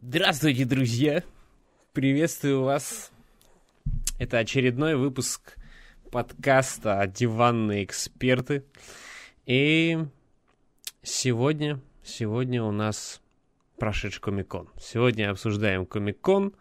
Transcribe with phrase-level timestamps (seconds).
[0.00, 1.24] Здравствуйте, друзья!
[1.92, 3.10] Приветствую вас.
[4.20, 5.56] Это очередной выпуск
[6.12, 8.64] подкаста «Диванные эксперты».
[9.44, 9.98] И
[11.02, 13.20] сегодня, сегодня у нас
[13.76, 14.68] прошедший Комикон.
[14.80, 16.54] Сегодня обсуждаем Комикон.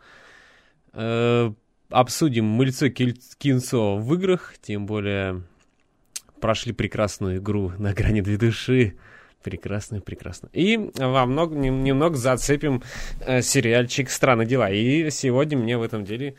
[0.93, 1.53] Э,
[1.89, 5.43] обсудим мыльцо кинцо в играх, тем более
[6.41, 8.97] прошли прекрасную игру на грани две души.
[9.43, 10.49] Прекрасно, прекрасно.
[10.51, 12.83] И во много, немного зацепим
[13.21, 14.69] э, сериальчик «Страны дела».
[14.69, 16.35] И сегодня мне в этом деле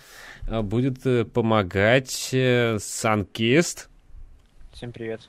[0.46, 3.88] э, будет э, помогать э, Санкист.
[4.72, 5.28] Всем привет.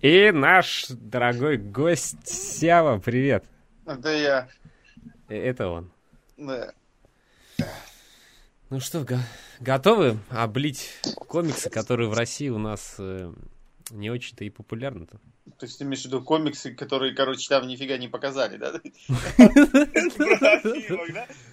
[0.00, 3.44] И наш дорогой гость Сява, привет.
[3.86, 4.48] Это я.
[5.28, 5.90] Это он.
[6.36, 6.72] Да.
[8.70, 9.18] Ну что, го-
[9.60, 10.90] готовы облить
[11.28, 13.32] комиксы, которые в России у нас э,
[13.90, 15.20] не очень-то и популярны-то?
[15.58, 18.80] То есть ты имеешь в виду комиксы, которые, короче, там нифига не показали, да?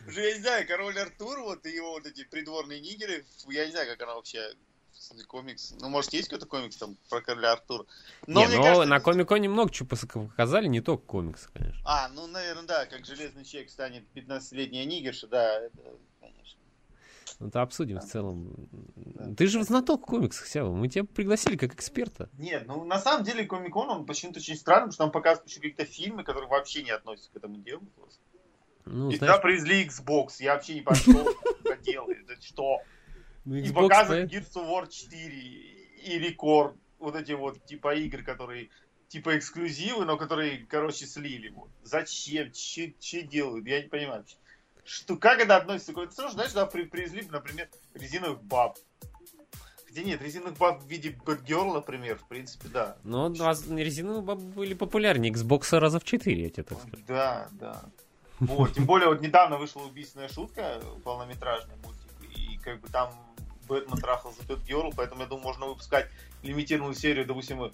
[0.07, 3.71] Уже я не знаю, Король Артур, вот и его вот эти придворные нигеры, я не
[3.71, 4.53] знаю, как она вообще
[5.27, 5.73] комикс.
[5.79, 7.85] Ну, может, есть какой-то комикс там про Короля Артура?
[8.25, 11.81] Но, не, но кажется, на Комиконе много чего показали, не только комиксы, конечно.
[11.85, 15.61] А, ну, наверное, да, как Железный Человек станет 15-летняя нигерша, да,
[17.39, 18.67] это обсудим в целом.
[19.37, 20.73] Ты же знаток комиксов, Сява.
[20.73, 22.29] Мы тебя пригласили как эксперта.
[22.37, 25.59] Нет, ну, на самом деле, Комикон, он почему-то очень странный, потому что там показывают еще
[25.59, 27.83] какие-то фильмы, которые вообще не относятся к этому делу.
[27.95, 28.19] просто.
[28.85, 32.79] Ну, И знаешь, туда привезли Xbox, я вообще не понял, что это делает, что?
[33.43, 35.37] ну, И показывают Gears of War 4
[36.03, 38.69] и Рекорд, вот эти вот типа игры, которые
[39.09, 41.49] типа эксклюзивы, но которые, короче, слили.
[41.49, 41.69] Вот.
[41.83, 42.51] Зачем?
[42.51, 43.65] Че, че делают?
[43.67, 44.25] Я не понимаю.
[44.87, 45.97] Что, как это относится к...
[45.97, 48.77] Это все равно, знаешь, да, при, привезли, например, резиновых баб.
[49.89, 52.95] Где нет, резиновых баб в виде Бэтгерл, например, в принципе, да.
[53.03, 57.03] Ну, воз- резиновые бабы были популярнее Xbox раза в 4, я тебе так скажу.
[57.05, 57.83] Да, да.
[58.39, 63.11] Вот, тем более, вот недавно вышла убийственная шутка, полнометражный мультик, и как бы там
[63.67, 66.07] Бэтмен трахался с Бэтгерл, поэтому, я думаю, можно выпускать
[66.43, 67.73] лимитированную серию, допустим,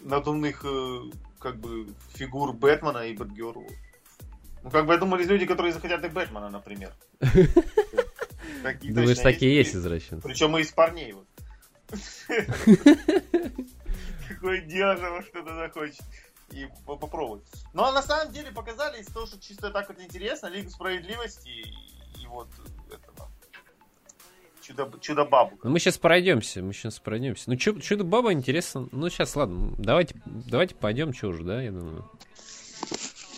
[0.00, 1.00] надувных, э,
[1.40, 3.66] как бы, фигур Бэтмена и Бэтгерл.
[4.66, 6.92] Ну, как бы, я думаю, есть люди, которые захотят и Бэтмена, например.
[7.20, 10.26] Думаешь, такие есть извращенцы?
[10.26, 11.14] Причем и из парней,
[14.66, 16.00] дело, что что-то захочет.
[16.50, 17.44] И по- попробовать.
[17.74, 21.48] Ну, а на самом деле показали из того, что чисто так вот интересно, Лигу Справедливости
[21.48, 22.48] и, вот
[22.88, 23.30] этого
[24.62, 25.60] чудо, чудо-бабу.
[25.62, 27.44] Ну, мы сейчас пройдемся, мы сейчас пройдемся.
[27.50, 28.88] Ну, чё- чудо баба интересно.
[28.90, 32.10] Ну, сейчас, ладно, давайте, давайте пойдем, что уже, да, я думаю.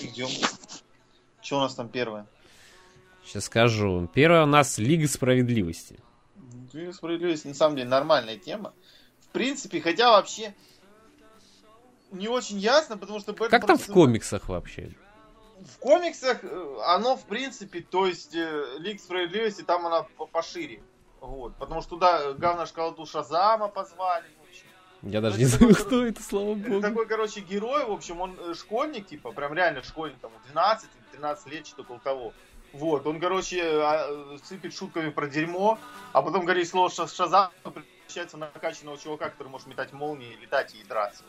[0.00, 0.28] Идем.
[1.48, 2.26] Что у нас там первое?
[3.24, 4.06] Сейчас скажу.
[4.12, 5.98] Первое у нас Лига Справедливости.
[6.74, 8.74] Лига Справедливости на самом деле нормальная тема.
[9.22, 10.54] В принципе, хотя вообще
[12.12, 14.90] не очень ясно, потому что Бэтмен Как там в комиксах вообще?
[15.74, 20.82] В комиксах э, оно, в принципе, то есть э, Лига Справедливости, там она по- пошире.
[21.22, 24.26] Вот, потому что туда говно шкалоту Шазама позвали.
[25.00, 26.80] Я даже Ну, не знаю, кто это, слава Это богу.
[26.82, 31.46] такой, короче, герой, в общем, он э, школьник, типа, прям реально школьник, там, 12 13
[31.52, 32.32] лет, что-то около того.
[32.72, 35.78] Вот, он, короче, а, сыпет шутками про дерьмо,
[36.12, 40.74] а потом говорит слово ша- Шазам, превращается в накачанного чувака, который может метать молнии, летать
[40.74, 41.24] и драться.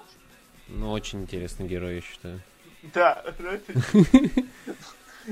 [0.68, 2.42] Ну, очень интересный герой, я считаю.
[2.94, 3.24] Да,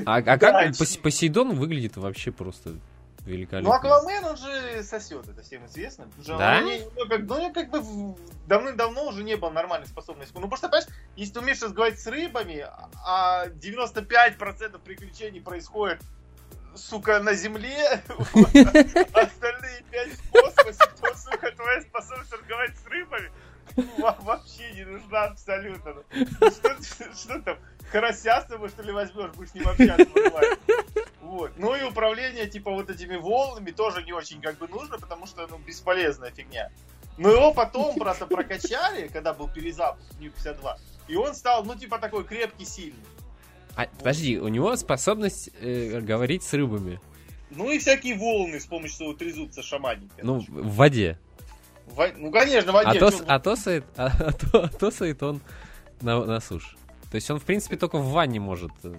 [0.05, 2.75] А, а как Посейдон выглядит вообще просто
[3.27, 3.75] Ну, великолепно?
[3.75, 6.07] Аквамен, он же сосет, это всем известно.
[6.25, 6.59] Да?
[6.59, 8.15] он ну, как, ну, как бы
[8.47, 10.33] давным-давно уже не было нормальной способности.
[10.33, 12.65] Ну, потому что, понимаешь, если ты умеешь разговаривать с рыбами,
[13.05, 16.01] а 95% приключений происходит,
[16.75, 18.01] сука, на земле,
[19.13, 23.31] остальные 5 в космосе, то, сука, твоя способность разговаривать с рыбами
[23.97, 25.95] во- вообще не нужна абсолютно.
[26.13, 26.75] Ну, Что,
[27.15, 27.57] что там,
[28.45, 30.07] тобой, что ли, возьмешь, будешь с ним общаться.
[31.21, 31.51] Вот.
[31.57, 35.45] Ну и управление, типа, вот этими волнами тоже не очень как бы нужно, потому что,
[35.47, 36.69] ну, бесполезная фигня.
[37.17, 40.77] Но его потом просто прокачали, когда был перезапуск New 52,
[41.07, 43.03] и он стал, ну, типа, такой крепкий, сильный.
[43.75, 46.99] А, подожди, у него способность э, говорить с рыбами.
[47.49, 50.09] Ну и всякие волны, с помощью чего трезутся шаманики.
[50.21, 51.17] Ну, в воде.
[51.95, 52.99] Во- ну, конечно, в воде.
[52.99, 53.35] то, чё, а,
[53.97, 55.41] а, а то- а тосает он
[56.01, 56.75] на, на суше.
[57.11, 58.71] То есть он, в принципе, только в ванне может.
[58.83, 58.93] э,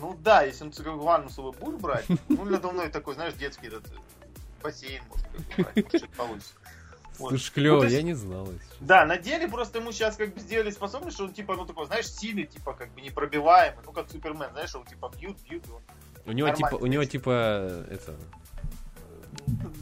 [0.00, 3.68] Ну да, если он как ванну с собой будешь брать, ну, надо такой, знаешь, детский
[3.68, 3.96] этот э,
[4.62, 6.52] бассейн, может, как брать, может, что-то получится.
[7.18, 7.28] Вот.
[7.28, 8.46] Слушай, клево, Ну, есть- я не знал.
[8.46, 8.66] если.
[8.80, 11.86] Да, на деле просто ему сейчас как бы сделали способность, что он типа, ну такой,
[11.86, 15.70] знаешь, сильный, типа, как бы непробиваемый, ну как Супермен, знаешь, его типа бьют, бьют, и
[15.70, 15.82] он...
[16.26, 17.30] У него типа, у него в типа,
[17.90, 18.16] это,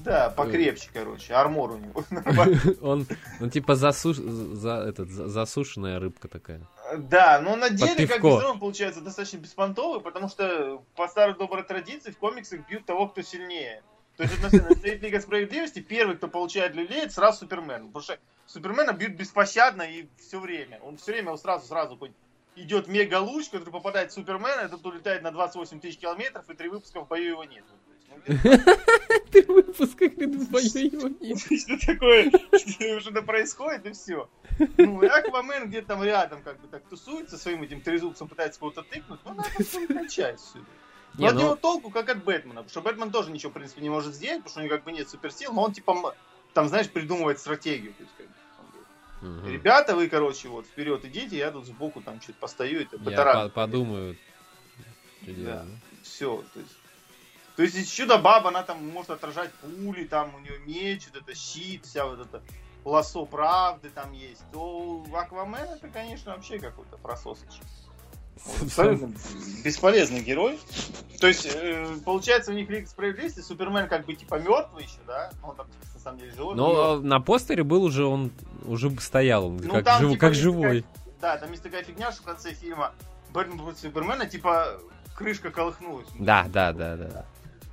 [0.05, 2.05] Да, покрепче, короче, армор у него.
[2.81, 3.07] он,
[3.41, 6.63] он типа засуш, за, этот, за- засушенная рыбка такая.
[6.97, 11.65] Да, но на деле, как бы, он получается достаточно беспонтовый, потому что по старой доброй
[11.65, 13.83] традиции в комиксах бьют того, кто сильнее.
[14.17, 17.87] То есть, на стоит Лига Справедливости, первый, кто получает люлей, это сразу Супермен.
[17.87, 20.79] Потому что Супермена бьют беспощадно и все время.
[20.83, 22.13] Он все время вот сразу, сразу хоть
[22.57, 26.69] идет мега луч, который попадает в Супермена, этот улетает на 28 тысяч километров, и три
[26.69, 27.65] выпуска в бою его нет.
[29.31, 31.39] Ты выпуска его нет.
[31.61, 34.29] Что такое, что-то происходит, и все.
[34.77, 39.21] Ну, Аквамен где-то там рядом как бы так тусуется своим этим трезубцем, пытается кого-то тыкнуть,
[39.25, 40.67] ну, надо все кончать всюду.
[41.15, 43.55] Не, Но от ну- него толку, как от Бэтмена, потому что Бэтмен тоже ничего, в
[43.55, 46.15] принципе, не может сделать, потому что у него как бы нет суперсил, но он, типа,
[46.53, 47.95] там, знаешь, придумывает стратегию.
[47.95, 48.27] То есть, как
[49.23, 49.49] Мгм.
[49.49, 53.49] Ребята, вы, короче, вот, вперед идите, я тут сбоку там что-то постою, это Я по-
[53.51, 54.17] подумаю.
[55.23, 55.67] Да.
[56.03, 56.73] Все, то есть...
[57.57, 61.35] То есть, если чудо-баба, она там может отражать пули, там у нее меч, вот это
[61.35, 62.41] щит, вся вот это
[62.85, 67.61] лосо правды там есть, то Аквамен это, конечно, вообще какой-то прососыч.
[68.47, 69.13] Вот, абсолютно
[69.63, 70.59] бесполезный герой.
[71.21, 75.31] То есть, э, получается, у них Лига Справедливости, Супермен как бы типа мертвый еще, да?
[75.43, 76.55] Он там на самом деле живой.
[76.55, 78.31] Но э, на постере был уже он
[78.65, 80.81] уже стоял, он Ну, как, там, жив- типа, как живой.
[80.83, 80.85] такая-
[81.21, 82.95] Да, там есть такая фигня, что в конце фильма
[83.35, 84.81] Бэтмен против Супермена, типа,
[85.15, 86.07] крышка колыхнулась.
[86.19, 87.27] Да, да, да, да.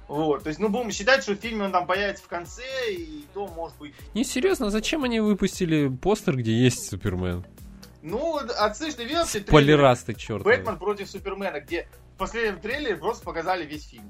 [0.08, 3.26] Вот, то есть, ну, будем считать, что в фильме он там появится в конце, и
[3.34, 3.94] то, может быть...
[4.14, 7.46] Не, серьезно, зачем они выпустили постер, где есть Супермен?
[8.02, 10.44] Ну, а слышь, ты видел все трейлеры Полирасты, черт.
[10.44, 14.10] Бэтмен против Супермена, где в последнем трейлере просто показали весь фильм.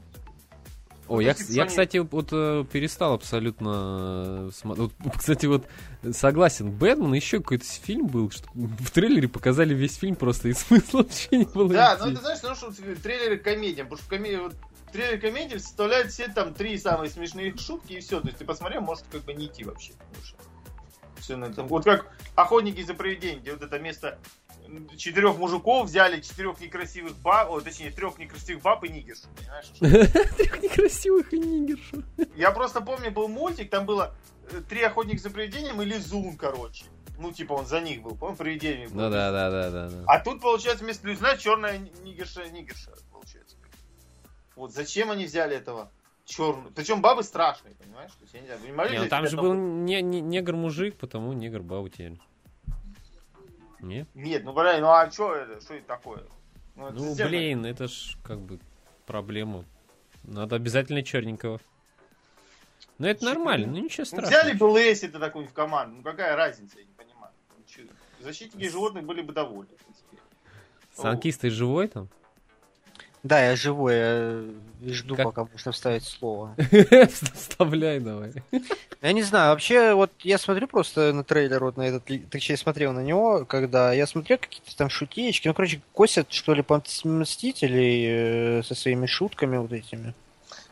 [1.08, 4.92] О, я, Ну, я, они- кстати, вот э, перестал абсолютно смотреть.
[5.18, 5.66] кстати, вот
[6.12, 11.00] согласен, Бэтмен еще какой-то фильм был, что в трейлере показали весь фильм просто и смысла
[11.00, 11.70] вообще не было.
[11.70, 12.04] Да, идти.
[12.10, 14.56] ну ты знаешь, потому что трейлеры комедиям, потому что комедия, вот,
[14.92, 18.20] трейлер комедии составляет все там три самые смешные шутки и все.
[18.20, 19.94] То есть ты посмотрел, может как бы не идти вообще.
[21.20, 21.68] всё на этом.
[21.68, 24.20] Вот как охотники за привидениями, где вот это место
[24.98, 29.72] четырех мужиков взяли, четырех некрасивых баб, о, точнее, трех некрасивых баб и понимаешь?
[30.38, 32.04] Трех некрасивых и нигершу.
[32.36, 34.16] Я просто помню, был мультик, там было
[34.52, 36.86] э, три охотника за привидением или Зун, короче.
[37.18, 39.04] Ну, типа он за них был, по-моему, привидение было.
[39.04, 39.90] Ну да, да, да, да.
[39.90, 40.04] да.
[40.06, 42.92] А тут, получается, вместо Люзна черная нигерша, нигерша.
[44.58, 45.90] Вот зачем они взяли этого
[46.26, 46.72] черную?
[46.74, 48.12] Причем бабы страшные, понимаешь?
[48.12, 50.98] То есть, я не знаю, вы не Не, ну там же был не, не- негр-мужик,
[50.98, 52.20] потому негр бабу теперь.
[53.80, 54.08] Не?
[54.16, 55.62] Нет, ну, блин, ну а что это?
[55.62, 56.24] Что это такое?
[56.76, 58.60] это Ну, блин, это ж как бы
[59.06, 59.64] проблема.
[60.24, 61.62] Надо обязательно черненького.
[62.98, 64.30] Ну, это нормально, ну ничего Ну, страшного.
[64.30, 65.98] взяли бы Лэйси то такой в команду.
[65.98, 67.32] Ну, какая разница, я не понимаю.
[67.56, 68.24] Ну?
[68.26, 70.18] Защитники животных были бы довольны, в принципе.
[70.96, 72.10] Санкист, ты живой там?
[73.24, 76.56] Да, я живой, я жду, Как- пока можно вставить слово.
[77.34, 78.32] Вставляй давай.
[79.02, 82.54] Я не знаю, вообще, вот я смотрю просто на трейлер, вот на этот, ли- точнее,
[82.54, 86.62] я смотрел на него, когда я смотрел какие-то там шутеечки, ну, короче, косят, что ли,
[86.62, 90.14] по Мстителей э, со своими шутками вот этими.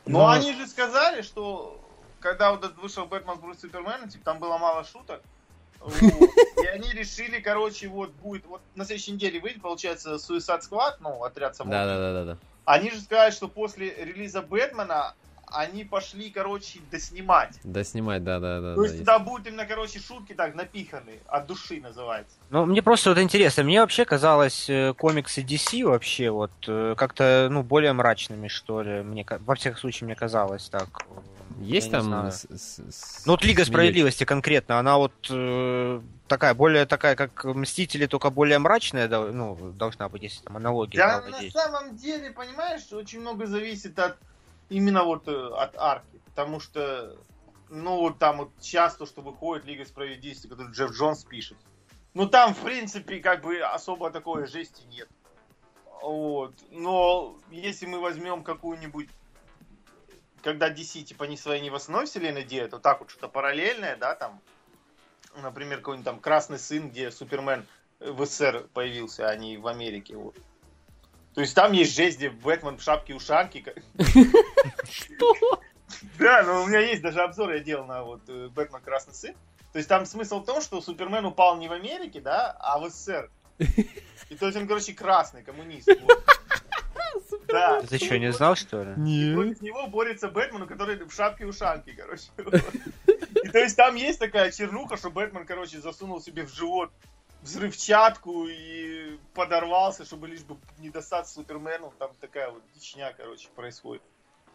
[0.06, 1.82] Но Но- они же сказали, что
[2.20, 5.22] когда вот этот вышел Бэтмен против Супермена, типа там было мало шуток.
[5.86, 6.30] Вот.
[6.64, 11.24] И они решили, короче, вот будет, вот на следующей неделе выйдет, получается, Suicide Squad, ну,
[11.24, 11.74] отряд самого.
[11.74, 12.38] Да, да, да, да, да.
[12.66, 15.14] Они же сказали, что после релиза Бэтмена
[15.48, 17.60] они пошли, короче, доснимать.
[17.64, 18.76] Да, снимать, да, да, да.
[18.76, 19.06] То да, есть есть.
[19.06, 22.36] туда будут именно, короче, шутки так напиханы, от души называется.
[22.50, 27.48] Ну, мне просто вот интересно, мне вообще казалось э, комиксы DC вообще вот э, как-то,
[27.52, 31.06] ну, более мрачными, что ли, мне, во всяком случае, мне казалось так.
[31.60, 32.04] Есть я там...
[32.04, 32.32] знаю.
[32.32, 33.66] с- с- с- Ну, вот Лига?
[33.66, 40.10] Справедливости конкретно, она вот э, такая, более такая, как Мстители, только более мрачная, ну, должна
[40.10, 44.18] быть, если там аналогия Да, на самом деле, понимаешь, очень много зависит от
[44.70, 47.16] именно вот э, от арки, потому что,
[47.70, 51.58] ну, вот там вот сейчас то, что выходит Лига Справедливости, который Джефф Джонс пишет,
[52.14, 55.10] ну, там, в принципе, как бы особо такой жести нет.
[56.02, 56.54] Вот.
[56.72, 59.10] Но если мы возьмем какую-нибудь
[60.46, 63.96] когда DC, типа, не своей, не в основной вселенной делают, вот так вот что-то параллельное,
[63.98, 64.40] да, там,
[65.42, 67.66] например, какой-нибудь там Красный Сын, где Супермен
[68.00, 70.36] в СССР появился, а не в Америке, вот.
[71.34, 73.74] То есть там есть жесть, где Бэтмен в шапке-ушанке.
[74.90, 75.60] Что?
[76.20, 79.34] Да, но у меня есть даже обзор, я делал на вот э, Бэтмен Красный Сын.
[79.74, 82.88] То есть там смысл в том, что Супермен упал не в Америке, да, а в
[82.90, 83.32] СССР.
[84.30, 85.90] И то есть он, короче, красный, коммунист.
[86.02, 86.24] вот.
[87.48, 87.82] Да.
[87.90, 88.94] Ты что, не знал, что ли?
[88.98, 89.36] Нет.
[89.36, 92.25] Против него борется Бэтмен, который в шапке-ушанке, короче.
[93.44, 96.92] И то есть там есть такая чернуха, что Бэтмен, короче, засунул себе в живот
[97.46, 101.94] взрывчатку и подорвался, чтобы лишь бы не достаться Супермену.
[102.00, 104.02] Там такая вот дичня, короче, происходит.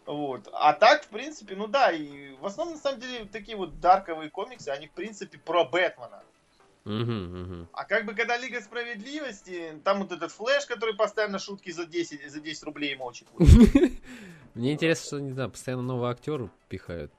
[0.05, 0.49] Вот.
[0.51, 4.29] А так, в принципе, ну да, и в основном, на самом деле, такие вот дарковые
[4.29, 6.23] комиксы, они, в принципе, про Бэтмена.
[6.83, 7.67] Мгм, мгм.
[7.73, 12.29] А как бы когда Лига Справедливости, там вот этот флэш, который постоянно шутки за 10,
[12.31, 13.27] за 10 рублей мочит.
[14.55, 17.11] Мне интересно, что, не знаю, постоянно новые актеры пихают.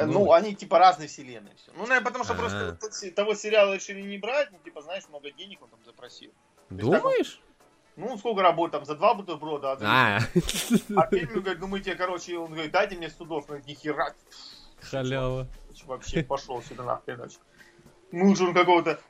[0.00, 1.54] Ну, они типа разные вселенные.
[1.56, 1.72] Все.
[1.72, 2.36] Ну, наверное, потому что А.
[2.36, 6.30] просто того сериала решили не брать, ну, типа, знаешь, много денег он там запросил.
[6.70, 7.40] Думаешь?
[7.96, 10.20] Ну, сколько работ там, за два бутерброда, а А,
[10.96, 14.14] А фильм говорит, ну мы тебе, короче, он говорит, дайте мне судов, ну нихера,
[14.80, 15.46] халява.
[15.86, 17.30] Вообще пошел сюда нахрен.
[18.14, 19.00] Мы лучше он какого-то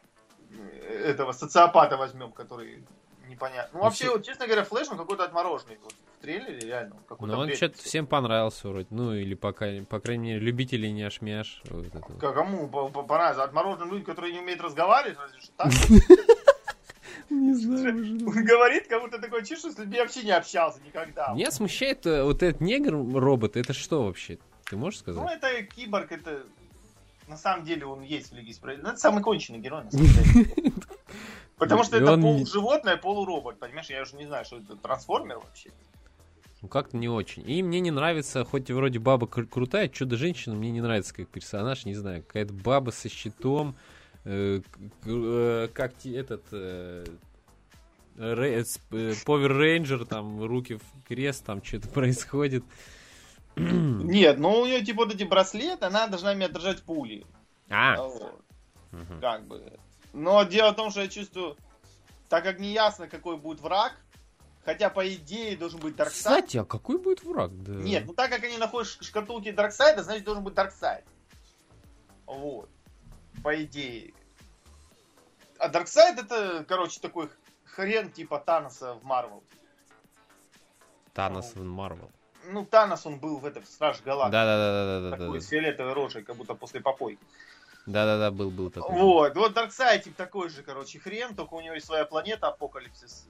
[0.51, 2.85] э, этого социопата возьмем, который
[3.29, 3.71] непонятно.
[3.73, 5.79] Ну, Ну, вообще, вот, честно говоря, Флэш, он какой-то отмороженный.
[5.83, 6.97] Вот, в трейлере реально.
[7.19, 8.87] он Ну, он что-то всем понравился вроде.
[8.91, 10.87] Ну, или пока, по крайней мере, любители.
[11.71, 12.19] Вот это вот.
[12.21, 13.45] К- Кому по- по- понравится?
[13.45, 15.73] Отмороженным людям, которые не умеют разговаривать, разве что так?
[17.31, 17.95] Не знаю
[18.27, 21.33] Он говорит, как будто чувство, что с людьми вообще не общался никогда.
[21.33, 23.57] Меня смущает э, вот этот негр-робот.
[23.57, 24.39] Это что вообще?
[24.67, 25.39] Ты можешь Ну, сказать?
[25.43, 26.45] это киборг, это...
[27.29, 28.93] На самом деле он есть в Лиге Справедливости.
[28.95, 30.51] Это самый конченый герой, на самом деле.
[31.57, 33.59] Потому что это полуживотное, полуробот.
[33.59, 35.71] Понимаешь, я уже не знаю, что это трансформер вообще.
[36.61, 37.49] Ну, как-то не очень.
[37.49, 41.29] И мне не нравится, хоть и вроде баба кру- крутая, чудо-женщина, мне не нравится как
[41.29, 42.23] персонаж, не знаю.
[42.23, 43.77] Какая-то баба со щитом,
[44.25, 44.61] э,
[45.05, 46.43] э, как этот...
[46.53, 47.05] э,
[48.17, 52.65] э, сп- э, там руки в крест, там что-то происходит.
[53.57, 57.27] Нет, ну у нее типа вот эти браслеты, она должна меня держать пули.
[57.71, 58.43] А, Вот,
[58.91, 59.21] мгм.
[59.21, 59.79] как бы.
[60.13, 61.57] Но дело в том, что я чувствую,
[62.29, 63.95] так как не ясно, какой будет враг,
[64.65, 66.45] хотя по идее должен быть Дарксайд.
[66.45, 67.51] Кстати, а какой будет враг?
[67.63, 67.73] Да.
[67.73, 71.05] Нет, ну так как они находят шкатулки Дарксайда, значит должен быть Дарксайд.
[72.27, 72.69] Вот.
[73.43, 74.15] По идее.
[75.59, 77.31] А Дарксайд это, короче, такой
[77.65, 79.43] хрен типа Таноса в Марвел.
[81.13, 82.11] Танос в Марвел.
[82.51, 84.33] Ну, Танос он был в этом Страж Галактики.
[84.33, 85.17] Да-да-да-да-да.
[85.17, 87.21] Такой с фиолетовой рожей, как будто после попойки.
[87.87, 88.97] Да-да-да, был, был такой.
[88.97, 93.29] Вот, вот Дарксайд типа такой же, короче, хрен, только у него есть своя планета Апокалипсис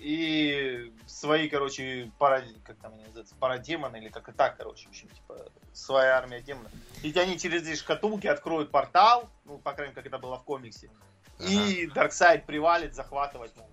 [0.00, 2.42] и свои, короче, пара...
[2.64, 6.40] как там они называются, парадемоны или как и так, короче, в общем, типа, своя армия
[6.40, 6.72] демонов.
[7.02, 10.42] И они через эти шкатулки откроют портал, ну, по крайней мере, как это было в
[10.42, 10.90] комиксе,
[11.38, 13.68] и Дарксайд привалит захватывать, ну,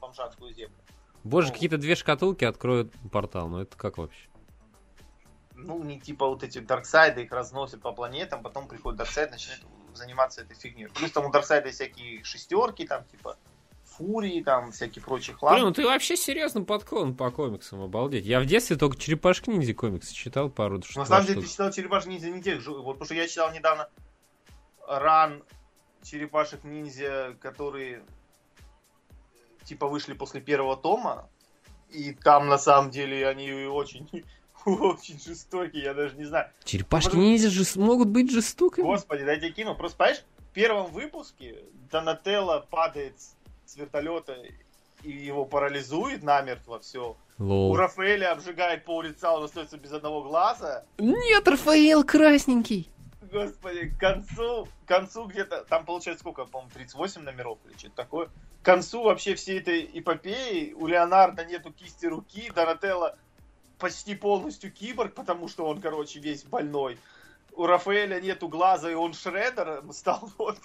[0.00, 0.76] бомжатскую землю.
[1.26, 3.48] Боже, какие-то две шкатулки откроют портал.
[3.48, 4.28] Ну это как вообще?
[5.54, 9.62] Ну, не типа вот эти Дарксайды их разносят по планетам, потом приходит Дарксайд, начинает
[9.94, 10.88] заниматься этой фигней.
[10.88, 13.38] Плюс там у Дарксайда всякие шестерки, там, типа,
[13.84, 15.54] Фурии, там, всякий прочий хлам.
[15.54, 18.26] Блин, ну ты вообще серьезно подклон по комиксам, обалдеть.
[18.26, 21.06] Я в детстве только Черепашки ниндзя комиксы читал пару На штук.
[21.06, 22.72] самом деле, ты читал черепашек ниндзя не тех же.
[22.72, 23.88] Вот потому что я читал недавно
[24.86, 25.42] ран
[26.02, 28.02] черепашек ниндзя, которые
[29.66, 31.28] типа вышли после первого тома.
[31.90, 34.08] И там на самом деле они очень
[34.64, 36.50] очень жестокие, я даже не знаю.
[36.64, 38.84] Черепашки Потому- ниндзя же могут быть жестокими.
[38.84, 39.74] Господи, дайте кину.
[39.76, 41.56] Просто, понимаешь, в первом выпуске
[41.90, 44.36] Донателло падает с- вертолета
[45.02, 47.16] и его парализует намертво все.
[47.38, 47.76] У Лол.
[47.76, 50.84] Рафаэля обжигает пол лица, он остается без одного глаза.
[50.98, 52.90] Нет, Рафаэл красненький.
[53.30, 58.26] Господи, к концу, к концу где-то, там получается сколько, по-моему, 38 номеров или что-то такое.
[58.62, 63.16] К концу вообще всей этой эпопеи у Леонардо нету кисти руки, Донателло
[63.78, 66.98] почти полностью киборг, потому что он, короче, весь больной.
[67.52, 70.58] У Рафаэля нету глаза, и он Шреддер стал вот.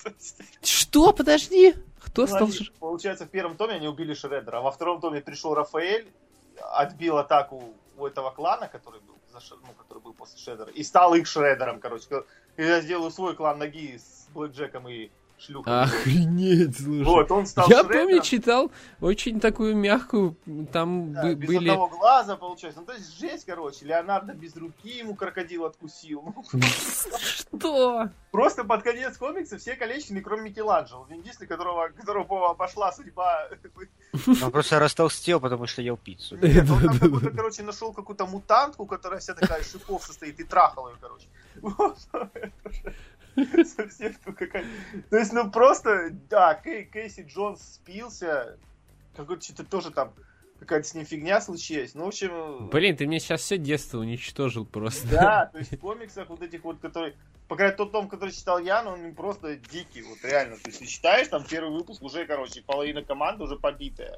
[0.61, 1.13] Что?
[1.13, 1.75] Подожди.
[1.99, 2.47] Кто Ну, стал...
[2.47, 6.11] они, Получается, в первом томе они убили Шреддера, а во втором томе пришел Рафаэль,
[6.73, 10.83] отбил атаку у этого клана, который был, за Ш- ну, который был после Шреддера, и
[10.83, 12.03] стал их Шреддером, короче.
[12.03, 12.25] Сказал,
[12.57, 15.09] Я сделаю свой клан ноги с Блэк Джеком и
[15.41, 15.81] шлюхой.
[15.83, 17.03] Охренеть, слушай.
[17.03, 18.05] Вот, он стал Я Шреддером.
[18.07, 18.71] помню, читал
[19.01, 20.35] очень такую мягкую,
[20.71, 21.69] там Да, бы- без были...
[21.69, 22.79] одного глаза, получается.
[22.81, 23.85] Ну, то есть жесть, короче.
[23.85, 26.33] Леонардо без руки ему крокодил откусил.
[27.19, 28.09] Что?
[28.31, 31.05] Просто под конец комикса все калечены, кроме Микеланджело.
[31.09, 33.49] Единственный, которого, которого пошла судьба.
[34.41, 36.37] Он просто растолстел, потому что ел пиццу.
[36.37, 40.89] Нет, он там короче, нашел какую-то мутантку, которая вся такая из шипов состоит, и трахал
[40.89, 41.27] ее, короче.
[43.65, 44.65] Совсем ну какая
[45.09, 48.57] То есть, ну просто, да, Кей- Кейси Джонс спился,
[49.15, 50.13] какой-то что-то тоже там,
[50.59, 51.95] какая-то с ним фигня случилась.
[51.95, 52.69] Ну, в общем...
[52.69, 55.07] Блин, ты мне сейчас все детство уничтожил просто.
[55.07, 57.15] Да, то есть в комиксах вот этих вот, которые...
[57.47, 60.55] По крайней мере, тот том, который читал я, ну, он просто дикий, вот реально.
[60.57, 64.17] То есть ты читаешь, там первый выпуск уже, короче, половина команды уже побитая.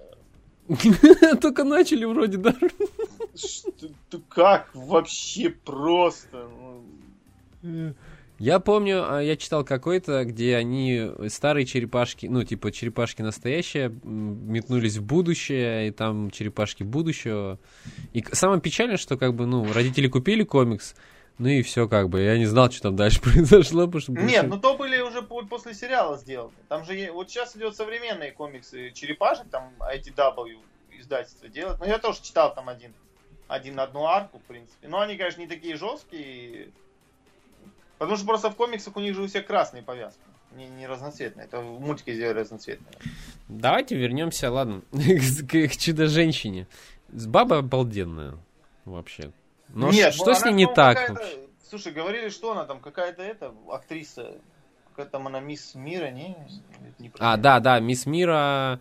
[1.42, 2.54] Только начали вроде, да?
[3.36, 6.48] Что, как вообще просто?
[8.40, 8.46] Ну.
[8.46, 14.98] Я помню, а, я читал какой-то, где они старые черепашки, ну, типа черепашки настоящие, метнулись
[14.98, 17.60] в будущее, и там черепашки будущего.
[18.14, 20.96] И самое печальное, что как бы, ну, родители купили комикс,
[21.40, 22.22] Ну и все как бы.
[22.22, 24.12] Я не знал, что там дальше произошло, потому что...
[24.12, 26.54] Нет, ну то были уже по- после сериала сделаны.
[26.70, 30.58] Там же вот сейчас идет современные комиксы Черепашек, там IDW
[31.00, 31.80] издательство делает.
[31.80, 32.94] Но я тоже читал там один,
[33.48, 34.88] один на одну арку, в принципе.
[34.88, 36.70] Но они, конечно, не такие жесткие.
[37.98, 40.20] Потому что просто в комиксах у них же у всех красные повязки.
[40.56, 41.46] Не, не разноцветные.
[41.46, 42.94] Это в мультике сделали разноцветные.
[43.48, 46.68] Давайте вернемся, ладно, к, к чудо-женщине.
[47.12, 48.38] С баба обалденная
[48.86, 49.32] вообще.
[49.70, 51.40] Но Нет, что ну, с ней не по-моему, так вообще?
[51.70, 54.36] Слушай, говорили, что она там, какая-то эта актриса,
[54.90, 56.36] какая там она мисс мира, не?
[57.00, 58.80] не А, да, да, Мисс Мира...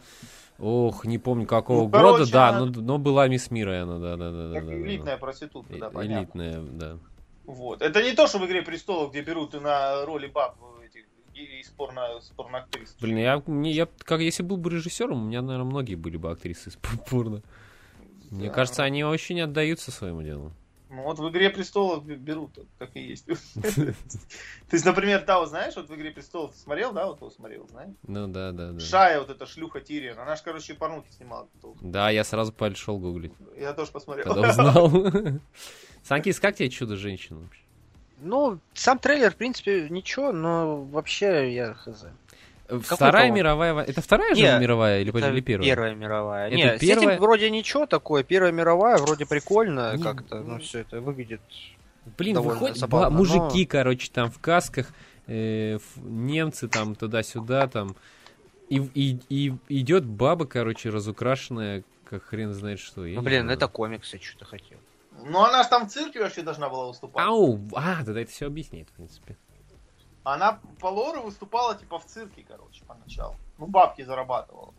[0.59, 3.99] Ох, не помню какого Ну, года, короче, да, она- но, но была Мисс Мира, она,
[3.99, 5.19] да, да, да, Как да, элитная да.
[5.19, 6.43] проститутка, да, понятно.
[6.43, 6.99] Элитная, да.
[7.45, 7.83] Вот.
[7.83, 11.61] Это не то, что в «Игре престолов», где берут и на роли баб этих и
[11.61, 12.97] из порно, с порноактрис.
[13.01, 16.31] Блин, я, мне, я, как если был бы режиссером, у меня, наверное, многие были бы
[16.31, 16.77] актрисы из
[17.11, 17.43] порно.
[18.31, 18.55] Мне Да.
[18.55, 20.53] кажется, они очень отдаются своему делу.
[20.95, 23.25] Ну вот в «Игре престолов» берут, как и есть.
[23.55, 23.95] То
[24.73, 27.95] есть, например, Тау, знаешь, вот в «Игре престолов» смотрел, да, вот его смотрел, знаешь?
[28.07, 28.81] Ну да, да, да.
[28.81, 31.49] Шая, вот эта шлюха Тирион, она же, короче, порнухи снимала.
[31.81, 34.27] Да, я сразу пошел гуглить, Я тоже посмотрел.
[34.35, 34.91] когда узнал.
[36.05, 37.61] Санкис, как тебе чудо-женщина вообще?
[38.21, 42.05] Ну, сам трейлер, в принципе, ничего, но вообще я хз.
[42.69, 43.37] Вторая по-моему?
[43.37, 43.91] мировая война.
[43.91, 45.69] Это вторая же Не, мировая или, Это или первая?
[45.69, 46.47] Первая мировая.
[46.49, 47.09] Это Нет, с первая?
[47.11, 48.23] этим вроде ничего такое.
[48.23, 50.41] Первая мировая, вроде прикольно Не, как-то.
[50.41, 51.41] ну, все это выглядит.
[52.17, 54.89] Блин, выходят забавно, ба- но- мужики, короче, там в касках,
[55.27, 57.95] э, ф- немцы там туда-сюда, там.
[58.71, 63.05] И, и, и идет баба, короче, разукрашенная, как хрен знает что.
[63.05, 64.79] я Ну, блин, это комиксы, что ты хотел.
[65.19, 67.25] Ну она же там в цирке вообще должна была выступать.
[67.25, 69.37] Ау, а, тогда это все объясняет, в принципе.
[70.25, 73.37] Она по лору выступала типа в цирке, короче, поначалу.
[73.59, 74.73] Ну, бабки зарабатывала.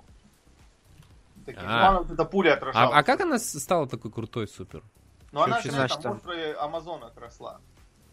[1.46, 1.66] Такие.
[1.66, 1.68] А.
[1.68, 2.96] Ну, она вот эта пуля отражала.
[2.96, 4.84] А, а как она стала такой крутой супер?
[5.32, 7.60] Ну, она вообще же значит, там острове Амазонок росла.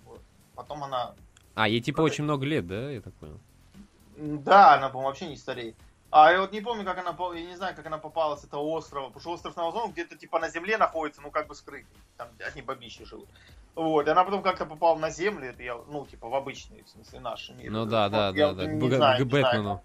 [0.05, 0.21] Вот.
[0.55, 1.15] Потом она...
[1.55, 3.39] А, ей типа очень много лет, да, я так понял?
[4.17, 5.77] Да, она, по-моему, вообще не стареет.
[6.11, 8.63] А я вот не помню, как она, я не знаю, как она попала с этого
[8.63, 11.87] острова, потому что остров Амазонок где-то типа на земле находится, ну как бы скрытый,
[12.17, 13.29] там одни бабищи живут.
[13.77, 16.89] Вот, и она потом как-то попала на землю, это я, ну типа в обычный, в
[16.89, 17.71] смысле, наш мир.
[17.71, 19.83] Ну да, Вот, да, я да, да, вот к не Б- знаю, к Бэтмену.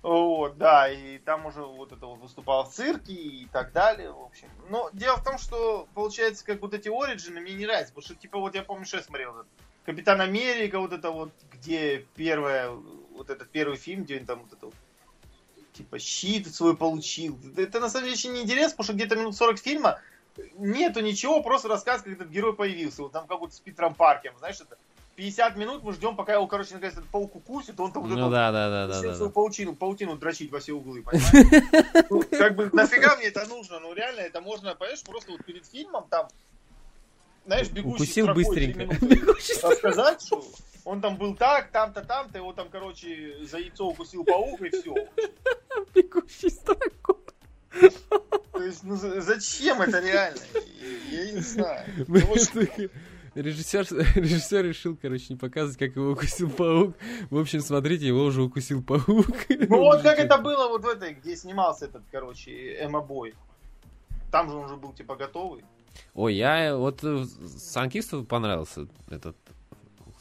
[0.00, 4.22] Вот, да, и там уже вот это вот выступала в цирке и так далее, в
[4.22, 4.48] общем.
[4.70, 8.14] Но дело в том, что, получается, как вот эти оригины мне не нравятся, потому что,
[8.14, 9.48] типа, вот я помню, что я смотрел, этот
[9.84, 14.52] Капитан Америка, вот это вот, где первая, вот этот первый фильм, где он там вот
[14.52, 14.74] это вот,
[15.78, 17.38] типа, щит свой получил.
[17.56, 20.00] Это на самом деле очень неинтересно, потому что где-то минут 40 фильма
[20.56, 23.02] нету ничего, просто рассказ, как этот герой появился.
[23.02, 24.76] Вот там как вот с Питером Паркером, знаешь, это
[25.16, 28.24] 50 минут мы ждем, пока его, короче, наконец этот паук укусит, он там вот Ну
[28.24, 32.06] вот да, да, да, да, да, паутину, паутину дрочить во все углы, понимаешь?
[32.10, 33.80] Ну, как бы, нафига мне это нужно?
[33.80, 36.28] Ну, реально, это можно, понимаешь, просто вот перед фильмом там,
[37.46, 38.88] знаешь, бегущий Укусил быстренько.
[39.62, 40.44] рассказать, что
[40.88, 44.94] он там был так, там-то, там-то, его там, короче, за яйцо укусил паук, и все.
[45.94, 47.16] Бегущий строкой.
[48.52, 50.40] То есть, ну, за- зачем это реально?
[51.10, 51.84] Я не знаю.
[52.08, 52.18] Ну,
[53.34, 56.96] Режиссер, режиссер решил, короче, не показывать, как его укусил паук.
[57.30, 59.26] В общем, смотрите, его уже укусил паук.
[59.50, 63.34] Ну вот как это было вот в этой, где снимался этот, короче, Эмма Бой.
[64.32, 65.62] Там же он уже был типа готовый.
[66.14, 67.24] Ой, я вот э,
[67.58, 69.36] Санкисту понравился этот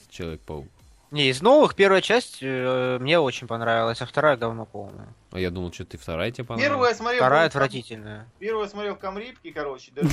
[0.09, 0.67] Человек-паук.
[1.09, 5.07] Не, из новых первая часть э, мне очень понравилась, а вторая говно полная.
[5.31, 6.69] А я думал, что ты вторая тебе понравилась.
[6.69, 7.19] Первую я смотрел...
[7.21, 8.27] Вторая был- отвратительная.
[8.39, 10.09] Первую я смотрел в Камрипке, короче, даже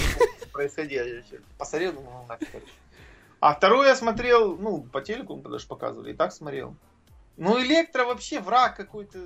[0.52, 1.07] происходило.
[1.59, 2.70] Посмотрел, думал, ну нафиг, короче.
[3.40, 6.76] А вторую я смотрел, ну, по телеку мы даже показывали, и так смотрел.
[7.37, 9.18] Ну, Электро вообще враг какой-то.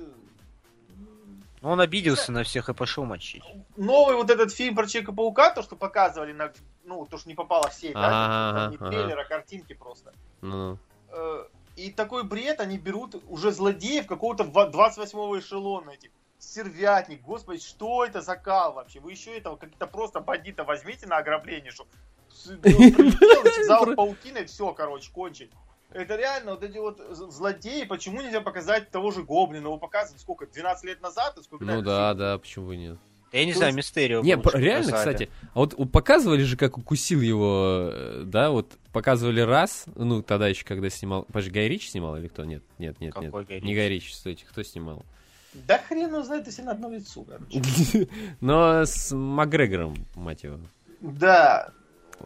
[1.61, 3.43] Ну, Он обиделся на всех и пошел мочить.
[3.75, 6.51] Новый вот этот фильм про Человека-паука, то, что показывали на...
[6.85, 8.69] Ну, то, что не попало в сеть, да?
[8.71, 10.13] Не ага, трейлер, а картинки просто.
[10.41, 10.77] Ну,
[11.11, 11.43] Э,
[11.75, 16.11] И такой бред, они берут уже злодеев какого-то ва- 28-го эшелона этих.
[16.37, 18.99] Сервятник, господи, что это за кал вообще?
[18.99, 21.85] Вы еще этого как-то просто бандита возьмите на ограбление, что
[22.29, 25.51] связал паутиной, все, короче, кончить.
[25.91, 26.99] Это реально вот эти вот
[27.33, 29.65] злодеи, почему нельзя показать того же Гоблина?
[29.65, 31.37] Его показывали сколько, 12 лет назад?
[31.37, 32.97] И сколько ну да, да, почему бы нет.
[33.31, 34.21] Я не То знаю, Мистерио.
[34.21, 34.91] Не, реально, показали.
[34.91, 40.47] кстати, а вот показывали же, как укусил его, э, да, вот показывали раз, ну, тогда
[40.47, 42.43] еще, когда снимал, подожди, Гай Ричи снимал или кто?
[42.43, 43.25] Нет, нет, нет, нет.
[43.25, 43.75] Какой Гай Не Ричи?
[43.75, 45.05] Гай Ричи, стойте, кто снимал?
[45.53, 48.07] Да хрен его знает, если на одно лицо, короче.
[48.41, 50.59] Но с Макгрегором, мать его.
[51.01, 51.71] Да.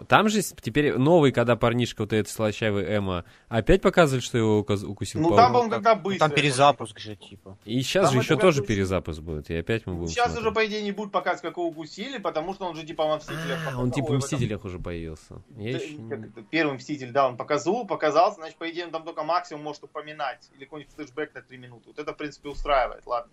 [0.08, 5.22] Там же теперь новый, когда парнишка вот этот слащавый Эмма, опять показывали, что его укусил
[5.22, 5.38] Ну паук.
[5.54, 6.28] там, когда Ну, быстро.
[6.28, 7.58] Там перезапуск же, типа.
[7.66, 10.28] И сейчас Там же еще тоже как бы- перезапуск будет, и опять мы будем Сейчас
[10.32, 10.46] смотреть.
[10.46, 13.18] уже, по идее, не будут показывать, как его укусили, потому что он же типа во
[13.18, 13.60] Мстителях.
[13.62, 13.84] А, показал.
[13.84, 15.42] он типа в Мстителях уже появился.
[15.58, 19.04] Я Да, еще как Первый Мститель, да, он показал, показался, значит, по идее, он там
[19.04, 20.50] только максимум может упоминать.
[20.56, 21.84] Или какой-нибудь флешбэк на 3 минуты.
[21.88, 23.32] Вот это, в принципе, устраивает, ладно.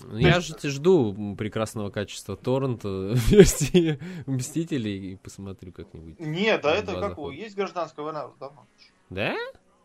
[0.00, 2.88] Ну, Я же жду прекрасного качества торрента
[3.28, 6.18] версии Мстителей и посмотрю как-нибудь.
[6.20, 8.66] Нет, да Ну, это как есть гражданская война давно.
[9.10, 9.34] Да?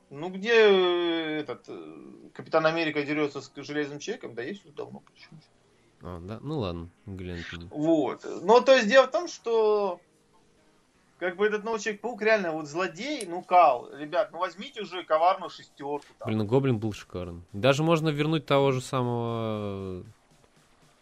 [0.10, 5.00] Ну, где э, этот э, Капитан Америка дерется с железным человеком, да есть уже давно.
[5.00, 5.40] Почему?
[6.02, 6.40] А, да?
[6.42, 7.44] Ну ладно, глянь.
[7.70, 8.26] Вот.
[8.44, 10.02] Но то есть дело в том, что
[11.22, 15.52] как бы этот новый Человек-паук реально вот злодей, ну кал, ребят, ну возьмите уже коварную
[15.52, 16.08] шестерку.
[16.18, 16.26] Там.
[16.26, 17.44] Блин, ну Гоблин был шикарен.
[17.54, 20.04] Даже можно вернуть того же самого...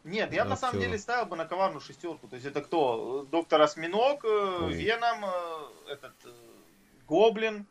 [0.03, 0.89] Нет, я бы на самом актера.
[0.89, 2.27] деле ставил бы на коварную шестерку.
[2.27, 3.27] То есть это кто?
[3.31, 4.73] Доктор Осьминог, э, Ой.
[4.73, 6.29] Веном, э, этот э,
[7.07, 7.65] Гоблин,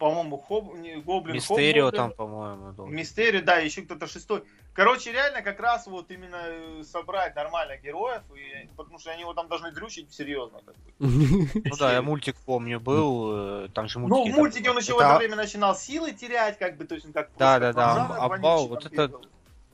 [0.00, 0.74] по-моему, Хоб...
[0.76, 1.96] не, Гоблин, Мистерио Хоб-Гоблин.
[1.96, 2.96] там, по-моему, должен.
[2.96, 4.42] Мистерио, да, еще кто-то шестой.
[4.72, 9.34] Короче, реально как раз вот именно э, собрать нормальных героев, и, потому что они его
[9.34, 10.58] там должны дрючить серьезно.
[10.64, 10.92] Как бы.
[10.98, 14.28] Ну да, я мультик помню, был, э, там же мультики.
[14.28, 16.94] Ну, в мультике он еще в Это- это время начинал силы терять, как бы, то
[16.94, 19.20] есть он как Да, да, да, там вот это-.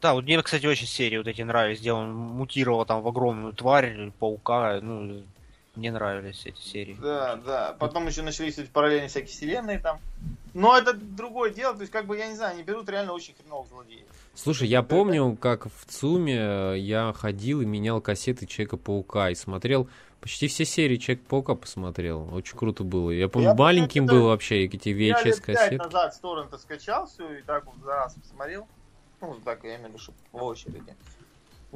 [0.01, 3.53] Да, вот мне, кстати, очень серии вот эти нравились, где он мутировал там в огромную
[3.55, 5.23] тварь, паука, ну,
[5.77, 6.97] мне нравились эти серии.
[7.01, 7.77] Да, да.
[7.79, 10.01] Потом еще начались эти параллельные всякие вселенные там.
[10.55, 13.35] Но это другое дело, то есть, как бы, я не знаю, они берут реально очень
[13.35, 14.07] хреновых злодеев.
[14.35, 19.89] Слушай, я помню, как в ЦУМе я ходил и менял кассеты Человека-паука и смотрел
[20.21, 22.35] почти все серии Человека-паука посмотрел.
[22.35, 23.11] Очень круто было.
[23.11, 25.77] Я помню, Я маленьким это- был вообще эти Я лет пять VHS-кассеты.
[25.77, 28.67] назад с торрента скачал все и так вот за раз посмотрел.
[29.21, 30.95] Ну, так я имею в виду, что в очереди.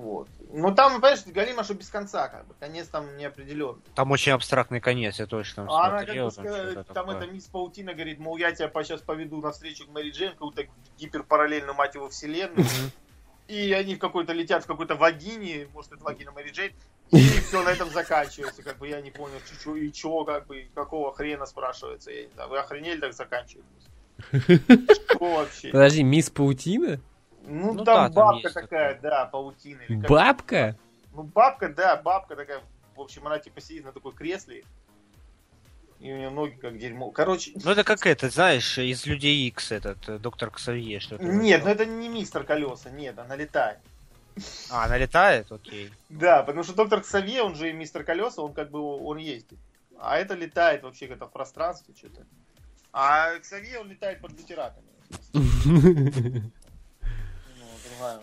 [0.00, 0.28] Вот.
[0.52, 2.54] Ну там, понимаешь, Галима, что без конца, как бы.
[2.58, 3.80] Конец там не определен.
[3.94, 6.30] Там очень абстрактный конец, я точно там А она как смотрел.
[6.30, 7.16] бы там там такое.
[7.16, 10.64] эта мисс Паутина говорит, мол, я тебя сейчас поведу навстречу к Мэри Джейн, какую-то
[10.98, 12.66] гиперпараллельную, мать его, вселенную.
[13.48, 16.72] И они в какой-то летят в какой-то вагине, может, это вагина Мэри Джейн,
[17.10, 18.62] и все на этом заканчивается.
[18.62, 22.10] Как бы я не понял, чё- и чего, как бы, какого хрена спрашивается.
[22.12, 23.64] Я не знаю, вы охренели так заканчивать?
[24.32, 25.68] Что вообще?
[25.70, 27.00] Подожди, Мисс Паутина?
[27.50, 29.10] Ну, Ну там да, там бабка есть такая, такое.
[29.10, 29.80] да, паутина.
[29.82, 30.76] или Бабка?
[31.12, 32.60] Ну, бабка, да, бабка такая.
[32.94, 34.62] В общем, она типа сидит на такой кресле.
[35.98, 37.10] И у нее ноги как дерьмо.
[37.10, 41.22] Короче, Ну это как это, знаешь, из Людей Икс этот, э, доктор Ксавье, что-то.
[41.24, 43.78] нет, ну это не мистер колеса, нет, она летает.
[44.70, 45.52] А, она летает?
[45.52, 45.90] Окей.
[46.08, 49.58] Да, потому что доктор Ксавье, он же и мистер колеса, он как бы он ездит.
[49.98, 52.24] А это летает вообще где-то в пространстве что-то.
[52.92, 54.86] А Ксавье, он летает под бутератами.
[58.00, 58.18] Э,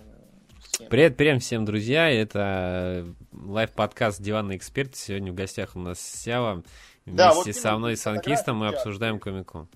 [0.63, 0.90] схема.
[0.90, 2.10] Привет, привет всем, друзья.
[2.10, 4.96] Это лайв-подкаст «Диванный эксперт».
[4.96, 6.63] Сегодня в гостях у нас Сява.
[7.06, 9.68] Да, Вместе вот со мной и с Анкистом мы обсуждаем комику.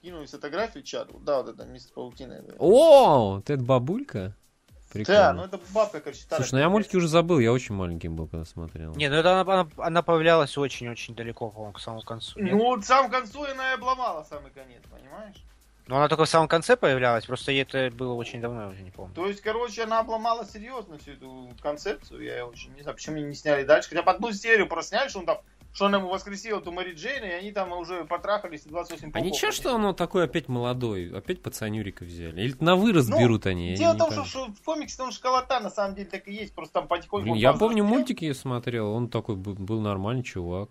[0.00, 1.20] Кинули фотографию чату.
[1.20, 2.42] Да, вот это мистер Паутина.
[2.42, 2.54] да.
[2.58, 4.34] О, вот это бабулька?
[4.70, 5.32] Да, Прикольно.
[5.34, 6.42] ну это бабка, короче, старая.
[6.42, 8.94] Слушай, ну я мультики уже забыл, я очень маленьким был, когда смотрел.
[8.94, 12.40] Не, ну это она, она, она появлялась очень-очень далеко, по-моему, к самому концу.
[12.40, 12.54] нет?
[12.54, 15.44] Ну, вот в самом концу она и обломала самый конец, понимаешь?
[15.90, 18.80] Но она только в самом конце появлялась, просто ей это было очень давно, я уже
[18.82, 19.12] не помню.
[19.12, 22.22] То есть, короче, она обломала серьезно всю эту концепцию.
[22.22, 23.88] Я очень не знаю, почему они не сняли дальше.
[23.88, 25.38] Хотя бы одну серию просняли, что он там,
[25.72, 29.20] что она ему воскресила эту Мэри Джейн, и они там уже потрахались и 28 А
[29.20, 29.86] ничего, что подняли.
[29.88, 32.40] он такой опять молодой, опять пацанюрика взяли?
[32.40, 33.74] Или на вырост Ну, берут они?
[33.74, 36.54] Дело в том, что, что в комиксе он школота на самом деле так и есть,
[36.54, 37.24] просто там потихоньку...
[37.24, 40.70] Блин, он я помню мультики я смотрел, он такой был, был нормальный чувак.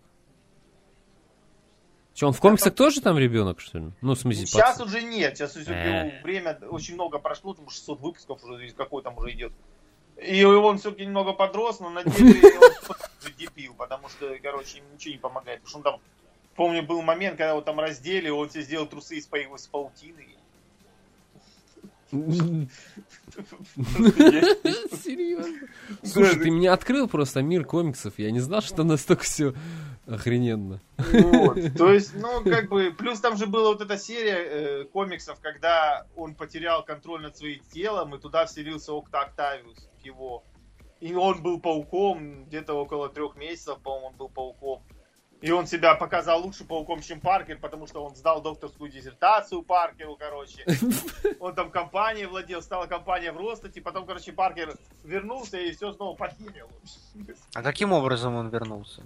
[2.20, 3.92] Че, он в комиксах тоже там ребенок, что ли?
[4.02, 4.88] Ну, в смысле, Сейчас пацан.
[4.88, 6.22] уже нет, сейчас уже Э.
[6.22, 9.54] время очень много прошло, там 600 выпусков уже, какой там уже идет.
[10.22, 12.42] И он все-таки немного подрос, но на деле
[12.90, 15.62] он уже дебил, потому что, короче, ему ничего не помогает.
[15.62, 16.02] Потому что он там,
[16.58, 20.28] помню, был момент, когда его там раздели, он себе сделал трусы из, из паутины.
[25.04, 25.68] Серьезно?
[26.04, 28.16] Слушай, ты меня открыл просто мир комиксов.
[28.18, 29.54] Я не знал, что настолько все
[30.08, 30.82] охрененно.
[30.98, 31.60] Вот.
[31.78, 36.08] То есть, ну, как бы, плюс там же была вот эта серия э, комиксов, когда
[36.16, 40.44] он потерял контроль над своим телом, и туда вселился Окта Октавиус его.
[41.00, 44.84] И он был пауком, где-то около трех месяцев, по-моему, он был пауком.
[45.42, 50.18] И он себя показал лучше пауком, чем Паркер, потому что он сдал докторскую диссертацию Паркеру,
[50.18, 50.66] короче.
[51.40, 56.16] Он там компанией владел, стала компания в ростате, потом, короче, Паркер вернулся и все снова
[56.16, 56.70] подъехал.
[57.54, 59.04] А каким образом он вернулся?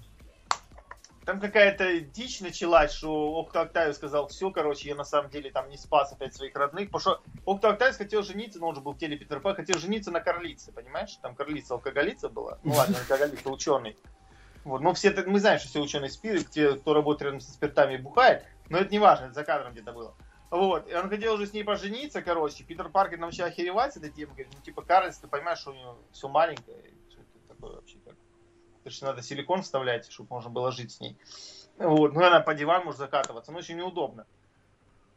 [1.25, 5.69] Там какая-то дичь началась, что Окта Октавиус сказал, все, короче, я на самом деле там
[5.69, 8.93] не спас опять своих родных, потому что Окта Октавиус хотел жениться, но он же был
[8.93, 11.17] в теле Питер Пэ, хотел жениться на Карлице, понимаешь?
[11.21, 12.59] Там Карлица алкоголица была.
[12.63, 13.97] Ну ладно, алкоголица, ученый.
[14.63, 14.81] Вот.
[14.81, 18.45] Но все, мы знаем, что все ученые спирт, те, кто работает рядом со спиртами, бухает.
[18.69, 20.15] Но это не важно, это за кадром где-то было.
[20.49, 22.63] Вот, и он хотел уже с ней пожениться, короче.
[22.63, 24.33] Питер Паркер начал охеревать с этой темой.
[24.33, 26.77] Говорит, ну, типа, Карлис, ты понимаешь, что у него все маленькое.
[27.09, 28.13] Что это такое вообще как?
[28.13, 31.17] То есть надо силикон вставлять, чтобы можно было жить с ней.
[31.77, 34.27] Вот, ну, она по дивану может закатываться, но очень неудобно.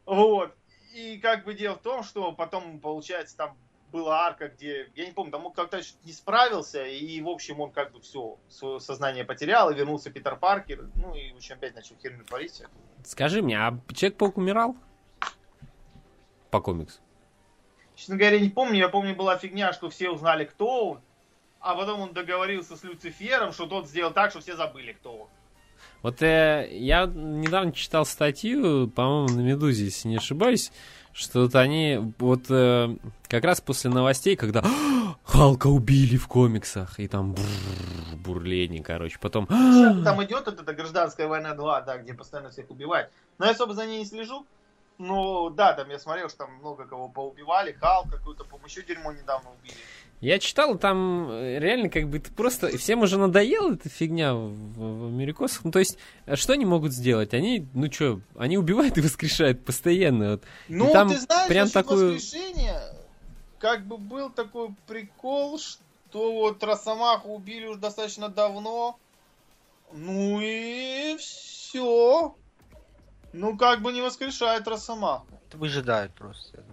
[0.06, 0.54] Вот.
[0.94, 3.58] И как бы дело в том, что потом, получается, там
[3.96, 7.70] была арка, где, я не помню, там он как-то не справился, и, в общем, он
[7.70, 11.74] как бы все, свое сознание потерял, и вернулся Питер Паркер, ну, и, в общем, опять
[11.74, 12.62] начал херню творить.
[13.04, 14.76] Скажи мне, а Человек-паук умирал?
[16.50, 17.00] По комиксу.
[17.94, 21.00] Честно говоря, не помню, я помню, была фигня, что все узнали, кто он,
[21.60, 25.28] а потом он договорился с Люцифером, что тот сделал так, что все забыли, кто он.
[26.02, 30.70] Вот э, я недавно читал статью, по-моему, на Медузе, если не ошибаюсь,
[31.16, 32.94] что вот они вот э,
[33.26, 34.62] как раз после новостей, когда
[35.24, 37.44] Халка убили в комиксах, и там бур,
[38.16, 39.46] бурление, короче, потом...
[39.46, 43.10] Там идет вот эта гражданская война 2, да, где постоянно всех убивают.
[43.38, 44.46] Но я особо за ней не слежу.
[44.98, 49.12] Ну, да, там я смотрел, что там много кого поубивали, Халк какую-то, по-моему, еще дерьмо
[49.12, 49.76] недавно убили.
[50.20, 52.76] Я читал, там э, реально как бы это просто...
[52.78, 55.64] Всем уже надоела эта фигня в, в Америкосах.
[55.64, 57.34] Ну, то есть, а что они могут сделать?
[57.34, 60.32] Они, ну что, они убивают и воскрешают постоянно.
[60.32, 60.42] Вот.
[60.68, 62.14] Ну, и там ты знаешь, прям такую...
[62.14, 62.80] воскрешения,
[63.58, 68.98] как бы был такой прикол, что вот Росомаху убили уже достаточно давно.
[69.92, 72.34] Ну и все.
[73.32, 75.26] Ну, как бы не воскрешает Росомаху.
[75.48, 76.64] Это выжидают просто.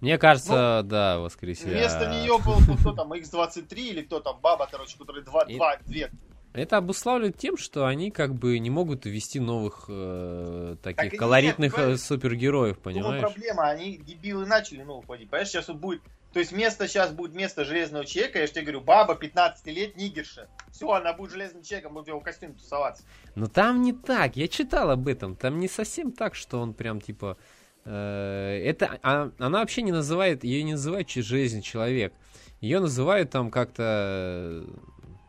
[0.00, 1.76] Мне кажется, да, воскресенье.
[1.78, 5.56] Вместо нее был ну, кто там, X23 или кто там, баба, короче, который 2, И-
[5.56, 6.08] 2, 2.
[6.54, 11.76] Это обуславливает тем, что они как бы не могут ввести новых э, таких Так колоритных
[11.76, 13.20] нет, э, супергероев, понимаешь?
[13.20, 15.28] проблема, они дебилы начали вводить.
[15.28, 18.62] Понимаешь, сейчас вот будет, то есть вместо сейчас будет вместо Железного Человека, я же тебе
[18.62, 20.48] говорю, баба 15 лет, нигерша.
[20.72, 23.04] Все, она будет Железным Человеком, будет в его костюме тусоваться.
[23.34, 24.36] Но там не так.
[24.36, 25.36] Я читал об этом.
[25.36, 27.36] Там не совсем так, что он прям типа.
[27.84, 32.12] Э, это а- она вообще не называет, ее не называют железный человек.
[32.60, 34.64] Ее называют там как-то.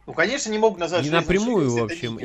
[0.08, 2.18] Ну, конечно, не могут назвать Не напрямую, в общем,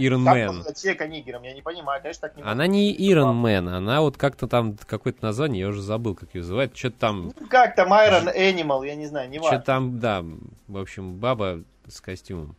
[0.54, 4.48] назвать человека нигером, я не понимаю, конечно, так не Она не Man, она вот как-то
[4.48, 6.74] там какое-то название, я уже забыл, как ее называют.
[6.74, 9.58] Что-то там, Ну, как там Iron Animal, я не знаю, не важно.
[9.60, 10.24] там, да,
[10.66, 12.56] в общем, баба с костюмом.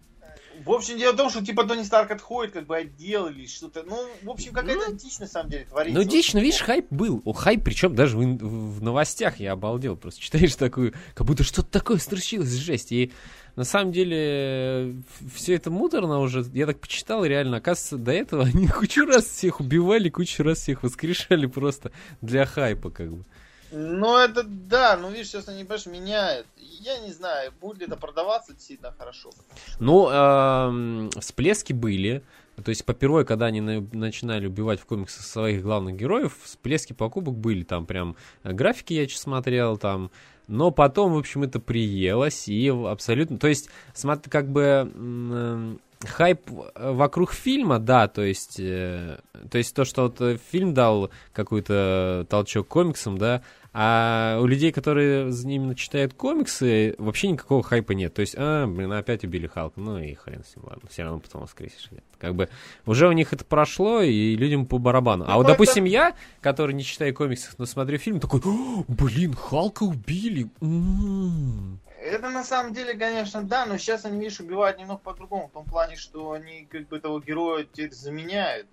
[0.63, 3.83] В общем, дело в том, что типа Тони Старк отходит, как бы отдел или что-то.
[3.83, 5.99] Ну, в общем, какая-то дичь на самом деле творится.
[5.99, 7.21] Ну, дичь, ну, видишь, хайп был.
[7.25, 9.95] О, хайп, причем даже в, в новостях я обалдел.
[9.97, 12.91] Просто читаешь такую, как будто что-то такое случилось, жесть.
[12.91, 13.11] И
[13.55, 14.95] на самом деле
[15.33, 16.45] все это муторно уже.
[16.53, 20.83] Я так почитал, реально, оказывается, до этого они кучу раз всех убивали, кучу раз всех
[20.83, 21.91] воскрешали просто
[22.21, 23.25] для хайпа, как бы.
[23.77, 26.47] Ну, это да, ну видишь, сейчас они, понимаешь, меняют.
[26.57, 29.31] Я не знаю, будет ли это продаваться действительно хорошо.
[29.79, 32.23] Ну, эм, всплески были.
[32.63, 37.35] То есть, попервой, когда они на- начинали убивать в комиксах своих главных героев, всплески покупок
[37.35, 37.63] были.
[37.63, 40.09] Там прям э, графики я чё смотрел, там.
[40.47, 43.38] Но потом, в общем, это приелось и абсолютно...
[43.38, 45.31] То есть, смотри, как бы м,
[45.73, 46.41] э, хайп
[46.75, 49.19] вокруг фильма, да, то есть, э,
[49.51, 53.41] то есть то, что вот э, фильм дал какой-то толчок комиксам, да,
[53.77, 58.13] а у людей, которые именно читают комиксы, вообще никакого хайпа нет.
[58.13, 61.19] То есть, а, блин, опять убили Халка, ну и хрен с ним, ладно, все равно
[61.19, 61.91] потом воскресишь.
[61.91, 62.01] Нет.
[62.17, 62.47] Как бы
[62.85, 65.25] уже у них это прошло, и людям по барабану.
[65.25, 68.85] А Ну, вот, это- допустим, я, который не читаю комиксов, но смотрю фильм, такой, «О,
[68.88, 70.49] блин, Халка убили.
[70.61, 71.79] М-м-м».
[72.01, 75.65] Это на самом деле, конечно, да, но сейчас они, видишь, убивают немного по-другому, в том
[75.65, 78.67] плане, что они как бы этого героя теперь заменяют.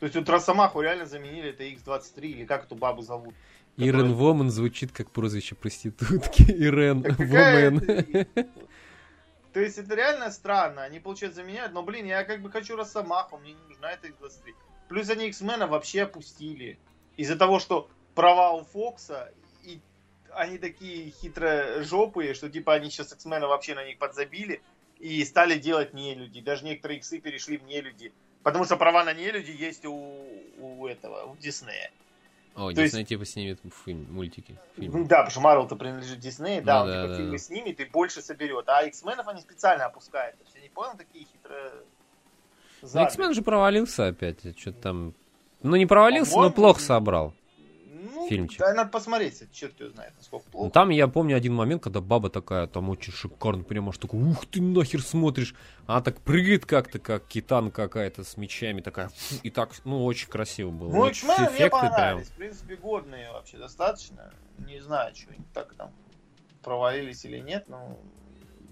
[0.00, 3.34] То есть вот Росомаху реально заменили, это X23, или как эту бабу зовут.
[3.78, 6.42] Ирен Воман звучит как прозвище проститутки.
[6.48, 8.26] Ирен Вомен.
[9.52, 10.82] То есть это реально странно.
[10.82, 11.72] Они, получается, заменяют.
[11.72, 14.54] Но, блин, я как бы хочу Росомаху, мне не нужна эта X23.
[14.88, 16.78] Плюс они X-мена вообще опустили.
[17.16, 19.80] Из-за того, что права у Фокса, и
[20.30, 24.60] они такие хитро жопые, что типа они сейчас X-мена вообще на них подзабили
[24.98, 26.40] и стали делать не люди.
[26.40, 28.12] Даже некоторые иксы перешли в не люди.
[28.42, 29.92] Потому что права на не люди есть у,
[30.58, 31.90] у этого, у Диснея.
[32.58, 34.58] О, То есть- Дисней типа снимет фильм, мультики.
[34.76, 35.04] Ну фильмы.
[35.04, 37.38] Да, потому что Марвел-то принадлежит Диснею, да, Ну он да, типа да, фильмы да.
[37.38, 38.68] снимет и больше соберет.
[38.68, 40.36] А X-менов они специально опускают.
[40.38, 41.70] То есть я не понял, такие хитрые...
[42.82, 43.04] Ну.
[43.04, 44.38] X-Men же провалился опять.
[44.58, 45.14] Что-то там...
[45.62, 47.32] Ну, не провалился, но плохо собрал.
[48.00, 48.60] Ну, фильмчик.
[48.60, 50.70] Да, надо посмотреть, черт его знает, насколько Ну, плохо.
[50.70, 54.46] там я помню один момент, когда баба такая, там очень шикарно, прям аж такой, ух
[54.46, 55.54] ты нахер смотришь.
[55.86, 59.10] Она так прыгает как-то, как китан какая-то с мечами такая.
[59.42, 60.90] И так, ну, очень красиво было.
[60.90, 61.90] Ну, X-мены мне эффекты прям.
[61.90, 62.28] понравились.
[62.28, 64.32] В принципе, годные вообще достаточно.
[64.58, 65.90] Не знаю, что они так там
[66.62, 67.98] провалились или нет, но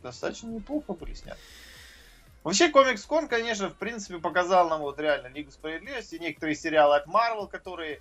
[0.02, 1.38] достаточно неплохо были сняты.
[2.44, 7.48] Вообще, Комикс-кон, конечно, в принципе, показал нам вот реально Лигу Справедливости, некоторые сериалы от Marvel,
[7.48, 8.00] которые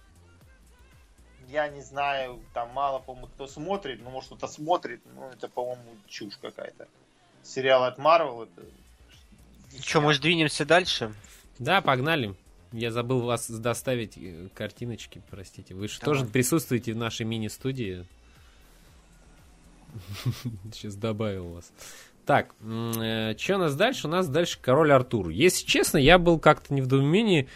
[1.49, 5.83] я не знаю, там мало, по-моему, кто смотрит, ну, может, кто-то смотрит, ну, это, по-моему,
[6.07, 6.87] чушь какая-то.
[7.43, 9.81] Сериал от Marvel, это...
[9.81, 11.13] Что, может, двинемся дальше?
[11.59, 12.35] Да, погнали.
[12.71, 15.73] Я забыл вас доставить э, картиночки, простите.
[15.73, 18.05] Вы же тоже присутствуете в нашей мини-студии.
[20.73, 21.71] Сейчас добавил вас.
[22.25, 24.07] Так, что у нас дальше?
[24.07, 25.29] У нас дальше Король Артур.
[25.29, 27.47] Если честно, я был как-то не в недоумении.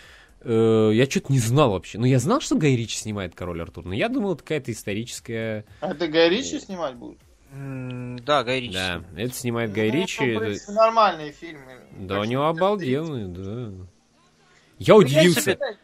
[0.41, 1.97] Э, Я что-то не знал вообще.
[1.97, 5.65] Ну, я знал, что Гай Ричи снимает Король Артур, но я думал, это какая-то историческая...
[5.81, 7.19] А это Гай Ричи снимать будет?
[7.51, 8.73] Да, Гай Ричи.
[8.73, 10.21] Да, это снимает Гай Ну, Ричи.
[10.35, 11.79] ну, это- нормальные фильмы.
[11.99, 13.85] Да, у него обалденные, да.
[14.77, 15.55] Я Ну, удивился.
[15.55, 15.79] концепт-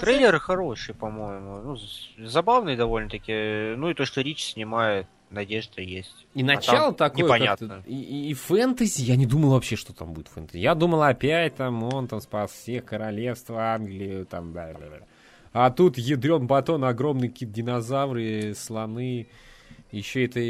[0.00, 1.58] Трейлер хороший, по-моему.
[1.62, 3.74] Ну, забавный довольно-таки.
[3.76, 6.26] Ну и то, что Рич снимает, надежда есть.
[6.34, 7.82] И А начало там такое, непонятно.
[7.86, 10.58] и, и- фэнтези, я не думал вообще, что там будет фэнтези.
[10.58, 15.06] Я думал опять там, он там спас всех королевства Англии, там, да, да, да.
[15.52, 19.28] А тут ядрен батон, огромный какие-то динозавры, слоны.
[19.92, 20.44] Еще это и,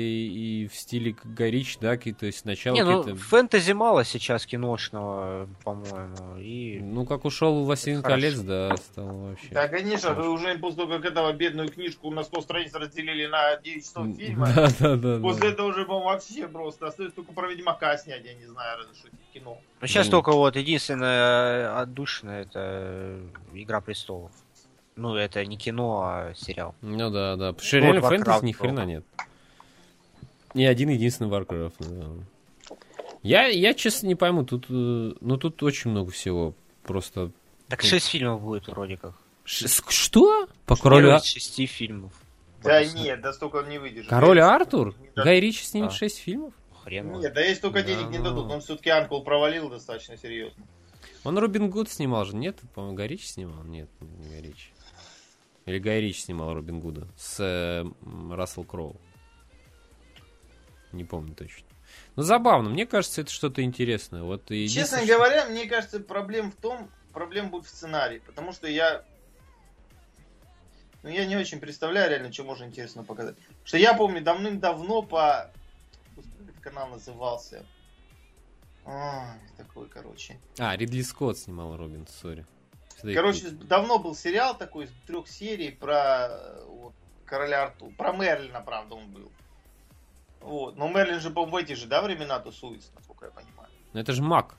[0.65, 3.21] и в стиле Горич, да, ки- то есть сначала Не, ну какие-то...
[3.21, 6.37] фэнтези мало сейчас киношного, по-моему.
[6.39, 9.49] И Ну, как ушел Властелин колец, да, стал вообще.
[9.51, 10.29] Да, конечно, Хорошо.
[10.29, 14.07] вы уже после того, как этого бедную книжку на 100 страниц разделили на 9 часов
[14.17, 15.19] фильма, Да, да, да.
[15.21, 15.49] после да.
[15.55, 19.09] этого уже, по-моему, вообще просто остается только про Ведьмака снять, я не знаю, разве что
[19.33, 19.59] кино.
[19.81, 20.11] Ну, сейчас Ну.
[20.13, 23.23] только вот единственное отдушина это э,
[23.55, 24.33] Игра престолов.
[24.97, 26.75] Ну, это не кино, а сериал.
[26.83, 27.53] Ну да, да.
[27.55, 29.05] Потому что реально фэнтези ни хрена нет.
[30.55, 31.75] Ни один единственный Warcraft.
[31.79, 32.77] да.
[33.23, 36.55] Я, я честно не пойму, тут, э, ну тут очень много всего.
[36.83, 37.31] Просто...
[37.69, 37.89] Так Ну.
[37.89, 39.15] шесть фильмов будет вроде как.
[39.45, 40.49] Ш- что?
[40.67, 41.13] По королю...
[41.13, 42.13] А- из шести фильмов.
[42.63, 44.09] Да Вот, нет, да столько он не выдержит.
[44.11, 44.95] Король Если- Артур?
[45.15, 45.25] Да.
[45.25, 45.93] Гай Ричи снимет.
[45.93, 46.55] 6 фильмов?
[46.83, 47.13] Хрен.
[47.21, 48.25] Нет, да если только Да денег не ну.
[48.25, 50.65] дадут, он все-таки Анкл провалил достаточно серьезно.
[51.25, 52.59] Он Робин Гуд снимал же, нет?
[52.75, 53.63] По-моему, Гай Ричи снимал?
[53.65, 54.69] Нет, не Гай Ричи.
[55.67, 57.85] Или Гай Ричи снимал Робин Гуда с э,
[58.35, 58.97] Рассел Кроу.
[60.93, 61.67] Не помню точно.
[62.17, 62.71] Ну, забавно.
[62.71, 64.23] Мне кажется, это что-то интересное.
[64.23, 68.69] Вот и Честно говоря, мне кажется, проблем в том, проблем будет в сценарии, потому что
[68.69, 69.05] я
[71.03, 73.37] ну, я не очень представляю реально, что можно интересно показать.
[73.65, 75.51] Что я помню давным-давно по...
[76.15, 77.65] Господи, этот канал назывался?
[78.85, 79.25] Ой,
[79.57, 80.39] такой, короче.
[80.59, 82.45] А, Ридли Скотт снимал Робин, сори.
[83.03, 83.65] Их Короче, путаю.
[83.65, 86.93] давно был сериал такой из трех серий про э, вот,
[87.25, 87.91] короля Арту.
[87.97, 89.33] Про Мерлина, правда, он был.
[90.41, 90.77] Вот.
[90.77, 93.69] Но Мерлин же, по-моему, в эти же, да, времена тусуется, насколько я понимаю.
[93.93, 94.55] Ну это же маг.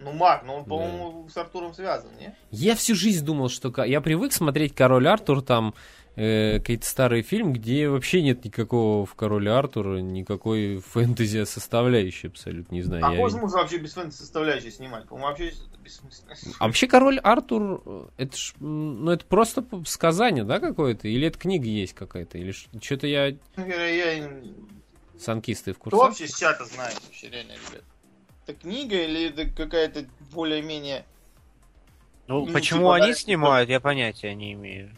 [0.00, 0.68] Ну, маг, но он, Да.
[0.70, 2.34] по-моему, с Артуром связан, не?
[2.50, 3.72] Я всю жизнь думал, что...
[3.84, 5.72] Я привык смотреть Король Артур, там,
[6.16, 12.74] э, какие-то старые фильмы, где вообще нет никакого в Короле Артура, никакой фэнтези составляющей абсолютно,
[12.74, 13.06] не знаю.
[13.06, 15.06] А я- можно же вообще без фэнтези составляющей снимать?
[15.06, 15.52] По-моему, вообще
[15.82, 16.34] бессмысленно.
[16.58, 21.06] А вообще Король Артур, э, это ж, ну это просто сказание, да, какое-то?
[21.08, 22.36] Или это книга есть какая-то?
[22.36, 23.30] Или что-то я...
[23.32, 24.30] Честно говоря, я...
[25.18, 26.06] Санкисты в Кто курсе?
[26.06, 27.84] вообще с чата знает вообще, реально, ребят?
[28.46, 31.04] Это книга или это какая-то более-менее...
[32.26, 34.90] Ну, Ну, почему типа, они да, снимают, я понятия не имею.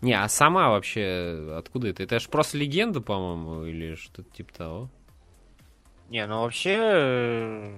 [0.00, 2.02] Не, а сама вообще откуда это?
[2.02, 4.90] Это же просто легенда, по-моему, или что-то типа того?
[6.08, 7.76] Не, ну вообще, э,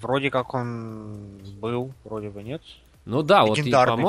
[0.00, 2.62] вроде как он был, вроде бы нет.
[3.04, 4.02] Ну да, вот, и, Легендарный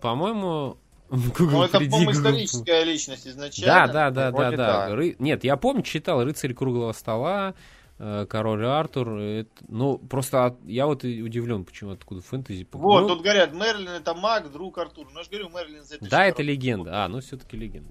[0.00, 0.78] по-моему,
[1.08, 1.50] по-моему...
[1.58, 3.92] Ну, это, по-моему, историческая личность Да, изначально.
[3.92, 4.56] да, да, да, да.
[4.56, 4.94] да.
[4.94, 7.54] Ры- Нет, я помню, читал «Рыцарь круглого стола»,
[7.98, 9.18] э, «Король Артур».
[9.18, 12.66] это- Ну, просто от- я вот и удивлен, почему откуда фэнтези.
[12.72, 15.08] Вот, Ну, тут говорят, Мерлин это маг, друг Артур.
[15.12, 17.04] Ну, я же говорю, Мерлин за это Да, это легенда.
[17.04, 17.90] А, ну все-таки легенда.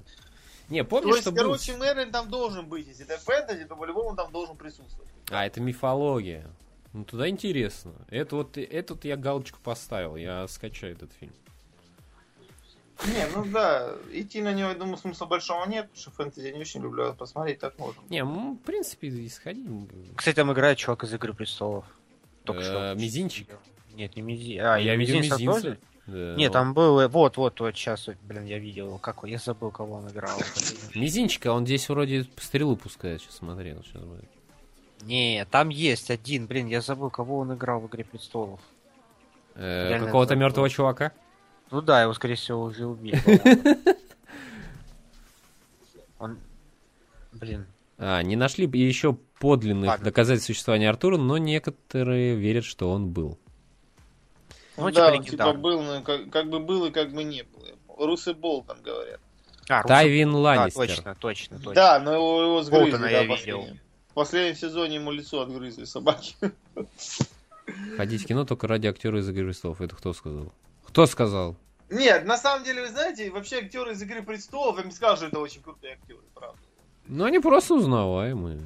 [0.69, 1.43] Не, То помнишь, есть, что был...
[1.43, 2.87] короче, Мерлин там должен быть.
[2.87, 5.09] Если это фэнтези, то по-любому там должен присутствовать.
[5.31, 6.45] А, это мифология.
[6.93, 7.93] Ну, туда интересно.
[8.09, 11.33] Это вот, этот я галочку поставил, я скачаю этот фильм.
[13.05, 16.53] Не, ну да, идти на него, я думаю, смысла большого нет, потому что фэнтези я
[16.53, 18.01] не очень люблю, а посмотреть так можно.
[18.09, 19.65] Не, ну, в принципе, исходи.
[20.15, 21.85] Кстати, там играет чувак из Игры престолов.
[22.43, 22.95] Только Э, что.
[22.95, 23.47] Мизинчик?
[23.93, 24.63] Нет, не мизинчик.
[24.63, 25.77] А, я видел мизинца?
[26.07, 26.53] Да, Нет, ну.
[26.53, 28.97] там был, э, вот, вот, вот, сейчас, блин, я видел, его.
[28.97, 30.37] как он- я забыл, кого он играл.
[30.95, 33.83] Мизинчика, он здесь вроде стрелу пускает, сейчас смотрел.
[33.83, 34.29] Сейчас будет.
[35.01, 38.61] Не, там есть один, блин, я забыл, кого он играл в Игре престолов.
[39.55, 41.11] Э, какого-то мертвого чувака?
[41.71, 43.21] Ну да, его, скорее всего, уже убили.
[46.19, 46.37] Он,
[47.33, 47.65] блин,
[47.97, 50.05] А, не нашли бы еще подлинных Ладно.
[50.05, 53.37] доказательств существования Артура, но некоторые верят, что он был.
[54.77, 57.23] Ну, Ну, типа да, он типа был, ну, как, как бы был и как бы
[57.23, 57.63] не был.
[58.05, 59.19] Русы Бол там говорят.
[59.69, 60.87] а, Руссо- Тайвин Да, Ланнистер.
[60.87, 61.73] точно, точно, точно.
[61.73, 63.59] Да, но его, его сгрызли, Болтона да, я в последнем.
[63.61, 63.77] видел.
[64.09, 66.35] В последнем сезоне ему лицо отгрызли собаки.
[67.97, 69.81] Ходить в кино только ради актера из «Игры престолов».
[69.81, 70.51] Это кто сказал?
[70.97, 71.55] Кто сказал?
[71.91, 75.15] Нет, на самом деле, вы знаете, вообще актеры из «Игры престолов», я бы не сказал,
[75.15, 76.57] что это очень крутые актеры, правда.
[77.05, 78.59] Ну, они просто узнаваемые.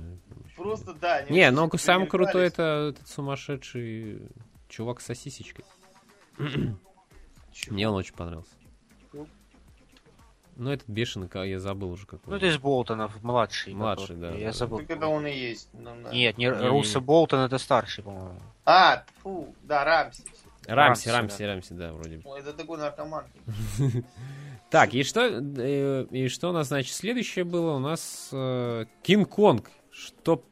[0.55, 1.15] Просто, да.
[1.15, 2.09] они Не, ну самый привлекались.
[2.09, 4.29] крутой это этот сумасшедший
[4.69, 5.65] чувак с сосисечкой.
[7.67, 8.53] Мне он очень понравился.
[9.11, 9.27] Ну.
[10.55, 12.37] Ну, этот бешеный, я забыл уже Ну, какой.
[12.37, 13.73] это из Болтонов, младший.
[13.73, 14.31] Младший, который.
[14.31, 14.53] да, Я да.
[14.53, 14.77] забыл.
[14.77, 15.67] Так это он и есть.
[15.73, 16.13] ну да.
[16.13, 16.69] Нет, не Не-не-не.
[16.69, 18.39] Руссо Болтон, это старший, по-моему.
[18.63, 20.23] А, фу, да, Рамси.
[20.67, 22.29] Рамси, Рамси, Рамси, да, вроде бы.
[22.29, 23.25] Ой, это такой наркоман.
[24.69, 27.75] Так, и что, э, и что у нас, значит, следующее было?
[27.75, 29.69] У нас э, Кинг-Конг.
[29.91, 30.45] Чтоб...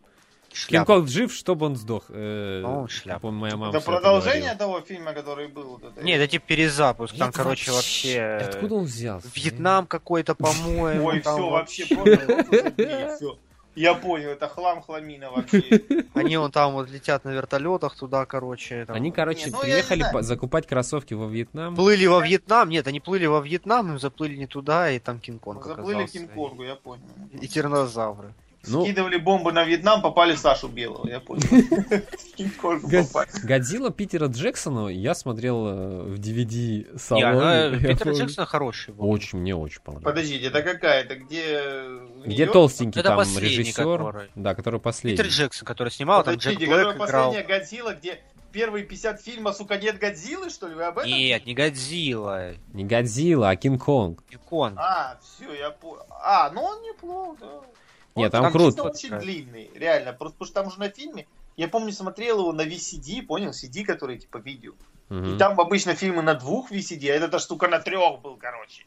[0.52, 0.86] Шляпа.
[0.94, 2.08] Кинг-Конг жив, чтобы он сдох.
[2.10, 3.22] Э, Ну, шляпа.
[3.22, 4.58] помню, моя мама Это продолжение говорила.
[4.58, 5.70] того фильма, который был.
[5.78, 6.04] Вот это.
[6.04, 7.16] Не, это типа перезапуск.
[7.16, 8.14] Там, короче, вообще...
[8.18, 9.30] э, Откуда он взялся?
[9.34, 11.06] Вьетнам какой-то, по-моему.
[11.06, 13.38] Ой, все, вообще, все.
[13.80, 15.82] Я понял, это хлам хламина вообще.
[16.14, 18.84] Они вон там вот летят на вертолетах туда, короче.
[18.86, 18.94] там.
[18.94, 21.78] Они, короче, Не, ну, приехали по- закупать кроссовки во Вьетнам.
[21.78, 22.68] Плыли во Вьетнам.
[22.68, 26.18] Нет, они плыли во Вьетнам, им заплыли не туда, и там Кинг-Конг Заплыли оказался.
[26.18, 27.04] Кинг-Конгу, я понял.
[27.40, 28.34] И тиранозавры.
[28.68, 31.44] Ну, Скидывали бомбы на Вьетнам, попали Сашу Белого, я понял.
[33.44, 37.80] Годзилла Питера Джексона я смотрел э, в DVD Не, салоне.
[37.80, 38.20] Питер помню.
[38.20, 39.10] Джексон хороший был.
[39.10, 40.14] Очень, мне очень понравилось.
[40.14, 41.04] Подождите, это какая?
[41.04, 41.62] Это где...
[42.26, 44.30] Где толстенький Это там последний, режиссер.
[44.36, 45.18] Да, который последний.
[45.18, 46.94] Питер Джексон, который снимал, там Джек Блэк играл.
[46.98, 48.20] последняя Годзилла, где
[48.52, 50.76] первые 50 фильма, сука, нет Годзиллы, что ли?
[50.76, 51.10] Вы об этом?
[51.10, 52.52] Нет, не Годзилла.
[52.74, 54.22] Не Годзилла, а Кинг-Конг.
[54.30, 54.78] Кинг-Конг.
[54.78, 56.04] А, все, я понял.
[56.10, 57.48] А, ну он неплох, да.
[58.16, 58.84] Нет, там там круто.
[58.84, 59.20] очень Да.
[59.20, 60.14] длинный, реально.
[60.14, 63.84] Просто потому что там уже на фильме, я помню, смотрел его на VCD, понял, CD,
[63.84, 64.74] который типа видео.
[65.10, 65.36] Мгм.
[65.36, 68.86] И там обычно фильмы на двух VCD, а эта штука на трех был, короче.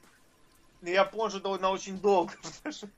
[0.83, 2.33] И я понял, что это на очень долго.
[2.43, 2.89] потому что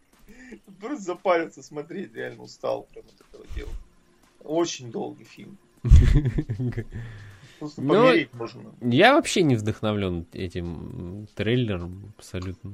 [0.80, 3.70] Просто запарился смотреть, реально устал прям от этого дела.
[4.42, 5.58] Очень долгий фильм.
[7.58, 8.74] Просто Ну, можно.
[8.80, 12.72] Я вообще не вдохновлен этим трейлером абсолютно.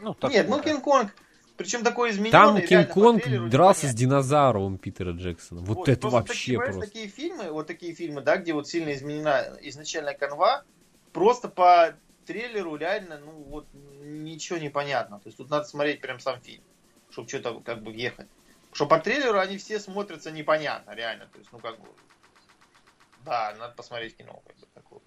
[0.00, 0.60] Ну, так Нет, ну.
[0.60, 1.14] Кинг-Конг,
[1.56, 2.30] причем такой измененный.
[2.30, 5.60] Там Кинг-Конг дрался с динозавром Питера Джексона.
[5.62, 6.80] Вот, это просто вообще такие, просто.
[6.80, 10.64] такие фильмы, вот такие фильмы, да, где вот сильно изменена изначальная канва,
[11.12, 11.96] просто по
[12.26, 13.66] трейлеру реально, ну вот
[14.02, 15.18] ничего не понятно.
[15.20, 16.62] То есть тут надо смотреть прям сам фильм,
[17.10, 18.28] чтобы что-то как бы въехать.
[18.72, 21.26] Что по трейлеру они все смотрятся непонятно, реально.
[21.32, 21.88] То есть, ну как бы,
[23.24, 24.42] да, надо посмотреть кино.
[24.46, 25.00] Как бы, такое.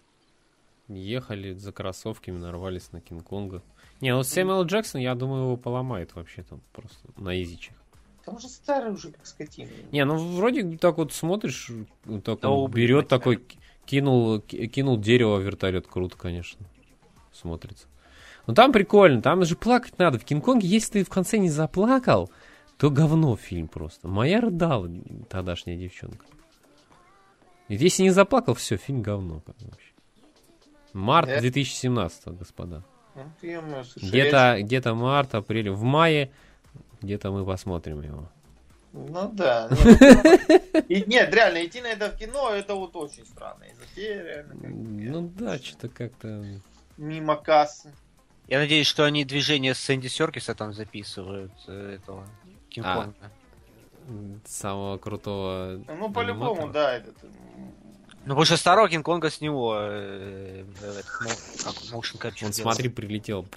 [0.87, 3.61] Ехали за кроссовками, нарвались на Кинг-Конга.
[4.01, 7.75] Не, ну Сэмюэл Джексон, я думаю, его поломает вообще там просто на изичах.
[8.19, 9.69] Потому что старый уже как скотина.
[9.91, 11.69] Не, ну вроде так вот смотришь,
[12.05, 16.65] вот так Да он берет такой, ки- кинул, ки- кинул дерево в вертолет, круто, конечно,
[17.31, 17.87] смотрится.
[18.47, 20.17] Но там прикольно, там же плакать надо.
[20.17, 22.31] В Кинг-Конге, если ты в конце не заплакал,
[22.77, 24.07] то говно фильм просто.
[24.07, 24.89] Моя рыдала
[25.29, 26.25] тогдашняя девчонка.
[27.67, 29.41] И если не заплакал, все, фильм говно.
[29.45, 29.91] как вообще.
[30.93, 31.41] Март Да?
[31.41, 32.83] 2017, господа.
[33.41, 36.31] Ну, Где-то где март, апрель, в мае
[37.01, 38.29] где-то мы посмотрим его.
[38.91, 39.69] Ну да.
[39.69, 44.53] Нет, и- нет, реально, идти на это в кино, это вот очень странная затея, реально.
[45.01, 46.43] я- Ну да, что-то как-то...
[46.97, 47.93] Мимо кассы.
[48.47, 52.27] Я надеюсь, что они движение Сэнди Серкиса там записывают, э, этого
[52.69, 53.13] Кинг-Конга.
[54.45, 55.83] самого крутого.
[55.87, 57.15] Ну, по-любому, да, этот...
[58.25, 62.71] Ну, потому что старого Кинг-Конга с него э, э, как, motion capture Он, делал.
[62.71, 63.47] смотри, прилетел.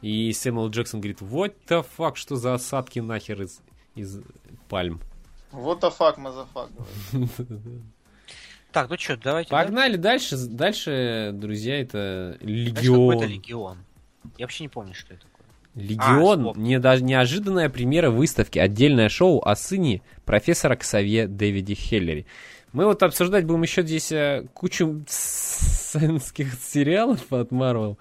[0.00, 3.60] И Сэмюэл Джексон говорит, what the fuck, что за осадки нахер из,
[3.94, 4.20] из
[4.68, 5.00] пальм.
[5.50, 6.70] Вот the fuck, мазафак.
[8.72, 9.50] Так, ну что, давайте...
[9.50, 9.62] да?
[9.62, 10.36] Погнали дальше.
[10.36, 13.28] Дальше, друзья, это Знаешь, какой-то Легион.
[13.28, 13.78] Легион.
[14.36, 15.46] Я вообще не помню, что это такое.
[15.76, 16.40] Легион.
[16.40, 16.54] вспомнил.
[16.56, 18.58] не, даже неожиданная премьера выставки.
[18.58, 22.26] Отдельное шоу о сыне профессора Ксавье Дэвиде Хеллери.
[22.74, 27.98] Мы вот обсуждать будем еще здесь э, кучу сценских сериалов от Марвел.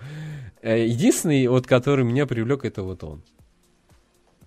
[0.64, 3.22] Э, Единственный, вот, который меня привлек, это вот он.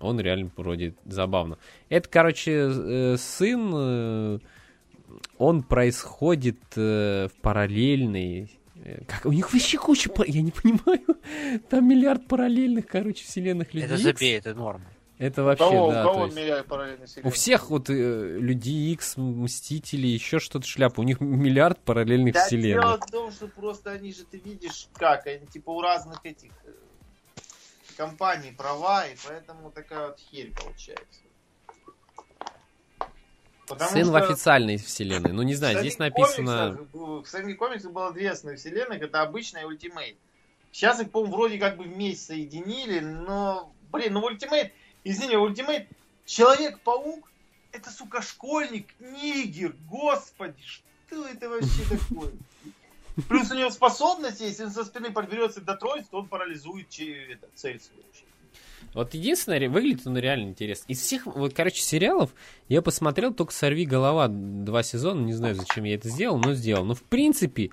[0.01, 1.57] Он реально вроде забавно.
[1.87, 4.41] Это, короче, э, сын,
[5.37, 8.51] он происходит в параллельной...
[9.07, 10.11] Как, у них вообще куча...
[10.27, 11.05] Я не понимаю.
[11.69, 13.87] Там миллиард параллельных, короче, вселенных людей.
[13.87, 14.85] Это забей, это норма.
[15.17, 16.05] Это У вообще, кого, да.
[16.05, 21.01] у кого есть у всех вот э, Люди Икс, Мстители, еще что-то шляпа.
[21.01, 22.83] У них миллиард параллельных Да вселенных.
[22.83, 26.51] дело в том, что просто они же, ты видишь, как, они типа у разных этих
[26.65, 26.71] э,
[27.97, 31.21] компаний права, и поэтому такая вот херь получается.
[33.67, 35.33] Потому Сын в что официальной вселенной.
[35.33, 36.79] Ну, не в знаю, здесь написано...
[36.93, 40.15] В самих комиксах было две основные вселенных, это обычная и ультимейт.
[40.71, 44.71] Сейчас их, по-моему, вроде как бы вместе соединили, но, блин, ну ультимейт,
[45.09, 45.87] извини, ультимейт,
[46.27, 47.31] Человек-паук
[47.71, 52.31] это, сука, школьник, нигер, господи, что это вообще такое?
[53.29, 57.47] Плюс у него способность, если он со спины подберется и дотронется, то он парализует это,
[57.55, 58.03] цель свою.
[58.03, 58.23] вообще.
[58.93, 60.91] Вот единственное, выглядит он реально интересно.
[60.91, 62.31] Из всех, вот, короче, сериалов
[62.67, 65.21] я посмотрел только «Сорви голова» два сезона.
[65.21, 66.83] Не знаю, зачем я это сделал, но сделал.
[66.85, 67.71] Но, в принципе,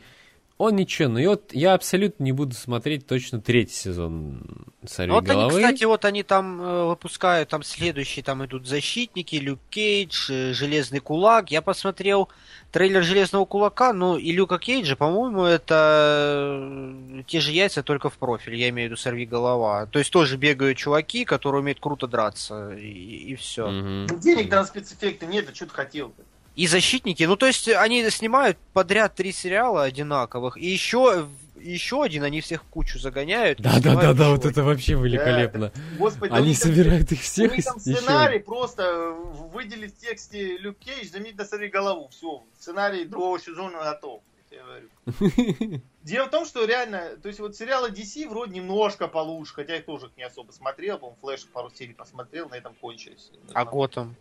[0.65, 1.09] он ничего.
[1.09, 4.43] Но и вот я абсолютно не буду смотреть точно третий сезон
[4.87, 5.61] «Сорви Ну, вот они, головы».
[5.61, 11.01] кстати, вот они там э, выпускают, там следующие, там идут Защитники, Люк Кейдж, э, Железный
[11.01, 11.51] Кулак.
[11.51, 12.29] Я посмотрел
[12.73, 18.19] трейлер Железного Кулака, ну и Люка Кейджа, по-моему, это э, те же яйца, только в
[18.19, 19.87] профиль, я имею в виду Сорви Голова.
[19.87, 23.69] То есть тоже бегают чуваки, которые умеют круто драться, и, все.
[23.69, 24.07] Мгм.
[24.07, 26.23] Ну, Денег-то на спецэффекты нет, а что ты хотел-то?
[26.55, 31.27] И Защитники, ну то есть они снимают подряд три сериала одинаковых, и еще,
[31.57, 33.59] еще один они всех в кучу загоняют.
[33.59, 35.73] и Да-да-да-да, снимают вот еще это вообще великолепно.
[35.99, 38.01] Господи, да у Они них там- собирают их У всех них и там с- еще-
[38.01, 39.11] сценарий просто
[39.53, 42.09] выделить в тексте Люк Кейдж, заметь на сорви голову.
[42.09, 44.23] Все, сценарий другого сезона готов.
[44.51, 44.89] я тебе говорю.
[46.05, 49.79] Дело в том, что реально, то есть вот сериалы DC вроде немножко получше, хотя я
[49.81, 53.33] их тоже не особо смотрел, по-моему, Флэш пару серий посмотрел, на этом кончились.
[53.55, 54.15] А Готэм?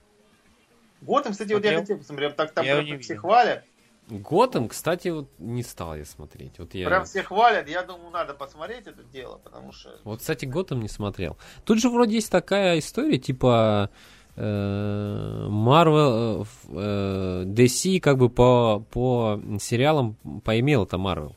[1.05, 3.63] Готэм, кстати, вот я хотел посмотреть, так там Я прям не все хвалят,
[4.09, 6.59] Готэм, кстати, вот не стал я смотреть.
[6.59, 6.87] Вот я...
[6.87, 9.97] прям все хвалят, я думаю, надо посмотреть это дело, потому что...
[10.03, 11.37] Вот, кстати, Готэм не смотрел.
[11.63, 13.89] Тут же вроде есть такая история, типа
[14.35, 21.33] э, Marvel, э, ф- э, DC как бы по, по сериалам поимел это Marvel.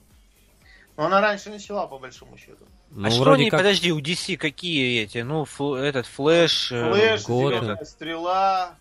[0.97, 2.65] Но она раньше начала, по большому счету.
[2.91, 3.61] Ну, а что вроде они, как...
[3.61, 5.19] подожди, у DC какие эти?
[5.19, 6.73] Ну, фл- этот Флэш.
[6.73, 7.61] э, Флэш, Готэм.
[7.61, 8.75] Зеленая Стрела,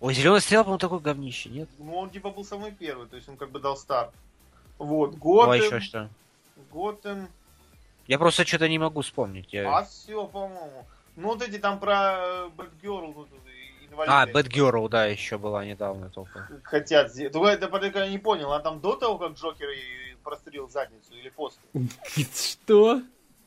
[0.00, 1.68] Ой, Зеленая стрела, по-моему, такой говнище, нет?
[1.78, 4.12] ну он типа был самый первый, то есть он как бы дал старт.
[4.78, 6.10] Вот, Ну, а еще Готэм, что?
[6.70, 7.28] Готэм,
[8.06, 9.52] Я просто что-то не могу вспомнить.
[9.52, 10.84] я- а все, по-моему.
[11.16, 13.28] Ну вот эти там про Бэтгерл, вот,
[13.90, 14.12] инвалиды.
[14.12, 16.46] А, Бэтгерл, да, еще была недавно только.
[16.62, 17.32] хотят сделать.
[17.32, 21.14] Только это пока я не понял, а там до того, как Джокер ей прострелил задницу
[21.14, 21.62] или после?
[22.34, 23.00] Что?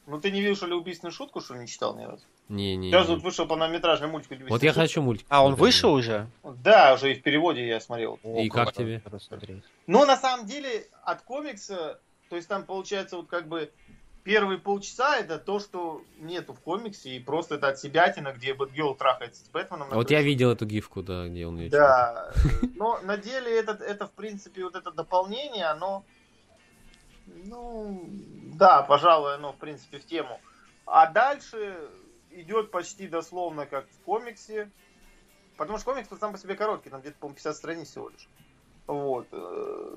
[0.08, 2.24] Ну ты не видел, что ли, убийственную шутку, что ли, не читал ни разу?
[2.50, 2.89] Не, не.
[2.89, 3.14] Сейчас не.
[3.14, 4.82] вот вышел полнометражный мультик «Убийственная Вот я шутка».
[4.82, 5.26] хочу мультик.
[5.30, 6.28] А, он вышел уже?
[6.43, 8.20] Да, уже и в переводе я смотрел.
[8.24, 9.62] И О, как круто, тебе?
[9.86, 13.72] Но на самом деле от комикса, то есть там получается вот как бы
[14.24, 18.95] первые полчаса это то, что нету в комиксе, и просто это от себятина, где Бэтгелл
[18.95, 19.88] трахается с Бэтменом.
[19.91, 22.32] А Вот я видел эту гифку, да, где он ее Да,
[22.76, 26.04] но на деле это, это в принципе вот это дополнение, оно,
[27.45, 28.08] ну,
[28.56, 30.39] да, пожалуй, оно в принципе в тему.
[30.86, 31.78] А дальше
[32.32, 34.69] идет почти дословно как в комиксе,
[35.57, 38.27] потому что комикс сам по себе короткий, там где-то, по-моему, 50 страниц всего лишь.
[38.88, 39.27] Вот.
[39.32, 39.95] э,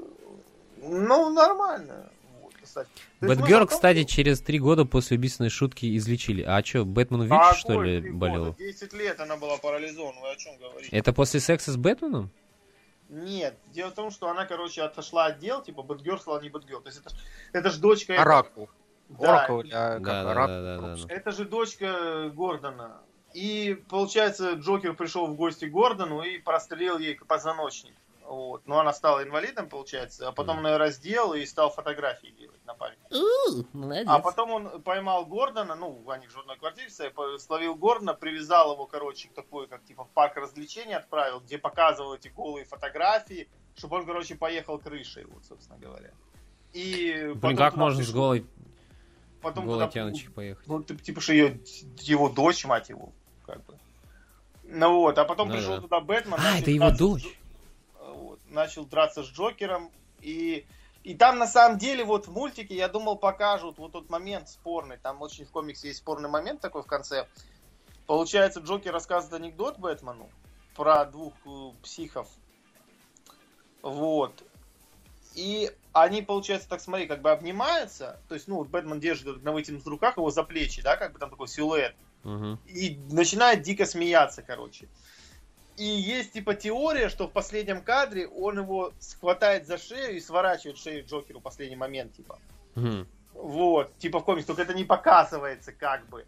[0.82, 2.10] Ну, нормально.
[2.42, 2.88] Вот, кстати.
[3.20, 6.42] Бэтгерл, в том, кстати, через три года после убийственной шутки излечили.
[6.42, 8.54] А что, Бэтмен ВИЧ, А что ли, болел?
[8.58, 10.94] 10 лет она была парализована, вы о чем говорите?
[10.96, 12.30] Это после секса с Бэтменом?
[13.08, 16.80] Нет, дело в том, что она, короче, отошла от дел, типа Бэтгерл стала не Бэтгерл.
[16.80, 17.18] То есть это, ж-
[17.52, 18.14] это же дочка...
[18.14, 18.68] этого- Оракул.
[19.18, 20.46] Да, а как Да, да, Оракул?
[20.48, 21.14] да, да, да.
[21.14, 23.00] Это же дочка Гордона.
[23.34, 27.94] И, получается, Джокер пришел в гости к Гордону и прострелил ей позвоночник.
[28.24, 28.66] Вот.
[28.66, 32.74] Но она стала инвалидом, получается, а потом он ее раздел и стал фотографии делать на
[32.74, 32.98] память.
[34.06, 38.86] А потом он поймал Гордона, ну, они в журной квартире стоят, словил Гордона, привязал его,
[38.86, 43.96] короче, к такой, как типа в парк развлечений отправил, где показывал эти голые фотографии, чтобы
[43.96, 46.10] он, короче, поехал крышей, вот, собственно говоря.
[46.72, 48.46] И Блин, как можно с пришел- голой,
[49.43, 50.66] потом туда- тяночкой поехать?
[50.66, 51.61] ну, ты- типа, что ее,
[51.99, 53.12] его дочь, мать его,
[53.47, 53.78] как бы.
[54.64, 55.80] Ну вот, а потом Ну пришел да.
[55.82, 56.38] туда Бэтмен.
[56.38, 57.24] А, это его драться с дочь.
[57.24, 59.90] Джо- вот, начал драться с Джокером.
[60.20, 60.64] И,
[61.03, 64.97] и там, на самом деле, вот в мультике, я думал, покажут вот тот момент спорный.
[64.97, 67.26] Там очень в комиксе есть спорный момент такой в конце.
[68.07, 70.30] Получается, Джокер рассказывает анекдот Бэтмену
[70.74, 72.28] про двух э, психов.
[73.82, 74.43] Вот.
[75.34, 78.20] И они, получается, так смотри, как бы обнимаются.
[78.28, 81.12] То есть, ну, вот Бэтмен держит этот на вытянутых руках его за плечи, да, как
[81.12, 81.94] бы там такой силуэт.
[82.24, 82.58] Мгм.
[82.66, 84.88] И начинает дико смеяться, короче.
[85.76, 90.78] И есть типа теория, что в последнем кадре он его схватает за шею и сворачивает
[90.78, 92.38] шею Джокеру в последний момент, типа.
[92.74, 93.08] Мгм.
[93.34, 96.26] Вот, типа в комиксе, только это не показывается как бы.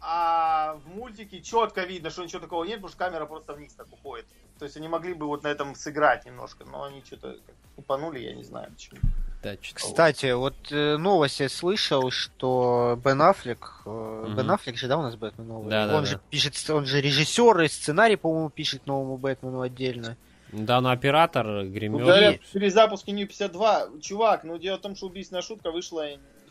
[0.00, 3.86] А в мультике четко видно, что ничего такого нет, потому что камера просто вниз так
[3.92, 4.26] уходит.
[4.58, 7.36] То есть они могли бы вот на этом сыграть немножко, но они что-то
[7.76, 9.00] упанули, я не знаю почему.
[9.42, 14.36] Да, Кстати, вот э, новость я слышал, что Бен Аффлек, э, Мгм.
[14.36, 15.70] Бен Аффлек же, да, у нас Бэтмен новый?
[15.70, 16.22] Да, он да, же да.
[16.30, 20.16] пишет, он же режиссер и сценарий, по-моему, пишет новому Бэтмену отдельно.
[20.52, 22.00] Да, ну оператор, Ну, гример.
[22.04, 26.06] говорят, в перезапуске Нью 52, чувак, ну дело в том, что убийственная шутка вышла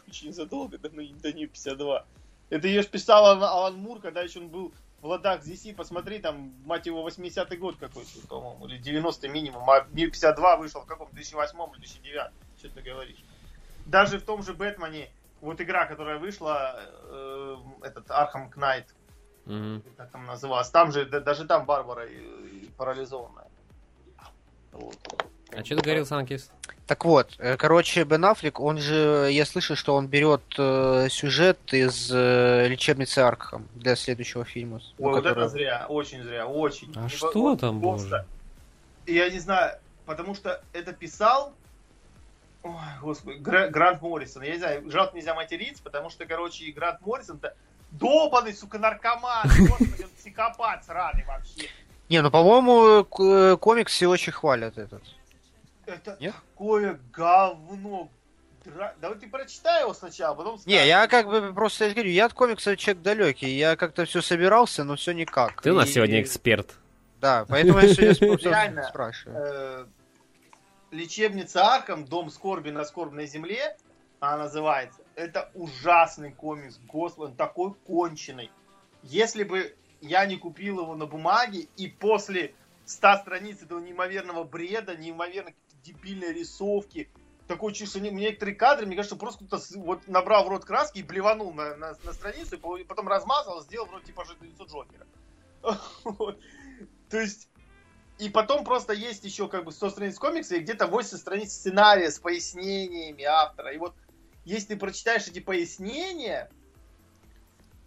[0.08, 2.06] очень задолго до, до Нью 52.
[2.50, 6.54] Это ее писал Алан, Алан Мур, когда еще он был в ладах DC, посмотри, там,
[6.66, 11.10] мать его, 80-й год какой-то, по-моему, или 90-й минимум, а Мир 52 вышел в каком
[11.12, 13.24] 2008 или 2009, что ты говоришь.
[13.86, 18.86] Даже в том же Бэтмене, вот игра, которая вышла, э, этот Arkham Knight,
[19.46, 19.84] Мгм.
[19.96, 23.48] как там называлась, там же, да- даже там Барбара и- и парализованная.
[24.72, 24.98] Вот.
[25.52, 26.50] А что ты говорил, Санкис?
[26.88, 31.58] Так вот, э, короче, Бен Аффлек, он же, я слышал, что он берет э, сюжет
[31.74, 34.78] из э, лечебницы Аркхам для следующего фильма.
[34.78, 36.92] Ой, вот который- это зря, очень зря, очень.
[36.96, 38.08] А Не что вот там, просто.
[38.10, 38.26] боже?
[39.18, 41.54] Я не знаю, потому что это писал
[42.64, 42.72] Ой,
[43.02, 44.42] господи, Гра- Грант Моррисон.
[44.42, 47.54] Я не знаю, жалко нельзя материться, потому что, короче, Грант Моррисон-то
[47.92, 49.44] долбанный, сука, наркоман.
[49.70, 51.70] Господи, он психопат сраный вообще.
[52.10, 55.04] Не, ну, по-моему, э, комикс все очень хвалят этот.
[55.86, 56.34] Это Нет?
[56.34, 58.10] такое говно.
[58.64, 60.88] Дра- Давай ты прочитай его сначала, потом Не, скажешь.
[60.88, 63.50] я как бы просто я говорю, я от комикса человек далекий.
[63.56, 65.62] Я как-то все собирался, но все никак.
[65.62, 66.74] Ты у нас И- сегодня эксперт.
[67.22, 69.38] Да, поэтому я сегодня спрашиваю.
[69.38, 69.86] э,
[70.92, 73.78] лечебница Арком, Дом скорби на скорбной земле,
[74.20, 75.02] она называется.
[75.16, 78.50] Это ужасный комикс, господи, такой конченый.
[79.04, 82.54] Если бы я не купил его на бумаге, и после
[82.86, 85.52] 100 страниц этого неимоверного бреда, неимоверно
[85.86, 87.10] дебильной рисовки,
[87.48, 91.04] такое чувство, не- некоторые кадры, мне кажется, просто кто-то вот набрал в рот краски и
[91.04, 95.06] блеванул на, на, на страницу, и по- и потом размазал, сделал вроде типа лицо Джокера.
[97.10, 97.50] То есть,
[98.18, 102.10] и потом просто есть еще как бы 100 страниц комикса и где-то 80 страниц сценария
[102.10, 103.74] с пояснениями автора.
[103.74, 103.96] И вот
[104.44, 106.50] если ты прочитаешь эти пояснения,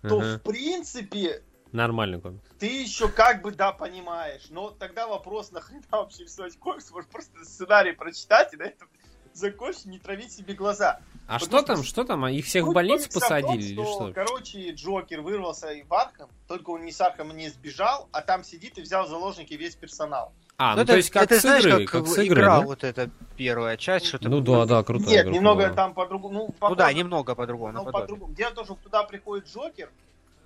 [0.02, 0.38] то Ага.
[0.38, 1.42] в принципе
[1.72, 2.42] Нормальный комикс.
[2.58, 4.46] ты еще как бы да понимаешь.
[4.50, 8.88] Но тогда вопрос, нахрена вообще рисовать комикс, может просто сценарий прочитать и на этом
[9.34, 11.00] закончить, не травить себе глаза.
[11.26, 12.24] А Потому что что там, что там?
[12.24, 14.12] А Их всех в больницу в том, посадили или что?
[14.14, 18.44] Короче, Джокер вырвался и в Архам, только он не с Архама не сбежал, а там
[18.44, 20.32] сидит и взял в заложники весь персонал.
[20.60, 22.58] А, ну это, то есть как это с знаешь, игры, как, как с игры, игра
[22.58, 22.66] да?
[22.66, 25.74] вот эта первая часть, что-то Ну да, да, крутая Нет, немного была.
[25.74, 26.34] там по-другому.
[26.34, 28.34] Ну, Ну похоже, да, немного по-другому, ну, по-другому.
[28.34, 29.92] Дело в том, что туда приходит Джокер,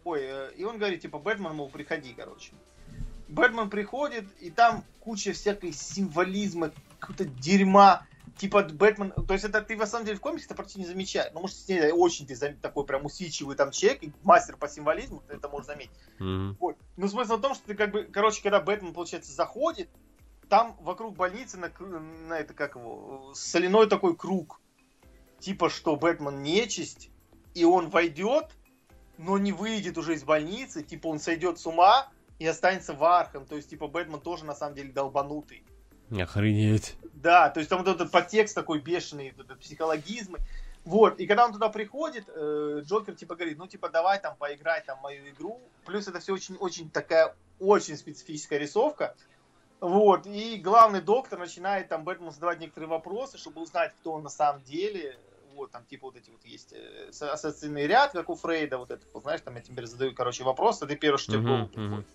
[0.05, 2.53] ой, э, и он говорит, типа, Бэтмен, мол, приходи, короче.
[3.29, 8.07] Бэтмен приходит, и там куча всякой символизма, какого-то дерьма.
[8.37, 11.33] Типа Бэтмен, то есть это ты на самом деле в комиксе это почти не замечаешь.
[11.35, 15.35] Ну, может, если очень ты такой прям усидчивый там человек, и мастер по символизму, ты
[15.35, 15.93] это можешь заметить.
[16.19, 16.57] Мгм.
[16.59, 16.77] Вот.
[16.97, 19.91] Но смысл в том, что ты как бы, короче, когда Бэтмен, получается, заходит,
[20.49, 21.71] там вокруг больницы на,
[22.29, 24.61] на это как его, соляной такой круг.
[25.39, 27.11] Типа, что Бэтмен нечисть,
[27.55, 28.51] и он войдет,
[29.23, 32.09] но не выйдет уже из больницы, типа он сойдет с ума
[32.39, 33.47] и останется в Архам.
[33.47, 35.65] То есть, типа, Бэтмен тоже на самом деле долбанутый.
[36.11, 36.97] Охренеть.
[37.15, 40.37] Да, то есть там вот этот подтекст такой бешеный, вот этот психологизм.
[40.85, 44.83] Вот, и когда он туда приходит, э, Джокер типа говорит, ну типа давай там поиграй
[44.83, 45.61] там мою игру.
[45.87, 49.15] Плюс это все очень-очень такая очень специфическая рисовка.
[49.81, 54.29] Вот, и главный доктор начинает там Бэтмену задавать некоторые вопросы, чтобы узнать, кто он на
[54.29, 55.17] самом деле.
[55.55, 58.91] Вот, там типа вот эти вот есть э, со- ассоциативный ряд, как у Фрейда, вот
[58.91, 61.45] это, вот, знаешь, там я тебе задаю, короче, вопрос, а ты первый, что тебе в
[61.45, 62.07] голову приходит.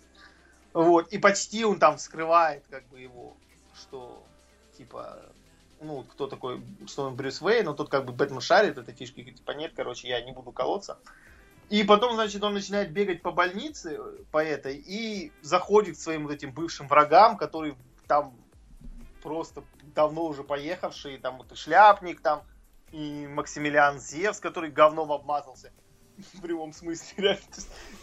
[0.72, 3.36] Вот, и почти он там скрывает, как бы, его,
[3.74, 4.22] что,
[4.76, 5.32] типа,
[5.80, 9.22] ну, кто такой, что он Брюс Уэйн, но тут как бы Бэтмен шарит, этой фишки,
[9.22, 10.98] типа, нет, короче, я не буду колоться.
[11.68, 16.24] И потом, значит, он начинает бегать по больнице, э, по этой, и заходит к своим
[16.24, 17.76] вот этим бывшим врагам, которые
[18.06, 18.34] там
[19.22, 19.62] просто
[19.94, 22.42] давно уже поехавшие, там вот и Шляпник, там,
[22.92, 25.72] и Максимилиан Зевс, который говном обмазался.
[26.34, 27.42] В прямом смысле, реально.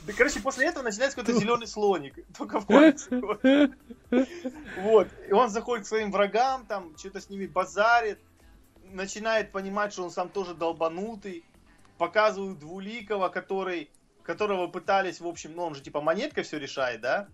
[0.06, 2.16] Да, короче, после этого начинается какой-то зеленый слоник.
[2.38, 3.22] Только в комиксе.
[4.80, 5.08] Вот.
[5.28, 8.20] И он заходит к своим врагам, там, что-то с ними базарит,
[8.84, 11.44] начинает понимать, что он сам тоже долбанутый.
[11.98, 13.90] Показывают Двуликова, который,
[14.24, 17.28] которого пытались, в общем, ну, он же типа монеткой все решает, да?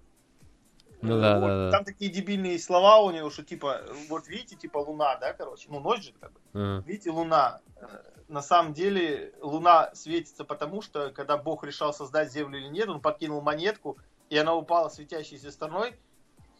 [1.01, 1.47] Ну да, Вот.
[1.47, 1.71] да, да.
[1.71, 5.79] Там такие дебильные слова у него, что типа, вот видите, типа луна, да, короче, ну
[5.79, 6.39] ночь же как бы.
[6.53, 6.83] Ага.
[6.87, 7.59] Видите, Луна.
[7.77, 7.85] Э,
[8.27, 13.01] На самом деле, Луна светится потому, что когда Бог решал создать Землю или нет, он
[13.01, 13.97] подкинул монетку,
[14.29, 15.95] и она упала светящейся стороной,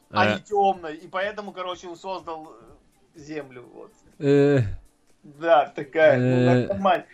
[0.10, 0.96] а Э, не темной.
[0.98, 2.52] И поэтому, короче, он создал
[3.16, 3.64] э, Землю.
[3.74, 3.92] Вот.
[4.20, 4.60] э,
[5.24, 6.68] Да, такая, ну, Э.
[6.68, 7.06] нормально.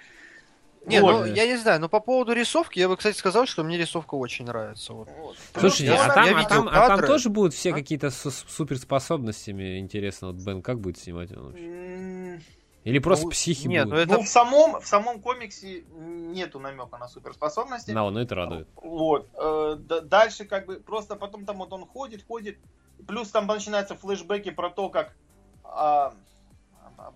[0.88, 3.78] Не, ну я не знаю, но по поводу рисовки, я бы, кстати, сказал, что мне
[3.78, 4.94] рисовка очень нравится.
[4.94, 5.10] Вот.
[5.58, 7.74] Слушайте, Ну, а там, я а там, а там тоже будут все А?
[7.74, 9.80] какие-то с суперспособностями.
[9.80, 12.42] Интересно, вот Бен как будет снимать он вообще?
[12.86, 13.98] Или просто Ну, психи нет, будут?
[13.98, 17.92] ну это- Ну, в самом, в самом комиксе нету намека на суперспособности.
[17.92, 18.70] Да, ну это радует.
[18.78, 19.28] Вот.
[19.34, 22.58] Э, дальше как бы просто потом там вот он ходит, ходит.
[23.06, 25.14] Плюс там начинаются флешбеки про то, как
[25.66, 26.14] а,
[26.98, 27.12] а,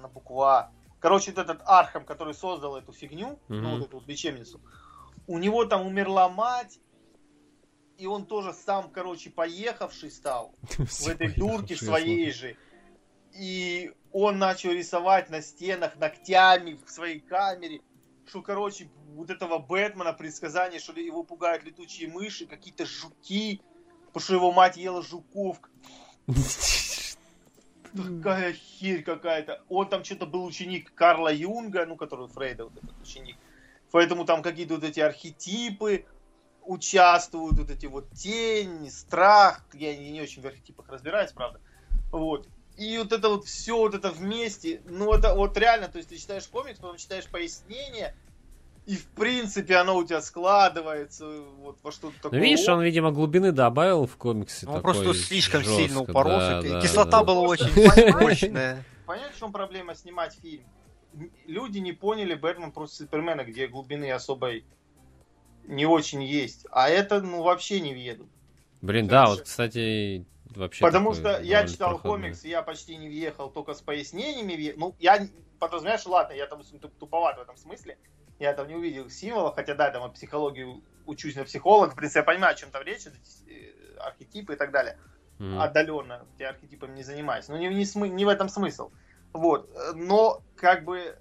[0.00, 0.70] на букву А.
[1.00, 3.70] Короче, вот этот Архам, который создал эту фигню, ну Мгм.
[3.70, 4.60] вот эту вот лечебницу,
[5.26, 6.78] у него там умерла мать,
[7.96, 12.56] и он тоже сам, короче, поехавший стал в этой дурке своей же.
[13.32, 17.80] И он начал рисовать на стенах ногтями в своей камере,
[18.26, 23.62] что, короче, вот этого Бэтмена предсказание, что его пугают летучие мыши, какие-то жуки,
[24.06, 25.60] потому что его мать ела жуков.
[27.96, 29.62] Какая херь какая-то.
[29.68, 33.36] Он там что-то был ученик Карла Юнга, ну, который Фрейда, вот этот ученик.
[33.90, 36.04] Поэтому там какие-то вот эти архетипы
[36.64, 39.64] участвуют, вот эти вот тень, страх.
[39.72, 41.60] Я не, не очень в архетипах разбираюсь, правда.
[42.12, 42.48] Вот.
[42.76, 46.16] И вот это вот все вот это вместе, ну это вот реально, то есть ты
[46.16, 48.16] читаешь комикс, потом читаешь пояснение,
[48.86, 51.26] и в принципе оно у тебя складывается
[51.58, 52.40] вот во что-то Ну, такое.
[52.40, 54.66] видишь, он, видимо, глубины добавил в комиксе.
[54.66, 56.62] Он такой просто слишком жестко, сильно упоролся.
[56.62, 57.24] да, Кислота да.
[57.24, 58.14] была очень Понимаешь?
[58.20, 58.84] мощная.
[59.06, 60.64] Понять, в чем проблема снимать фильм?
[61.46, 64.64] Люди не поняли Бэтмен против Супермена, где глубины особой
[65.64, 66.66] не очень есть.
[66.70, 68.28] А это, ну, вообще не въедут.
[68.80, 70.24] Блин, да, вот, кстати,
[70.54, 74.78] вообще Потому что я читал комикс, и я почти не въехал, только с пояснениями въехал.
[74.80, 77.98] Ну, я не- подразумеваешь, ладно, я там туп- туповат в этом смысле.
[78.40, 81.90] Я там не увидел символов, хотя да, там психологию учусь на психолога.
[81.92, 84.98] В принципе, я понимаю, о чем там речь, э, архетипы и так далее.
[85.38, 85.58] Мгм.
[85.58, 87.48] отдаленно я архетипами не занимаюсь.
[87.48, 88.90] Но не, не, смы- не в этом смысл.
[89.32, 89.70] Вот.
[89.74, 91.18] Э, Но, как бы,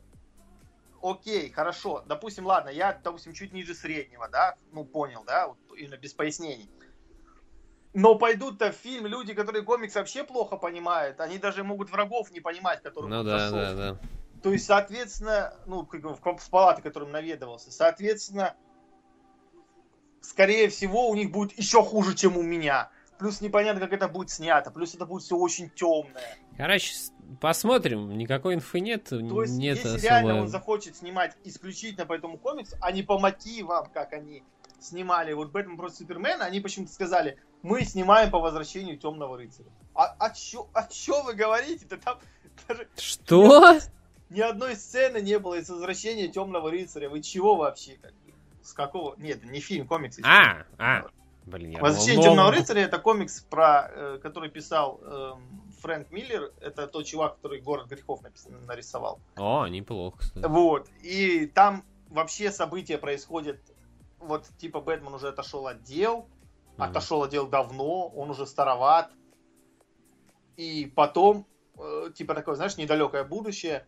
[1.01, 2.03] окей, хорошо.
[2.05, 6.70] Допустим, ладно, я, допустим, чуть ниже среднего, да, ну, понял, да, вот, именно без пояснений.
[7.93, 12.39] Но пойдут-то в фильм люди, которые комикс вообще плохо понимают, они даже могут врагов не
[12.39, 13.59] понимать, которых Ну он да, зашел.
[13.59, 13.99] да, да.
[14.42, 18.56] То есть, соответственно, ну, как бы в, палаты, которым наведывался, соответственно,
[20.22, 22.90] скорее всего, у них будет еще хуже, чем у меня.
[23.18, 24.72] Плюс непонятно, как это будет снято.
[24.72, 26.38] Плюс это будет все очень темное.
[26.56, 26.94] Короче,
[27.42, 28.18] посмотрим.
[28.18, 29.10] Никакой инфы нет.
[29.10, 30.02] То есть, нет если особо...
[30.04, 34.44] реально он захочет снимать исключительно по этому комиксу, а не по мотивам, как они
[34.80, 39.70] снимали вот Бэтмен против Супермена, они почему-то сказали, мы снимаем по возвращению Темного Рыцаря.
[39.94, 41.98] А о чё, о чё вы говорите-то?
[41.98, 42.20] Там
[42.70, 43.80] даже Что?
[44.30, 47.09] Ни одной сцены не было из возвращения Темного Рыцаря.
[47.09, 47.97] Вы чего вообще?
[48.01, 48.13] Как?
[48.61, 49.15] С какого?
[49.17, 50.19] Нет, не фильм, комикс.
[50.23, 51.05] А, а.
[51.45, 52.59] Блин, я Возвращение Темного новый.
[52.59, 56.51] рыцаря это комикс, про, э, который писал эм, Фрэнк Миллер.
[56.61, 58.21] Это тот чувак, который город грехов
[58.67, 59.19] нарисовал.
[59.36, 60.45] О, неплохо, кстати.
[60.45, 60.88] Вот.
[61.01, 63.59] И там вообще события происходят.
[64.19, 66.27] Вот типа Бэтмен уже отошел от дел.
[66.77, 66.84] Мгм.
[66.84, 69.11] Отошел от дел давно, он уже староват.
[70.55, 73.88] И потом, э, типа такое, знаешь, недалекое будущее.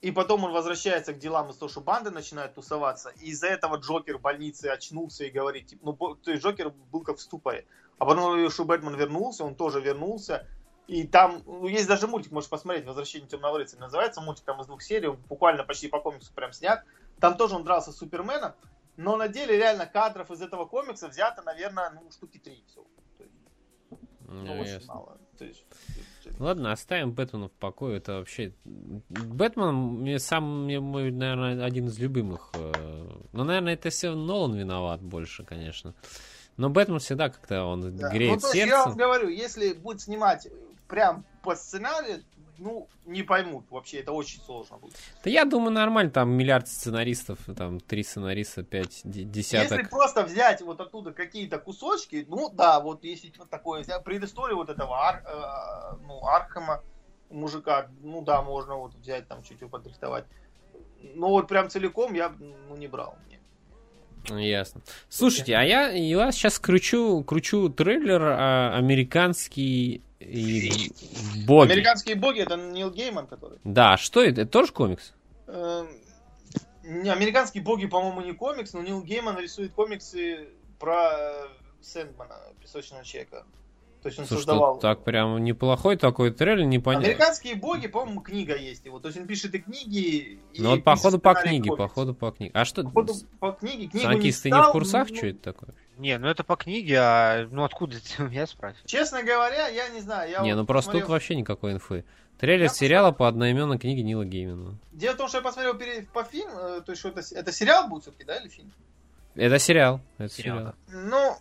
[0.00, 3.10] И потом он возвращается к делам из того, что банды начинают тусоваться.
[3.20, 7.02] И из-за этого Джокер в больнице очнулся и говорит, типа, ну, то есть Джокер был
[7.02, 7.66] как в ступоре.
[7.98, 10.46] А потом, что Бэтмен вернулся, он тоже вернулся.
[10.86, 14.66] И там, ну, есть даже мультик, можешь посмотреть, «Возвращение темного рыцаря» называется, мультик там из
[14.66, 16.82] двух серий, он буквально почти по комиксу прям снят.
[17.20, 18.54] Там тоже он дрался с Суперменом,
[18.96, 22.86] но на деле реально кадров из этого комикса взято, наверное, ну, штуки три всего.
[24.30, 24.94] Ну, ну, очень ясно.
[24.94, 25.19] мало.
[25.40, 25.64] То есть,
[26.38, 27.96] Ладно, оставим Бэтмена в покое.
[27.96, 28.52] Это вообще...
[28.64, 32.50] Бэтмен мне сам, мне мой, наверное, один из любимых.
[32.54, 35.94] э, Ну, наверное, это все Нолан виноват больше, конечно.
[36.56, 38.10] Но Бэтмен всегда как-то он Да.
[38.10, 38.98] греет ну, то есть, я вам сердце.
[38.98, 40.46] говорю, если будет снимать
[40.88, 42.22] прям по сценарию,
[42.60, 44.94] ну, не поймут вообще, это очень сложно будет.
[45.24, 49.78] Да я думаю, нормально, там миллиард сценаристов, там три сценариста, пять, де- десяток.
[49.78, 54.56] Если просто взять вот оттуда какие-то кусочки, ну да, вот если вот такое взять, предысторию
[54.56, 56.82] вот этого Ар- э, ну, Архама,
[57.30, 60.26] мужика, ну да, можно вот взять там чуть-чуть подрихтовать.
[61.14, 62.32] Но вот прям целиком я
[62.68, 63.16] ну, не брал.
[63.30, 63.40] Нет.
[64.38, 64.82] Ясно.
[65.08, 70.92] Слушайте, а я, я сейчас кручу, кручу трейлер а, Американские
[71.46, 71.72] боги.
[71.72, 73.58] Американские боги это Нил Гейман, который.
[73.64, 74.42] Да, что это?
[74.42, 75.14] Это тоже комикс?
[75.46, 75.88] Эм,
[76.84, 80.48] не, Американские боги, по-моему, не комикс, но Нил Гейман рисует комиксы
[80.78, 81.46] про э,
[81.80, 83.44] Сэндмана, песочного человека.
[84.02, 84.78] То есть он Слушай, создавал.
[84.78, 87.06] так прям неплохой такой трейлер, непонятно.
[87.06, 88.98] Американские боги, по-моему, книга есть его.
[88.98, 90.40] То есть он пишет и книги.
[90.54, 91.76] И Ну вот походу по книге, комиксов.
[91.78, 92.52] походу по книге.
[92.54, 92.82] А что?
[92.82, 93.88] Походу по книге.
[93.88, 95.74] Книгу Санкис, ты не читал, в курсах, ну, что это такое?
[96.00, 98.24] Не, ну это по книге, а ну откуда это?
[98.32, 98.86] Я спрашиваю.
[98.86, 100.30] Честно говоря, я не знаю.
[100.30, 102.04] Я не, вот ну просто посмотрел- тут вообще никакой инфы.
[102.38, 104.78] Трейлер Я сериала по одноименной книге Нила Геймана.
[104.92, 107.52] Дело в том, что я посмотрел перед, по фильму, э, то есть что это, это
[107.52, 108.72] сериал будет все-таки, да, или фильм?
[109.34, 110.00] Это сериал.
[110.16, 111.06] Это Сериал, сериал.
[111.10, 111.36] Ну,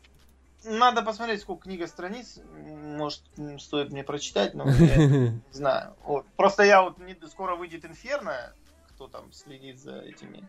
[0.78, 2.40] надо посмотреть, сколько книга страниц.
[2.58, 3.22] Может,
[3.60, 5.96] стоит мне прочитать, но я не знаю.
[6.04, 6.26] Вот.
[6.36, 8.54] Просто я вот не- скоро выйдет Инферно,
[8.90, 10.44] кто там следит за этими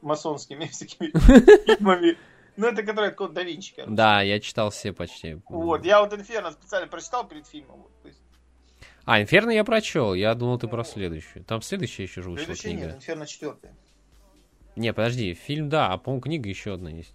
[0.00, 1.10] масонскими всякими
[1.66, 2.16] фильмами.
[2.56, 3.94] Ну, это который от Код да Винчи, короче.
[3.94, 5.38] Да, я читал все почти.
[5.48, 7.82] Вот, я вот Инферно специально прочитал перед фильмом.
[7.82, 8.20] Вот, то есть,
[9.04, 10.14] А, Инферно я прочел.
[10.14, 10.84] Я думал, ты про Ну.
[10.84, 11.44] следующую.
[11.44, 12.96] Там следующая еще же вышла следующий нет, книга.
[12.96, 13.70] Инферно четвертый.
[14.74, 17.14] Не, подожди, фильм, да, а по-моему, книга еще одна есть.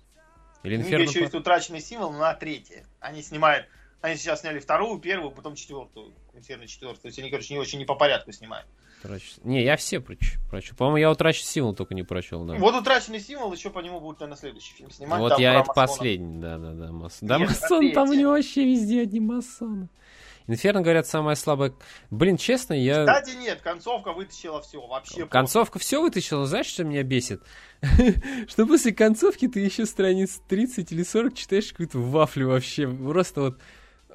[0.63, 1.03] Или Книга Инферно...
[1.03, 2.85] еще есть утраченный символ на третье.
[2.99, 3.67] Они снимают,
[4.01, 6.13] они сейчас сняли вторую, первую, потом четвертую.
[6.41, 7.01] Инферно четвертую.
[7.01, 8.67] То есть они, короче, не очень не по порядку снимают.
[9.03, 10.75] Утрачен- Не, я все проч- прочел.
[10.75, 12.55] По-моему, я утрачен символ только не прочел, да.
[12.55, 15.19] Вот утраченный символ еще по нему будут, наверное, следующий фильм снимать.
[15.19, 15.75] Вот я это масонов.
[15.75, 17.27] последний, да, да, да, масон.
[17.27, 19.87] Да, Нет, масон, там у него вообще везде одни масоны.
[20.47, 21.73] Инферно, говорят, самая слабая.
[22.09, 23.05] Блин, честно, я...
[23.05, 24.85] Кстати, нет, концовка вытащила все.
[24.85, 27.43] Вообще Концовка все вытащила, знаешь, что меня бесит?
[28.47, 32.87] Что после концовки ты еще страниц 30 или 40 читаешь какую-то вафлю вообще.
[32.87, 33.59] Просто вот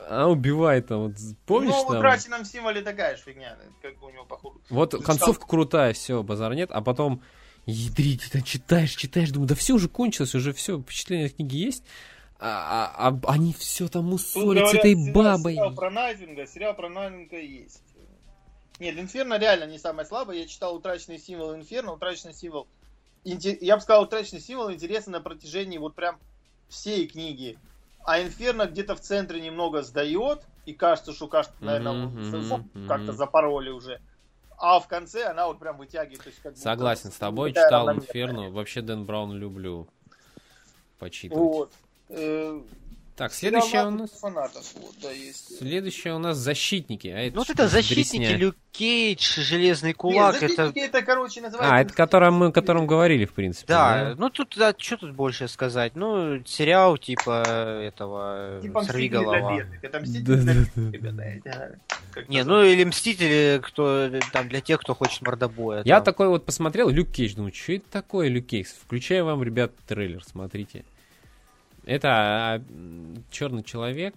[0.08, 1.08] она убивает там.
[1.08, 1.12] Вот,
[1.46, 1.98] помнишь ну, в там?
[1.98, 3.56] утраченном символе такая же фигня.
[3.82, 4.60] Как бы у него, походу.
[4.68, 7.22] Вот Ты концовка крутая, все, базар нет, а потом
[7.66, 11.56] ядрить, ты там читаешь, читаешь, думаю, да все уже кончилось, уже все, впечатление от книги
[11.56, 11.84] есть,
[12.38, 15.54] а, а- а они все там Тут мусолят с этой бабой.
[15.54, 17.82] Сериал про Найтвинга, сериал про Найтвинга есть.
[18.78, 20.38] Нет, Инферно реально не самое слабое.
[20.38, 22.68] Я читал утраченный символ Инферно, утраченный символ.
[23.24, 26.18] Я бы сказал, утраченный символ интересен на протяжении вот прям
[26.68, 27.58] всей книги.
[28.06, 33.70] А Инферно где-то в центре немного сдает, и кажется, что кажется, наверное, ну, как-то запороли
[33.70, 34.00] уже.
[34.58, 36.22] А в конце она вот прям вытягивает.
[36.22, 37.90] то есть как Согласен с тобой, читал.
[37.90, 39.88] Инферно, вообще Дэн Браун люблю
[40.98, 41.42] почитывать.
[41.42, 41.72] Вот.
[43.16, 44.10] Э, Так, следующее у нас...
[44.10, 45.56] фанатов, вот, да, есть.
[45.58, 47.08] Следующее у нас защитники.
[47.08, 48.36] А это Ну вот это за защитники, дресня?
[48.36, 50.54] Люк Кейдж, Железный Нет, Кулак, это...
[50.54, 51.74] защитники это, короче, называется...
[51.74, 53.68] А, это котором мы, о котором говорили, в принципе.
[53.68, 55.96] Да, ну тут, да, что тут больше сказать?
[55.96, 59.56] Ну, сериал типа этого Типа «Сорви Мстители для голова».
[59.56, 59.84] бедных.
[59.84, 60.90] Это Мстители Да, для да, бедных, да.
[60.90, 61.22] ребята.
[61.22, 61.78] это
[62.12, 65.82] как-то Не, ну или Мстители, кто там для тех, кто хочет мордобоя.
[65.86, 66.04] Я там.
[66.04, 68.66] такой вот посмотрел, Люк Кейдж, думаю, что это такое Люк Кейдж?
[68.84, 70.84] Включаю вам, ребят, трейлер, смотрите.
[71.86, 72.62] Это
[73.30, 74.14] черный человек.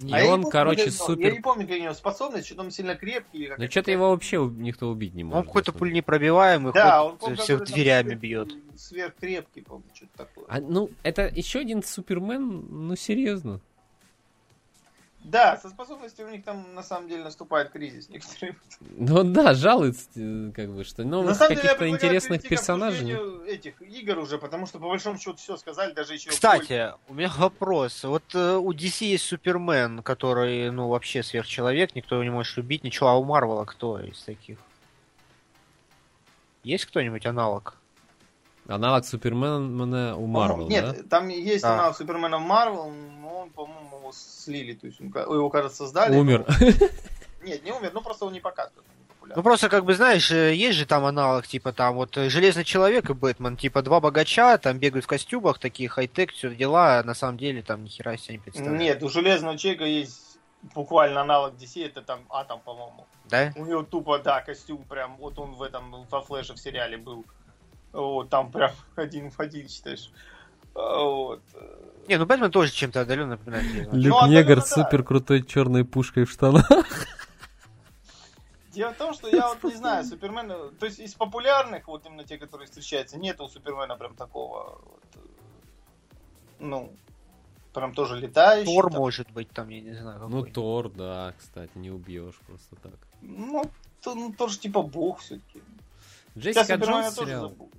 [0.00, 1.26] И А он, помню, короче, как супер...
[1.28, 3.38] Я не помню, какие у него способности, что он сильно крепкий.
[3.38, 5.38] Или как Ну, что-то его вообще никто убить не может.
[5.38, 8.52] Он какой-то пуль непробиваемый, Да, он, помню, всех дверями сверх- бьет.
[8.76, 10.44] Сверхкрепкий, помню, что-то такое.
[10.48, 13.60] А, ну, это еще один Супермен, ну, серьезно.
[15.24, 18.56] Да, со способностью у них там на самом деле наступает кризис некоторые.
[18.80, 23.16] Ну, да, жалуется, э, как бы, что На новых самом деле, я каких-то интересных персонажей.
[23.48, 26.28] этих игр уже, потому что по большому счету все сказали, даже еще...
[26.28, 28.04] Кстати, у меня вопрос.
[28.04, 32.84] Вот э, у DC есть Супермен, который, ну, вообще сверхчеловек, никто его не может убить,
[32.84, 33.08] ничего.
[33.08, 34.58] А у Марвела кто из таких?
[36.64, 37.78] Есть кто-нибудь аналог?
[38.66, 41.02] Аналог Супермена у Марвел, Нет, да?
[41.08, 41.74] там есть Да.
[41.74, 42.90] аналог Супермена Марвел,
[43.20, 46.16] но он, по-моему, его слили, то есть он его, кажется, создали.
[46.16, 46.46] Умер.
[46.48, 46.66] но-
[47.46, 48.86] Нет, не умер, ну просто он не показывает.
[49.36, 52.64] Ну просто как бы знаешь, э, есть же там аналог, типа там вот э, Железный
[52.64, 57.04] Человек и Бэтмен, типа два богача, там бегают в костюмах, такие хай-тек, все дела, а
[57.04, 58.80] на самом деле там ни хера себе не представляют.
[58.80, 60.38] Нет, у Железного Человека есть
[60.74, 63.06] буквально аналог DC, это там Атом, по-моему.
[63.30, 63.52] Да?
[63.56, 67.24] У него тупо, да, костюм прям, вот он в этом, во Флэше в сериале был.
[67.94, 70.10] Вот, там прям один в один, считаешь.
[70.74, 71.40] А, Вот.
[72.08, 73.66] Не, ну Бэтмен тоже чем-то отдаленно напоминает.
[73.92, 76.68] Люк Ну, Негр с супер крутой черной пушкой в штанах.
[78.72, 82.24] Дело в том, что я вот не знаю, Супермен, то есть из популярных, вот именно
[82.24, 85.02] те, которые встречаются, нет у Супермена прям такого, вот,
[86.58, 86.92] ну,
[87.72, 88.74] прям тоже летающий.
[88.74, 89.00] Тор там.
[89.00, 90.28] может быть там, я не знаю.
[90.28, 90.50] Ну, какой.
[90.50, 92.94] Тор, да, кстати, не убьешь просто так.
[93.22, 93.62] Ну,
[94.02, 95.62] то, ну, тоже типа бог все-таки.
[96.36, 97.50] Джессика Джонс сериал.
[97.50, 97.70] забыл.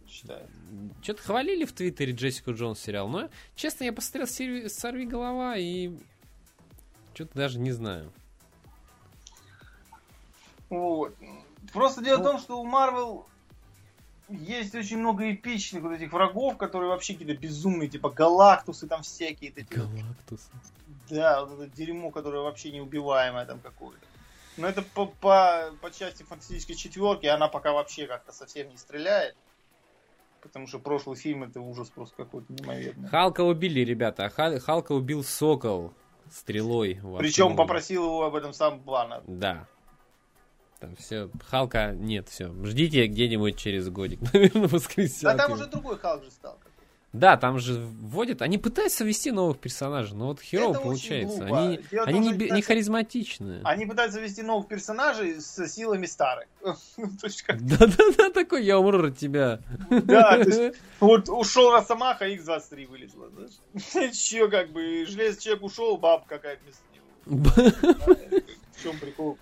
[1.02, 5.96] Что-то хвалили в Твиттере Джессику Джонс сериал, но, честно, я посмотрел серию «Сорви голова» и
[7.14, 8.12] что-то даже не знаю.
[10.70, 11.16] Вот.
[11.74, 13.28] Просто дело в том, что у Марвел
[14.30, 19.52] есть очень много эпичных вот этих врагов, которые вообще какие-то безумные, типа Галактусы там всякие.
[19.52, 19.90] вот эти вот.
[19.90, 20.50] Галактус.
[21.10, 24.06] Да, вот это дерьмо, которое вообще неубиваемое там какое-то.
[24.58, 29.36] Но это по, по, по части фантастической четверки, она пока вообще как-то совсем не стреляет.
[30.42, 33.10] Потому что прошлый фильм это ужас просто какой-то неимоверный.
[33.10, 34.26] Халка убили, ребята.
[34.26, 35.94] а Хал- Халка убил Сокол
[36.32, 37.02] стрелой.
[37.18, 39.24] Причем попросил его об этом сам Блана.
[39.28, 39.68] Да.
[40.80, 41.30] Там все.
[41.48, 42.54] Халка нет, все.
[42.64, 44.20] Ждите где-нибудь через годик.
[44.34, 45.36] Наверное, воскресенье.
[45.36, 46.60] Да там уже другой Халк же стал.
[47.16, 48.42] Да, там же вводят.
[48.42, 51.46] Они пытаются ввести новых персонажей, но вот херово Это получается.
[51.46, 53.62] Они, Дело они том, не, не харизматичные.
[53.64, 56.48] Они пытаются ввести новых персонажей с силами старых.
[56.98, 57.10] Ну,
[57.48, 59.60] Да-да-да, такой, я умру от тебя.
[59.90, 63.30] Да, то есть вот ушел Росомаха, X23 вылезла.
[64.12, 67.06] Че, как бы, железный человек ушел, бабка какая-то вместо него.
[68.76, 69.38] В чем прикол?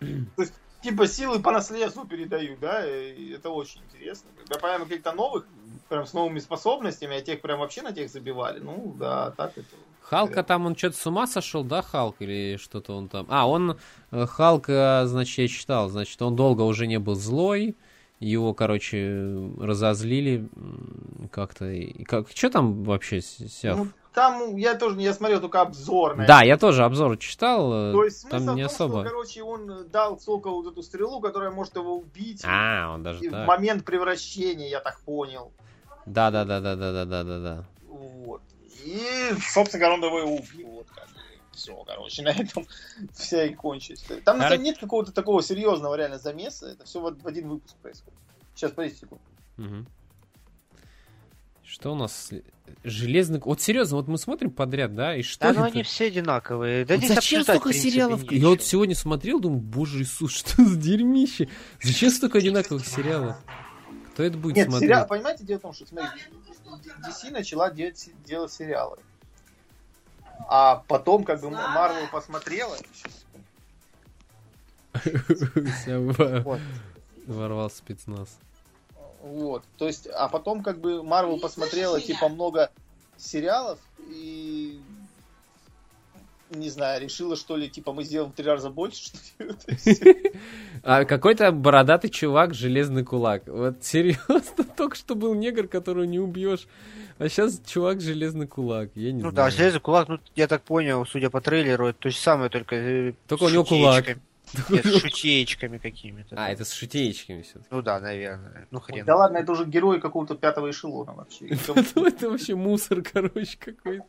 [0.00, 4.30] То есть, типа, силы по наследству передают, да, это очень интересно.
[4.36, 5.46] Когда появляются каких-то новых,
[5.88, 9.66] прям с новыми способностями, а тех прям вообще на тех забивали, ну, да, так это.
[10.02, 13.26] Халка там, он что-то с ума сошел, да, Халк, или что-то он там...
[13.28, 13.76] А, он,
[14.12, 17.76] э, Халк, значит, я читал, значит, он долго уже не был злой,
[18.20, 20.48] Его, короче, разозлили
[21.30, 21.70] как-то.
[22.04, 23.78] Как, что там вообще, Сяв?
[23.78, 26.16] Ну, там я тоже я смотрел только обзор.
[26.16, 29.00] на да, я тоже обзор читал, э, То есть там не в том, особо.
[29.02, 32.42] что, короче, он дал Соколу вот эту стрелу, которая может его убить.
[32.46, 33.46] А, он даже И в так.
[33.46, 35.52] момент превращения, я так понял.
[36.06, 37.64] Да, да, да, да, да, да, да, да, да.
[37.88, 38.42] Вот.
[38.84, 40.68] И, собственно говоря, он его и убил.
[40.68, 41.08] Вот как.
[41.52, 42.66] Все, короче, на этом
[43.12, 44.04] вся и кончилась.
[44.24, 46.68] Там на самом нет какого-то такого серьезного реально замеса.
[46.68, 48.18] Это все в, в один выпуск происходит.
[48.54, 49.24] Сейчас, подождите секунду.
[49.56, 49.86] Мгм.
[51.64, 52.30] Что у нас?
[52.84, 53.40] Железный...
[53.40, 55.74] Вот серьезно, вот мы смотрим подряд, да, и что Да, ну это?
[55.74, 56.84] они все одинаковые.
[56.84, 58.22] Да Вот зачем столько принципе, сериалов?
[58.22, 58.38] нечего.
[58.38, 61.48] Я вот сегодня смотрел, думаю, боже Иисус, что за дерьмище?
[61.82, 63.36] Зачем столько одинаковых сериалов?
[64.16, 64.88] Кто это будет Нет, смотреть?
[64.88, 66.24] сериал, понимаете, дело в том, что смотрите,
[67.06, 68.96] DC начала делать, делать сериалы.
[70.48, 72.78] А потом, как бы, Марвел посмотрела.
[75.04, 76.60] Вот.
[77.26, 78.38] Ворвал спецназ.
[79.20, 79.64] Вот.
[79.76, 82.70] То есть, а потом, как бы, Марвел посмотрела, типа, много
[83.18, 84.80] сериалов и
[86.50, 90.32] не знаю, решила, что ли, типа, мы сделаем в три раза больше, что ли?
[90.82, 93.42] А какой-то бородатый чувак, железный кулак.
[93.46, 94.40] Вот серьезно,
[94.76, 96.66] только что был негр, которого не убьешь.
[97.18, 98.90] А сейчас чувак железный кулак.
[98.94, 99.50] Я не Ну знаю.
[99.50, 102.76] да, железный кулак, ну я так понял, судя по трейлеру, это то же самое, только...
[102.76, 104.16] э, Только у него кулак.
[104.70, 106.36] Нет, с шутеечками какими-то.
[106.38, 107.58] А, это с шутеечками все.
[107.70, 108.68] Ну да, наверное.
[108.70, 109.04] Ну хрен.
[109.04, 111.48] Да ладно, это уже герой какого-то пятого эшелона вообще.
[111.48, 114.06] Это вообще мусор, короче, какой-то.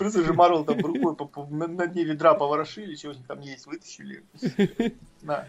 [0.00, 3.26] Просто же Марвел там рукой по- по- на, на дне ведра поворошили, чего у них
[3.26, 4.24] там есть, вытащили.
[5.20, 5.46] На.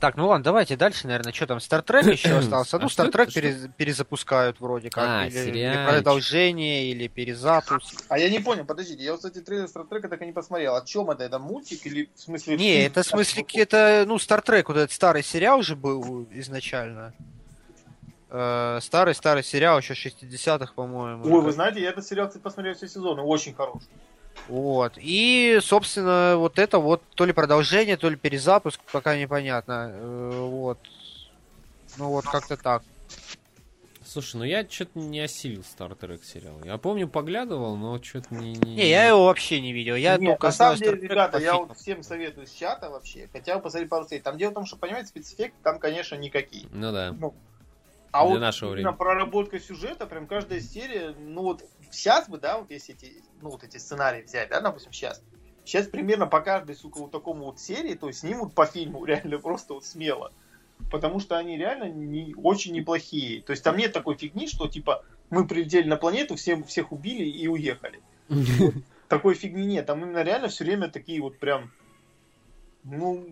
[0.00, 2.78] Так, ну ладно, давайте дальше, наверное, что там, Стартрек еще остался.
[2.78, 5.04] А Ну, что Стартрек это- перез- перезапускают вроде как.
[5.06, 8.02] А, или, или продолжение, или перезапуск.
[8.08, 10.74] А я не понял, подождите, я, вот, кстати, трейлер Стартрека так и не посмотрел.
[10.74, 11.22] О чем это?
[11.24, 12.56] Это мультик или в смысле...
[12.56, 17.12] Не, это в смысле, это, ну, Стартрек, вот этот старый сериал же был изначально.
[18.34, 21.22] Э, Старый-старый сериал, еще 60-х, по-моему.
[21.24, 23.88] Ой, вы знаете, я этот сериал, кстати, посмотрел все сезоны, очень хороший.
[24.48, 24.94] Вот.
[24.96, 29.90] И, собственно, вот это вот то ли продолжение, то ли перезапуск, пока непонятно.
[29.92, 30.78] Э, Вот.
[31.98, 32.82] Ну вот как-то так.
[34.02, 36.60] Слушай, ну я что-то не осилил Star Trek сериал.
[36.64, 38.52] Я помню, поглядывал, но что-то не...
[38.54, 38.76] не...
[38.76, 39.94] Не, я его вообще не видел.
[39.94, 43.56] Я Нет, только на самом деле, ребята, я вот всем советую с чата вообще, хотя
[43.56, 44.20] бы посмотреть пару серий.
[44.22, 46.66] Там дело в том, что, понимаете, спецэффекты там, конечно, никакие.
[46.72, 47.12] Ну да.
[47.12, 47.34] Ну,
[48.12, 48.94] а Для вот нашего времени.
[48.94, 53.64] проработка сюжета, прям каждая серия, ну вот сейчас бы, да, вот если эти, ну вот
[53.64, 55.22] эти сценарии взять, да, допустим, сейчас.
[55.64, 59.38] Сейчас примерно по каждой, сука, вот такому вот серии, то есть снимут по фильму реально
[59.38, 60.32] просто вот смело.
[60.90, 63.40] Потому что они реально не, очень неплохие.
[63.40, 67.24] То есть там нет такой фигни, что типа мы прилетели на планету, всем, всех убили
[67.24, 68.02] и уехали.
[69.08, 69.86] Такой фигни нет.
[69.86, 71.70] Там именно реально все время такие вот прям,
[72.82, 73.26] ну,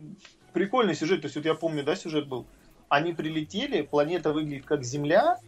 [0.52, 1.22] прикольный сюжет.
[1.22, 2.46] То есть вот я помню, да, сюжет был.
[2.90, 5.38] Они прилетели, планета выглядит как Земля,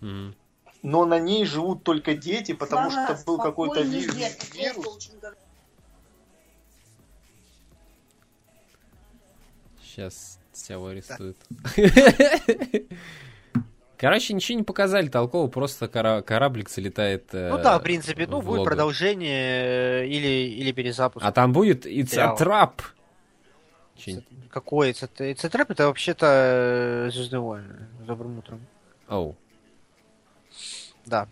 [0.00, 0.34] Мгм.
[0.82, 4.14] но на ней живут только дети, потому Слава, что был какой-то вирус.
[4.16, 5.36] очень говорю.
[9.80, 11.36] Сейчас тебя арестуют.
[13.96, 17.28] Короче, ничего не показали толково, просто кора- кораблик залетает.
[17.32, 21.24] э, Ну да, в принципе, ну в будет продолжение э, или, или перезапуск.
[21.24, 22.36] А там будет It's a Сериал.
[22.36, 22.72] Trap.
[23.96, 25.08] Че- Какой это?
[25.24, 27.88] Это трэп, это вообще-то Звездные войны.
[28.06, 28.60] Добрым утром.
[29.08, 29.36] Оу.
[31.04, 31.28] Да,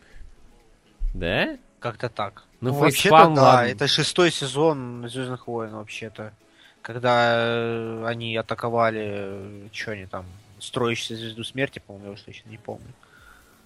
[1.15, 1.57] Да?
[1.81, 2.45] как-то так.
[2.61, 3.69] Ну, вообще-то фейспалм, да, ладно.
[3.69, 6.33] это шестой сезон Звездных войн вообще-то.
[6.81, 10.25] Когда э, они атаковали, что они там,
[10.61, 12.87] строящуюся звезду смерти, по-моему, я уж точно не помню.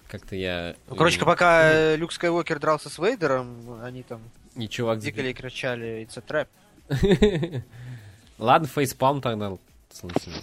[0.09, 0.75] Как-то я...
[0.87, 4.21] Ну, короче, пока э, Люк Скайуокер дрался с Вейдером, они там
[4.55, 6.47] Не чувак дикали и кричали «It's a trap».
[8.39, 9.57] Ладно, фейспалм тогда.
[9.91, 10.33] Слушай.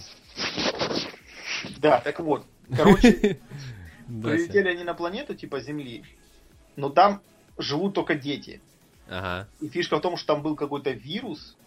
[1.79, 2.45] Да, так вот.
[2.75, 3.39] Короче,
[4.07, 6.03] прилетели они на планету типа Земли,
[6.75, 7.21] но там
[7.57, 8.61] живут только дети.
[9.09, 9.47] Ага.
[9.61, 11.57] И фишка в том, что там был какой-то вирус,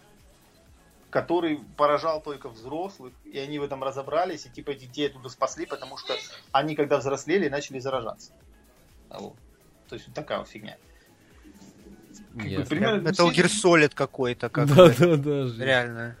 [1.09, 5.97] который поражал только взрослых, и они в этом разобрались, и типа детей оттуда спасли, потому
[5.97, 6.15] что
[6.53, 8.31] они, когда взрослели, начали заражаться.
[9.09, 9.35] А вот.
[9.89, 10.77] То есть вот такая вот фигня.
[12.35, 12.65] Ясно.
[12.65, 15.65] примерно Это все- Герсолид какой-то, как Да, да, да.
[15.65, 16.15] реально.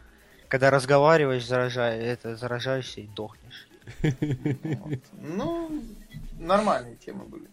[0.47, 3.67] Когда разговариваешь, заражаешь, это, заражаешься и дохнешь.
[4.01, 4.99] вот.
[5.21, 5.83] Ну,
[6.39, 7.45] нормальные темы были.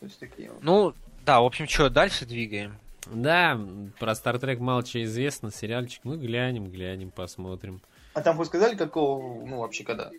[0.00, 0.62] То есть такие вот.
[0.62, 0.94] Ну,
[1.24, 2.76] да, в общем, что, дальше двигаем.
[3.12, 3.58] Да,
[3.98, 6.00] про Star Trek мало чего известно, сериальчик.
[6.04, 7.80] Мы глянем, глянем, посмотрим.
[8.14, 10.10] А там хоть сказали, какого, ну, вообще, когда?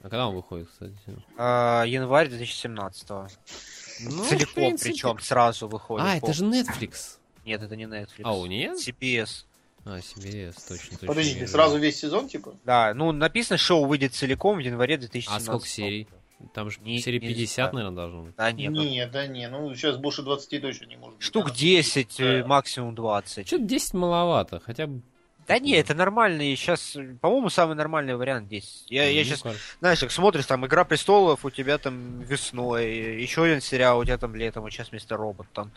[0.00, 0.94] А когда он выходит, кстати?
[1.36, 3.08] А, январь 2017
[4.10, 4.90] Ну, Целиком, принципе.
[4.92, 6.06] причем сразу выходит.
[6.06, 6.44] А, это же.
[6.44, 7.18] Netflix.
[7.44, 8.22] Нет, это не Netflix.
[8.24, 8.76] А, у нет?
[8.78, 9.44] CBS.
[9.84, 11.08] А, CBS, точно, точно.
[11.08, 12.54] Подождите, сразу весь сезон, типа?
[12.64, 16.06] Да, ну написано, шоу выйдет целиком в январе А 2017 сколько серий?
[16.54, 17.74] Там же Не- серий не 50, знаю.
[17.74, 18.34] наверное, должно быть.
[18.36, 21.24] Да нет, ну, Не, да не, ну сейчас больше 20 точно не может быть.
[21.26, 22.48] штук Она- 10, э, Да.
[22.48, 23.46] максимум 20.
[23.46, 25.02] Что-то 10 маловато, хотя бы...
[25.46, 28.90] Да не, это нормальный, сейчас, по-моему, самый нормальный вариант 10.
[28.90, 29.64] Я, я ну, сейчас, кажется.
[29.80, 34.18] знаешь, как смотришь, там, Игра Престолов, у тебя там весной, еще один сериал, у тебя
[34.18, 35.72] там летом, вот сейчас Мистер Робот, там,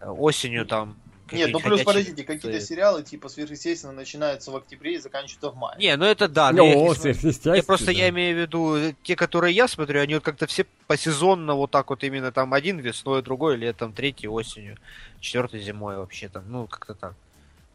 [0.00, 0.96] э, осенью там.
[1.30, 5.76] Нет, ну плюс, подождите, какие-то сериалы, типа, сверхъестественно, начинаются в октябре и заканчиваются в мае.
[5.78, 7.02] Не, ну это да, но я О, смотрю.
[7.02, 7.54] сверхъестественно.
[7.54, 10.64] Не, просто я имею в виду, э, те, которые я смотрю, они вот как-то все
[10.86, 14.78] посезонно вот так вот именно там один весной, другой летом, третий осенью,
[15.20, 17.14] четвертый зимой вообще там, ну как-то так.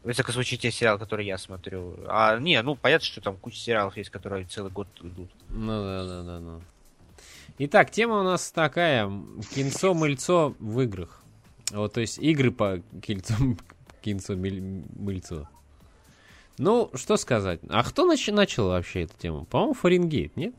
[0.04, 1.96] В всяком случае, те сериалы, которые я смотрю.
[2.06, 5.30] А, не, ну понятно, что там куча сериалов есть, которые целый год идут.
[5.48, 6.60] Ну да, да, да, да.
[7.58, 9.10] Итак, тема у нас такая.
[9.54, 11.22] Кинцо-мыльцо в играх.
[11.70, 12.82] Вот, то есть игры по
[14.02, 15.48] кинцо-мыльцо.
[16.58, 17.60] Ну, что сказать.
[17.68, 19.46] А кто нач- начал вообще эту тему?
[19.46, 20.54] По-моему, Фаренгейт, нет?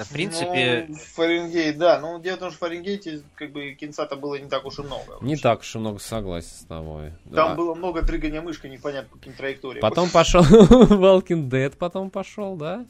[0.00, 2.00] Да, в принципе, Ну, Фаренгейт, да.
[2.00, 4.82] Ну, дело в том, что в Фаренгейте, как бы, кинца-то было не так уж и
[4.82, 5.18] много.
[5.20, 5.42] Не вообще.
[5.42, 7.12] так уж и много согласен с тобой.
[7.34, 9.82] Там А было много дрыгания мышкой, непонятно по каким траекториям.
[9.82, 12.86] Потом пошел Walking Dead, потом пошел, да?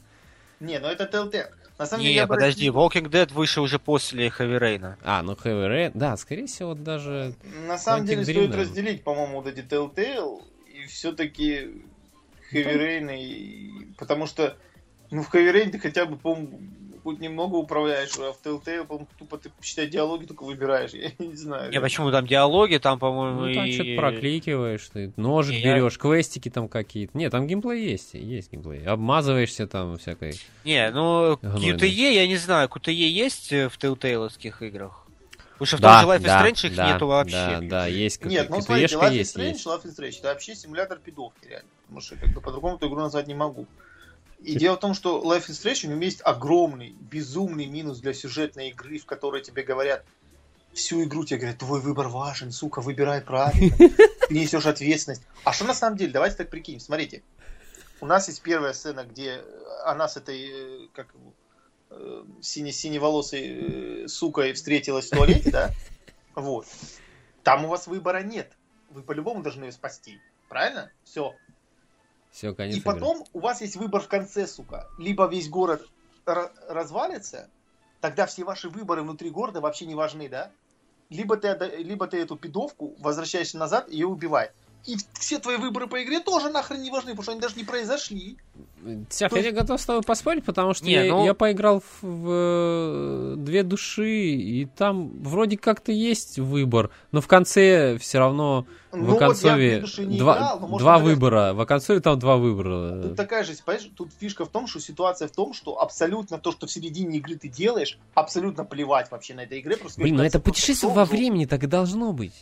[0.61, 1.49] Не, ну это Telltale.
[1.77, 4.95] На самом не, деле, я подожди, обратил- Walking Dead вышел уже после Heavy Rain.
[5.03, 7.33] А, ну Heavy Rain, да, скорее всего, даже...
[7.67, 8.59] На самом Quantic деле Dream, стоит наверное.
[8.59, 10.43] разделить, по-моему, вот эти Telltale
[10.73, 11.83] и все-таки
[12.53, 13.93] Heavy Rain, и...
[13.97, 14.55] потому что
[15.11, 16.57] ну, в Heavy Rain ты хотя бы, по-моему,
[17.03, 21.35] хоть немного управляешь, а в Telltale, по-моему, тупо ты читать диалоги только выбираешь, я не
[21.35, 21.71] знаю.
[21.71, 23.73] Не, почему там диалоги, там, по-моему, Ну, там и...
[23.73, 27.17] что-то прокликиваешь, ты ножик Не, я- берешь, квестики там какие-то.
[27.17, 28.85] Нет, там геймплей есть, есть геймплей.
[28.85, 30.39] Обмазываешься там всякой.
[30.63, 31.71] Не, ну, Гнойный.
[31.71, 35.05] QTE, я не знаю, QTE есть э, в Telltale'овских играх?
[35.53, 37.35] Потому что в Да, том же Life is Strange их да, нету вообще.
[37.35, 39.65] Да, да, есть Нет, ну смотрите, Life is Strange, есть.
[39.67, 41.69] Life is Strange, это вообще симулятор пидовки, реально.
[41.83, 43.67] Потому что как бы по-другому эту игру назвать не могу.
[44.43, 48.13] И дело в том, что Life is Strange, у него есть огромный, безумный минус для
[48.13, 50.03] сюжетной игры, в которой тебе говорят,
[50.73, 53.75] всю игру тебе говорят, твой выбор важен, сука, выбирай правильно,
[54.29, 55.21] несешь ответственность.
[55.43, 56.11] А что на самом деле?
[56.11, 56.79] Давайте так прикинем.
[56.79, 57.21] Смотрите,
[57.99, 59.43] у нас есть первая сцена, где
[59.85, 61.13] она с этой, э, как
[61.91, 65.71] э, сине- синеволосой э, сукой встретилась в туалете, да?
[66.33, 66.65] Вот.
[67.43, 68.51] Там у вас выбора нет.
[68.89, 70.19] Вы по-любому должны ее спасти.
[70.49, 70.91] Правильно?
[71.03, 71.35] Все.
[72.31, 72.93] Все, конец И игры.
[72.93, 74.87] потом у вас есть выбор в конце, сука.
[74.97, 75.87] Либо весь город
[76.25, 77.49] ра- развалится,
[77.99, 80.51] тогда все ваши выборы внутри города вообще не важны, да?
[81.09, 84.51] Либо ты, либо ты эту пидовку возвращаешься назад и ее убивай.
[84.85, 87.63] И все твои выборы по игре тоже нахрен не важны, потому что они даже не
[87.63, 88.37] произошли.
[89.09, 91.81] Тях, То я есть- готов с тобой поспорить, потому что Не, я, ну- я поиграл
[91.81, 98.17] в, в, э, две души, и там вроде как-то есть выбор, но в конце все
[98.17, 101.53] равно в Ну, вот в оконцове не два, играл, может, два наверное, выбора.
[101.53, 103.03] В оконцове там два выбора.
[103.03, 106.51] Тут такая же, понимаешь, тут фишка в том, что ситуация в том, что абсолютно то,
[106.51, 109.77] что в середине игры ты делаешь, абсолютно плевать вообще на этой игре.
[109.77, 112.33] Просто Блин, ну это путешествие во времени так и должно быть.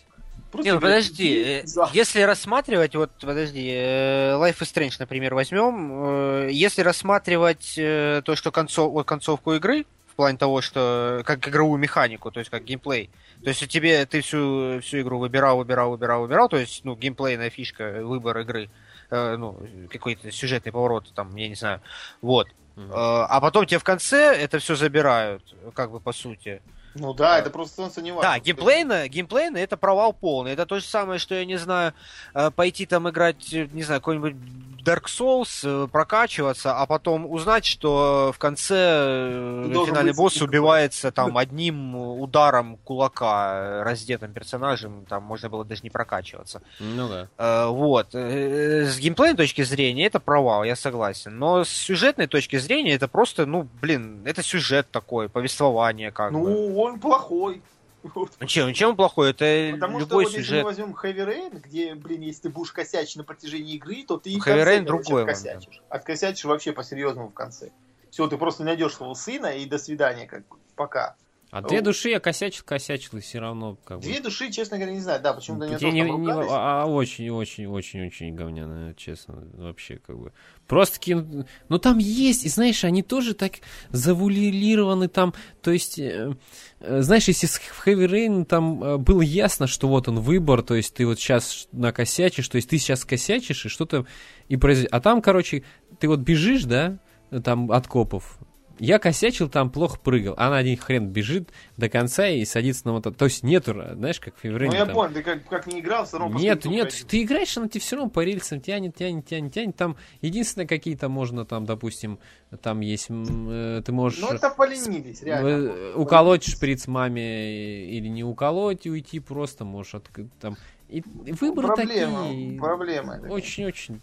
[0.52, 1.90] Просто Не, ну подожди, иди э, за.
[1.94, 8.36] если рассматривать, вот подожди, э, Life is Strange, например, возьмем, э, если рассматривать э, то,
[8.36, 12.64] что концов, вот концовку игры, в плане того, что как игровую механику, то есть как
[12.64, 13.10] геймплей,
[13.44, 16.96] то есть у тебе ты всю, всю игру выбирал, выбирал, выбирал, выбирал, то есть, ну,
[16.96, 18.70] геймплейная фишка, выбор игры,
[19.12, 19.58] э, ну,
[19.92, 21.82] какой-то сюжетный поворот, там, я не знаю,
[22.22, 22.48] вот.
[22.76, 25.44] Э, А потом тебе в конце это все забирают,
[25.74, 26.62] как бы по сути.
[26.96, 28.22] Ну да, это просто важно.
[28.22, 30.52] Да, геймплейно, геймплейно это провал полный.
[30.54, 31.94] Это то же самое, что, я не знаю,
[32.34, 34.36] э, пойти там играть, э, не знаю, какой-нибудь
[34.84, 41.38] Dark Souls, э, прокачиваться, а потом узнать, что в конце э, финальный босс убивается там
[41.38, 46.62] одним ударом кулака э, раздетым персонажем, там можно было даже не прокачиваться.
[46.80, 47.28] Ну да.
[47.38, 48.10] Э, Вот.
[48.14, 51.38] Э, С геймплейной точки зрения это провал, я согласен.
[51.38, 56.40] Но с сюжетной точки зрения это просто, ну, блин, это сюжет такой, повествование как бы.
[56.40, 57.62] Ну, он плохой.
[58.04, 58.32] Вот.
[58.40, 59.32] Ну чем, чем плохой?
[59.32, 60.64] Это Потому что любой вот если сюжет.
[60.64, 64.30] мы возьмем Heavy Rain, где, блин, если ты будешь косячить на протяжении игры, то ты
[64.36, 65.82] Heavy Rain другой откосячишь.
[65.90, 67.72] Откосячишь вообще по-серьезному в конце.
[68.10, 71.16] Все, ты просто найдешь своего сына и до свидания, как бы, пока.
[71.52, 71.82] А две О.
[71.82, 74.04] души я косячил, косячил, и все равно как бы...
[74.04, 76.48] Две души, честно говоря, не знаю, да, почему-то не, я не- не- ругались.
[76.52, 80.32] а, очень, очень, очень, очень говняно, честно, вообще как бы.
[80.68, 81.48] Просто кин...
[81.68, 83.54] Ну там есть, и знаешь, они тоже так
[83.90, 86.36] завулилированы там, то есть, э,
[86.82, 90.62] э, знаешь, если с в Heavy Rain там э, было ясно, что вот он выбор,
[90.62, 94.06] то есть ты вот сейчас накосячишь, то есть ты сейчас косячишь, и что-то
[94.50, 94.94] и произойдет.
[94.94, 95.64] А там, короче,
[96.00, 97.00] ты вот бежишь, да,
[97.44, 98.38] там от копов,
[98.80, 100.34] я косячил, там плохо прыгал.
[100.38, 103.14] Она один хрен бежит до конца и садится на мотор.
[103.14, 104.72] То есть нету, знаешь, как в Феврене.
[104.72, 104.96] Ну я там...
[104.96, 107.98] понял, ты как, как не играл, все равно Нет, нет, ты играешь, она тебе все
[107.98, 109.76] равно по рельсам тянет, тянет, тянет, тянет.
[109.76, 112.20] Там единственное, какие-то можно там, допустим,
[112.62, 115.48] там есть, э, ты можешь Ну это поленились, реально.
[115.48, 120.56] э, уколоть шприц маме или не уколоть и уйти просто можешь от, там.
[120.88, 121.04] И,
[121.40, 122.58] выборы проблема, такие.
[122.58, 123.20] проблема.
[123.30, 124.02] Очень-очень.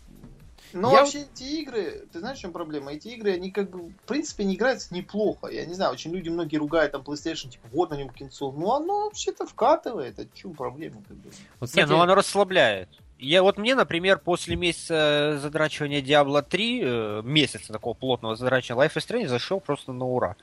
[0.72, 2.92] Но Я вообще эти игры, ты знаешь, в чем проблема?
[2.92, 5.48] Эти игры, они как бы, в принципе, не играются неплохо.
[5.48, 8.52] Я не знаю, очень люди многие ругают там PlayStation, типа, вот на нем кинцо.
[8.52, 11.02] Ну, оно вообще-то вкатывает, это чем проблема?
[11.06, 11.30] Как бы?
[11.60, 12.88] Вот, Не, кстати, ну оно расслабляет.
[13.18, 18.94] Я вот мне, например, после месяца задрачивания Diablo 3, э, месяца такого плотного задрачивания, Life
[18.94, 20.36] is Strange зашел просто на ура.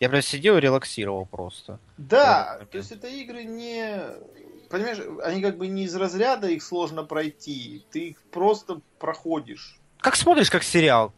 [0.00, 1.78] Я прям сидел и релаксировал просто.
[1.98, 3.96] Да, Вот, то есть это игры не...
[4.74, 7.86] Понимаешь, они как бы не из разряда, их сложно пройти.
[7.92, 9.78] Ты их просто проходишь.
[10.00, 11.12] Как смотришь, как сериал.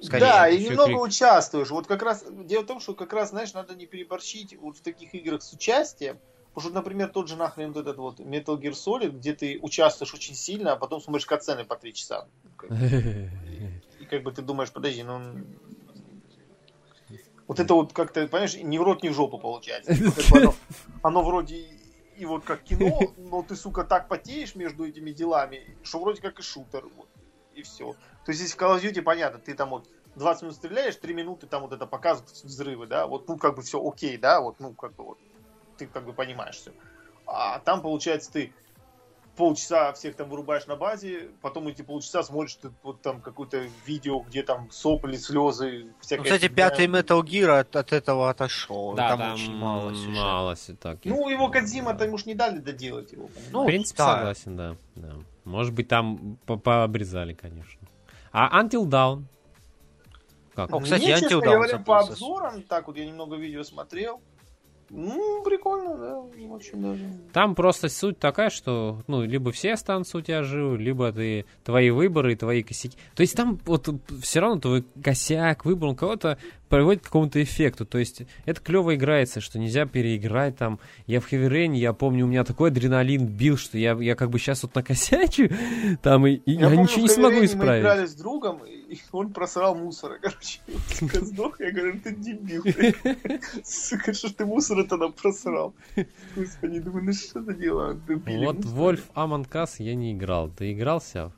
[0.00, 1.02] Скорее, да, и немного крик.
[1.02, 1.68] участвуешь.
[1.68, 4.80] Вот как раз дело в том, что как раз, знаешь, надо не переборщить вот в
[4.80, 6.18] таких играх с участием.
[6.54, 10.14] Потому что, например, тот же нахрен вот этот вот Metal Gear Solid, где ты участвуешь
[10.14, 12.26] очень сильно, а потом смотришь катсцены по три часа.
[12.70, 15.20] И как бы ты думаешь, подожди, ну...
[17.46, 19.92] Вот это вот как-то, понимаешь, ни в рот, ни в жопу получается.
[21.02, 21.79] Оно вроде
[22.20, 26.38] и, вот как кино, но ты, сука, так потеешь между этими делами, что вроде как
[26.38, 26.84] и шутер.
[26.96, 27.08] Вот,
[27.54, 27.94] и все.
[28.24, 31.14] То есть здесь в Call of Duty понятно, ты там вот 20 минут стреляешь, 3
[31.14, 34.60] минуты там вот это показывают взрывы, да, вот, ну, как бы все окей, да, вот,
[34.60, 35.18] ну, как бы вот,
[35.78, 36.72] ты как бы понимаешь все.
[37.26, 38.52] А там, получается, ты
[39.40, 44.20] полчаса всех там вырубаешь на базе, потом эти полчаса смотришь ты вот там какое-то видео,
[44.20, 46.24] где там сопли, слезы, Ну, всякое.
[46.24, 46.56] кстати, фигня.
[46.68, 48.92] пятый Metal Gear от, от этого отошел.
[48.94, 50.20] Да, там, там очень мало сюжета.
[50.20, 51.08] мало все-таки.
[51.08, 53.26] Ну, его Кадзима там уж не дали доделать его.
[53.28, 53.52] понимаешь?
[53.52, 54.14] Ну, в принципе, да.
[54.16, 55.14] согласен, да, да.
[55.44, 57.80] Может быть, там по- пообрезали, конечно.
[58.32, 59.24] А Until Dawn?
[60.54, 60.72] Как?
[60.72, 64.20] О, кстати, Мне, Until честно Dawn говоря, по обзорам, так вот я немного видео смотрел,
[64.92, 67.04] ну, прикольно, да, очень даже.
[67.32, 71.90] Там просто суть такая, что, ну, либо все останутся у тебя живы, либо ты, твои
[71.90, 72.98] выборы и твои косяки.
[73.14, 73.88] То есть там вот
[74.20, 76.38] все равно твой косяк, выбор, он кого-то
[76.68, 77.86] приводит к какому-то эффекту.
[77.86, 80.80] То есть это клево играется, что нельзя переиграть там.
[81.06, 84.40] Я в Rain, я помню, у меня такой адреналин бил, что я, я как бы
[84.40, 85.50] сейчас вот накосячу,
[86.02, 87.84] там, и, и я, помню, ничего не смогу исправить.
[87.84, 88.79] Мы играли с другом, и
[89.12, 90.60] он просрал мусора, короче.
[90.88, 92.64] Сука, сдох, я говорю, ты дебил.
[93.64, 95.74] Сука, что ж ты мусора тогда просрал?
[96.36, 97.94] Господи, думаю, ну что за дело?
[97.94, 100.48] Добили Вот Among Us я не играл.
[100.48, 101.32] Ты игрался?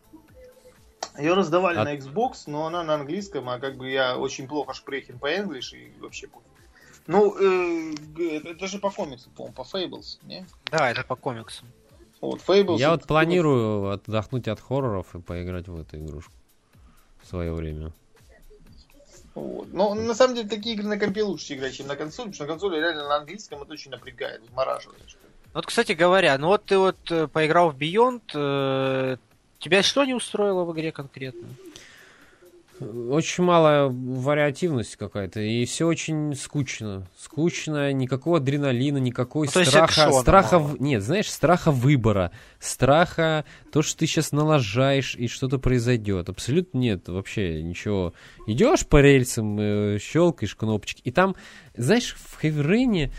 [1.18, 5.18] Ее раздавали на Xbox, но она на английском, а как бы я очень плохо шпрехен
[5.18, 6.46] по English и вообще пофиг.
[7.06, 7.94] Ну, э,
[8.36, 10.46] это, это же по комиксу, по-моему, по Fables, не?
[10.70, 11.66] Да, это по комиксам.
[12.20, 12.78] Вот, Fables.
[12.78, 16.32] Я вот планирую отдохнуть от хорроров и поиграть в эту игрушку
[17.32, 17.92] свое время.
[19.34, 19.72] Вот.
[19.72, 22.44] Но на самом деле такие игры на компе лучше играть, чем на консоли, потому что
[22.44, 25.00] на консоли реально на английском это очень напрягает, вымораживает.
[25.54, 29.16] Вот, кстати говоря, ну вот ты вот э, поиграл в Beyond, э,
[29.58, 31.48] тебя что не устроило в игре конкретно?
[33.10, 37.06] Очень малая вариативность какая-то, и все очень скучно.
[37.18, 40.10] Скучно, никакого адреналина, никакой Ну, страха.
[40.12, 42.32] страха в- Нет, знаешь, страха выбора.
[42.58, 46.28] Страха, то, что ты сейчас налажаешь и что-то произойдет.
[46.28, 48.12] Абсолютно нет вообще ничего.
[48.46, 51.36] Идешь по рельсам, э, щелкаешь кнопочки, и там,
[51.76, 53.12] знаешь, в Rain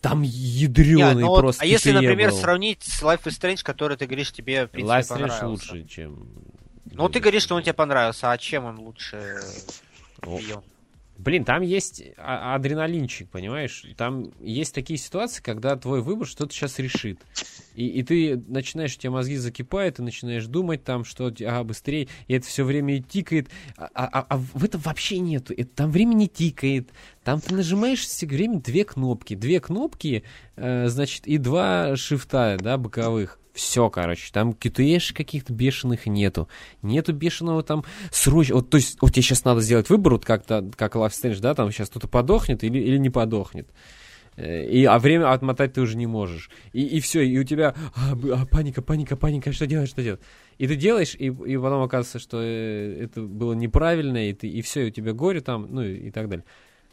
[0.00, 2.36] там Не, ядреный ну вот, просто а если, например, был.
[2.36, 6.26] сравнить с Life is Strange, который ты говоришь, тебе, в принципе, Life Strange лучше, чем...
[6.90, 9.40] Ну, ты говоришь, что он тебе понравился, а чем он лучше
[10.20, 10.64] Beyond?
[11.18, 13.84] Блин, там есть а- адреналинчик, понимаешь?
[13.96, 17.20] Там есть такие ситуации, когда твой выбор что-то сейчас решит.
[17.76, 22.08] И, и ты начинаешь, у тебя мозги закипают, ты начинаешь думать там, что ага, быстрее,
[22.26, 23.48] и это все время тикает.
[23.76, 25.54] А, а- а в этом вообще нету.
[25.56, 26.90] Это, там время не тикает.
[27.22, 29.34] Там ты нажимаешь все время две кнопки.
[29.36, 30.24] Две кнопки,
[30.56, 33.38] э, значит, и два шифта, да, боковых.
[33.52, 36.48] Все, короче, там QTS каких-то бешеных нету.
[36.80, 38.56] Нету бешеного там срочно.
[38.56, 41.54] Вот, то есть, вот тебе сейчас надо сделать выбор, вот как-то, как Life Strange, да,
[41.54, 43.68] там сейчас кто-то подохнет или, или не подохнет.
[44.36, 46.50] Э, И, а время отмотать ты уже не можешь.
[46.72, 50.20] И, и все, и у тебя а, а, паника, паника, паника, что делать, что делать?
[50.58, 54.62] И ты делаешь, и, и потом оказывается, что э, это было неправильно, и, ты, и
[54.62, 56.44] все, и у тебя горе там, ну и, и так далее.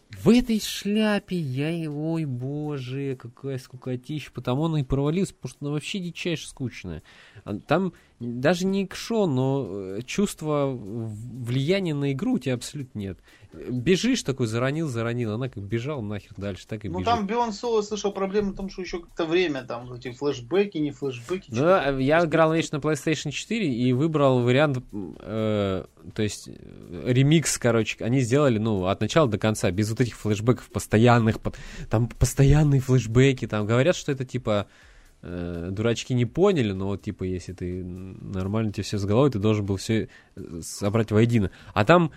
[0.09, 5.65] В этой шляпе я, и- ой, боже, какая скукотища, потому она и провалилась, потому что
[5.65, 7.03] она вообще дичайше скучная.
[7.43, 13.19] А Там даже не экшон, но э, чувство влияния на игру у тебя абсолютно нет.
[13.53, 17.05] Бежишь такой, заронил, заронил, она как бежала нахер дальше, так и Ну бежит.
[17.13, 20.91] там Beyond Soul, слышал, проблема в том, что еще как-то время, там эти флешбеки, не
[20.91, 21.45] флешбеки.
[21.49, 27.57] Ну, я играл, видишь, на PlayStation 4 и выбрал вариант, э, то есть э, ремикс,
[27.57, 31.53] короче, они сделали, ну, от начала до конца, без вот этих флешбеков постоянных, по-
[31.89, 34.67] там постоянные флешбеки, там говорят, что это типа
[35.21, 39.39] э, дурачки не поняли, но вот типа если ты нормально тебе все с головой, ты
[39.39, 40.07] должен был все
[40.61, 41.51] собрать воедино.
[41.73, 42.11] А там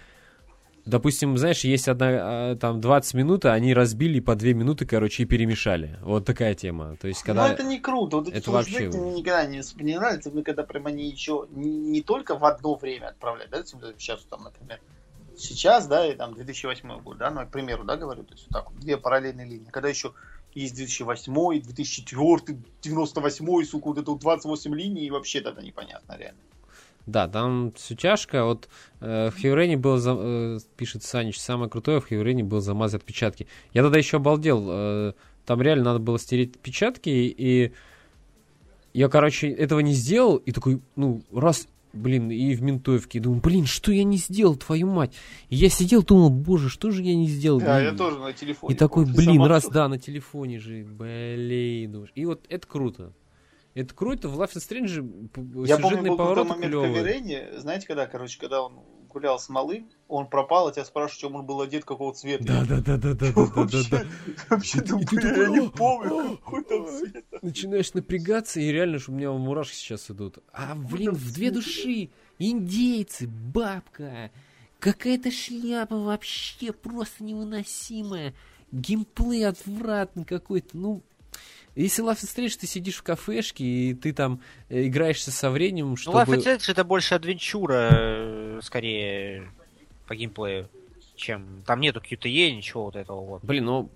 [0.85, 5.23] Допустим, знаешь, есть одна, а, там 20 минут, а они разбили по 2 минуты, короче,
[5.23, 5.99] и перемешали.
[6.03, 6.97] Вот такая тема.
[7.01, 7.47] То есть, когда...
[7.47, 8.17] Ну это не круто.
[8.17, 11.71] Вот эти это вообще- мне никогда не, не нравятся, мне когда прям они еще не,
[11.71, 14.81] не только в одно время отправляют, да, сейчас там, например,
[15.37, 18.59] сейчас, да, и там 2008 год, да, ну, к примеру, да, говорю, то есть вот
[18.59, 19.69] так вот, две параллельные линии.
[19.71, 20.13] Когда еще
[20.53, 26.39] есть 2008, 2004, 98, сука, вот это вот 28 линий, и вообще тогда непонятно, реально.
[27.07, 28.45] Да, там все тяжко.
[28.45, 28.69] Вот
[29.01, 33.47] э, в Хеврене был, за- э, пишет Санич, самое крутое в Хеврене был замазать отпечатки.
[33.75, 34.67] Я тогда еще обалдел.
[34.71, 35.13] э,
[35.45, 37.73] там реально надо было стереть отпечатки, и
[38.95, 43.67] я, короче, этого не сделал, и такой, ну, раз, блин, и в ментовке, думаю, блин,
[43.67, 45.15] что я не сделал, твою мать?
[45.49, 47.59] И я сидел, думал, боже, что же я не сделал?
[47.61, 48.75] Да, И- я тоже на телефоне.
[48.75, 51.91] И такой, помню, блин, раз, да, на телефоне же, блин.
[51.93, 52.13] думаешь.
[52.15, 53.13] И вот это круто.
[53.75, 58.07] Это круто, в Life is Strange Я э, помню, был такой момент каверене, знаете, когда,
[58.07, 61.85] короче, когда он гулял с малым, он пропал, а тебя спрашивают, чем он был одет,
[61.85, 62.45] какого цвета.
[62.45, 64.07] Да, да, да, да, да, да, да, да.
[64.51, 67.25] Вообще, я не помню, какой там цвет.
[67.43, 70.39] Начинаешь напрягаться, и реально, что у меня мурашки сейчас идут.
[70.53, 74.31] А, ну, блин, в две души, индейцы, бабка,
[74.81, 78.35] какая-то шляпа вообще просто невыносимая.
[78.71, 81.03] Геймплей отвратный какой-то, ну,
[81.75, 85.91] если Life is Strange, ты сидишь в кафешке, и ты там э, играешься со временем,
[85.91, 86.19] Ну, чтобы...
[86.19, 89.51] Life is Strange это больше адвенчура, э, скорее,
[90.07, 90.69] по геймплею,
[91.17, 91.63] чем...
[91.67, 93.45] Там нету QTE, ничего вот этого вот.
[93.45, 93.91] Блин, ну...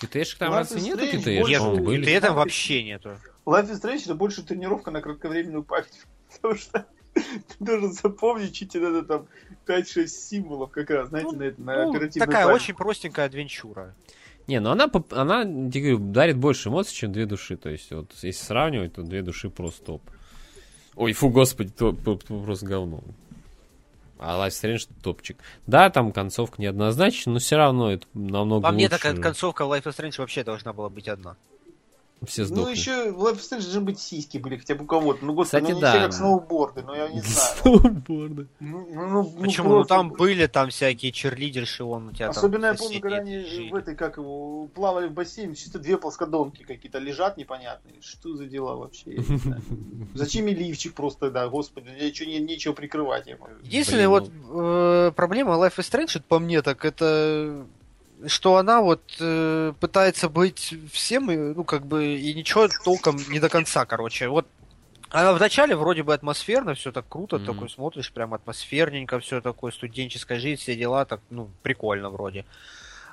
[0.00, 1.80] QTE-шек там Life разве нету QTE?
[1.80, 2.06] были.
[2.06, 3.18] QTE там вообще нету.
[3.44, 6.06] Life is Strange это больше тренировка на кратковременную память.
[6.32, 9.26] Потому что ты должен запомнить чуть надо там
[9.66, 12.62] 5-6 символов как раз, знаете, на, это, на Ну, оперативной такая памяти.
[12.62, 13.94] очень простенькая адвенчура.
[14.46, 15.44] Не, ну она, она, я
[15.80, 17.56] говорю, дарит больше эмоций, чем две души.
[17.56, 20.02] То есть, вот, если сравнивать, то две души просто топ.
[20.94, 23.02] Ой, фу, господи, то, то- то просто говно.
[24.18, 25.38] А Life Strange топчик.
[25.66, 28.96] Да, там концовка неоднозначна, но все равно это намного По мне, лучше.
[28.98, 31.36] такая концовка Life is Strange вообще должна была быть одна.
[32.26, 32.70] Все Ну, сдохли.
[32.72, 35.24] еще в Life is Strange должны быть сиськи были хотя бы у кого-то.
[35.24, 35.90] Ну, господи, Кстати, ну, не да.
[35.92, 37.56] все как сноуборды, но я не знаю.
[37.62, 38.46] Сноуборды.
[38.60, 39.70] Ну, ну, ну, Почему?
[39.70, 43.40] Ну, там были там всякие черлидерши, вон у тебя там Особенно я помню, когда они
[43.40, 43.70] жили.
[43.70, 48.00] в этой, как его, плавали в бассейне, чисто две плоскодонки какие-то лежат непонятные.
[48.00, 49.14] Что за дела вообще?
[49.14, 49.62] Я не знаю.
[50.14, 53.26] Зачем и лифчик просто, да, господи, что, не, нечего прикрывать.
[53.62, 57.66] Единственная Блин, вот э, проблема Life is Strange, это по мне так, это
[58.26, 63.40] что она вот э, пытается быть всем, и, ну, как бы, и ничего толком не
[63.40, 64.28] до конца, короче.
[64.28, 64.46] Вот
[65.10, 67.46] она вначале вроде бы атмосферно, все так круто, Мгм.
[67.46, 72.44] такой смотришь, прям атмосферненько, все такое, студенческая жизнь, все дела, так, ну, прикольно вроде.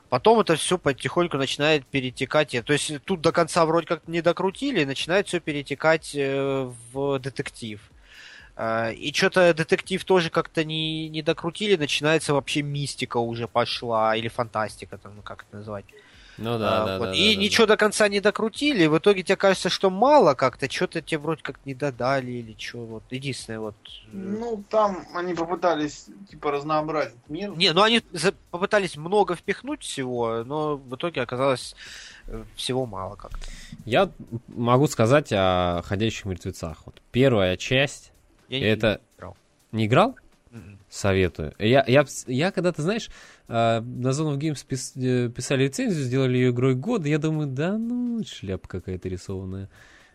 [0.10, 2.56] Потом это все потихоньку начинает перетекать.
[2.66, 7.20] То есть тут до конца вроде как не докрутили, и начинает все перетекать э, в
[7.20, 7.80] детектив.
[8.62, 14.28] А, И что-то детектив тоже как-то не, не докрутили, начинается вообще мистика уже пошла, или
[14.28, 15.86] фантастика, там, ну как это назвать.
[16.38, 17.06] Ну да, А, да, вот.
[17.06, 17.14] да.
[17.16, 21.02] и да, ничего до конца не докрутили, в итоге тебе кажется, что мало как-то, что-то
[21.02, 23.76] тебе вроде как не додали, или что, вот, единственное, вот.
[23.86, 27.56] э, Ну, там они попытались, типа, разнообразить мир.
[27.58, 31.76] Не, ну они за- попытались много впихнуть всего, но в итоге оказалось
[32.28, 33.38] э, всего мало как-то.
[33.40, 33.46] да.
[33.86, 34.10] Я
[34.48, 36.78] могу сказать о «Ходящих мертвецах».
[36.86, 38.09] Вот первая часть,
[38.50, 39.02] Я не это...
[39.18, 39.38] играл.
[39.72, 40.16] Не играл?
[40.52, 40.80] Мгм.
[40.90, 41.54] Советую.
[41.60, 43.10] Я, я, я когда-то, знаешь,
[43.48, 47.48] э, на Zone of Games пис- э, писали рецензию, сделали ее игрой года, я думаю,
[47.48, 49.70] да ну, шляпа какая-то рисованная.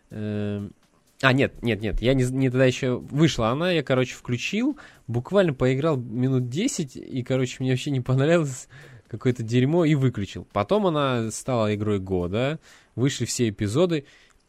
[0.09, 0.73] Эм,
[1.21, 5.53] А, нет, нет, нет, я не, не тогда еще вышла она, я, короче, включил, буквально
[5.53, 8.67] поиграл минут 10, и, короче, мне вообще не понравилось
[9.07, 10.45] какое-то дерьмо, и выключил.
[10.51, 12.59] Потом она стала игрой года,
[12.95, 14.05] вышли все эпизоды,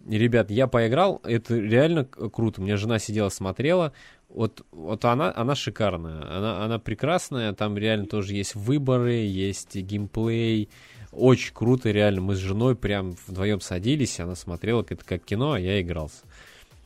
[0.09, 2.63] ребят, я поиграл, это реально круто.
[2.63, 3.93] У жена сидела, смотрела.
[4.29, 7.53] Вот, вот она, она шикарная, она, она прекрасная.
[7.53, 10.69] Там реально тоже есть выборы, есть геймплей.
[11.13, 12.21] Очень круто, реально.
[12.21, 16.25] Мы с женой прям вдвоем садились, она смотрела это как кино, а я игрался.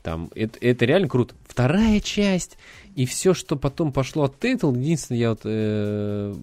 [0.03, 1.35] Там, это, это реально круто.
[1.47, 2.57] Вторая часть,
[2.95, 6.35] и все, что потом пошло от Telltale, единственное, я вот э,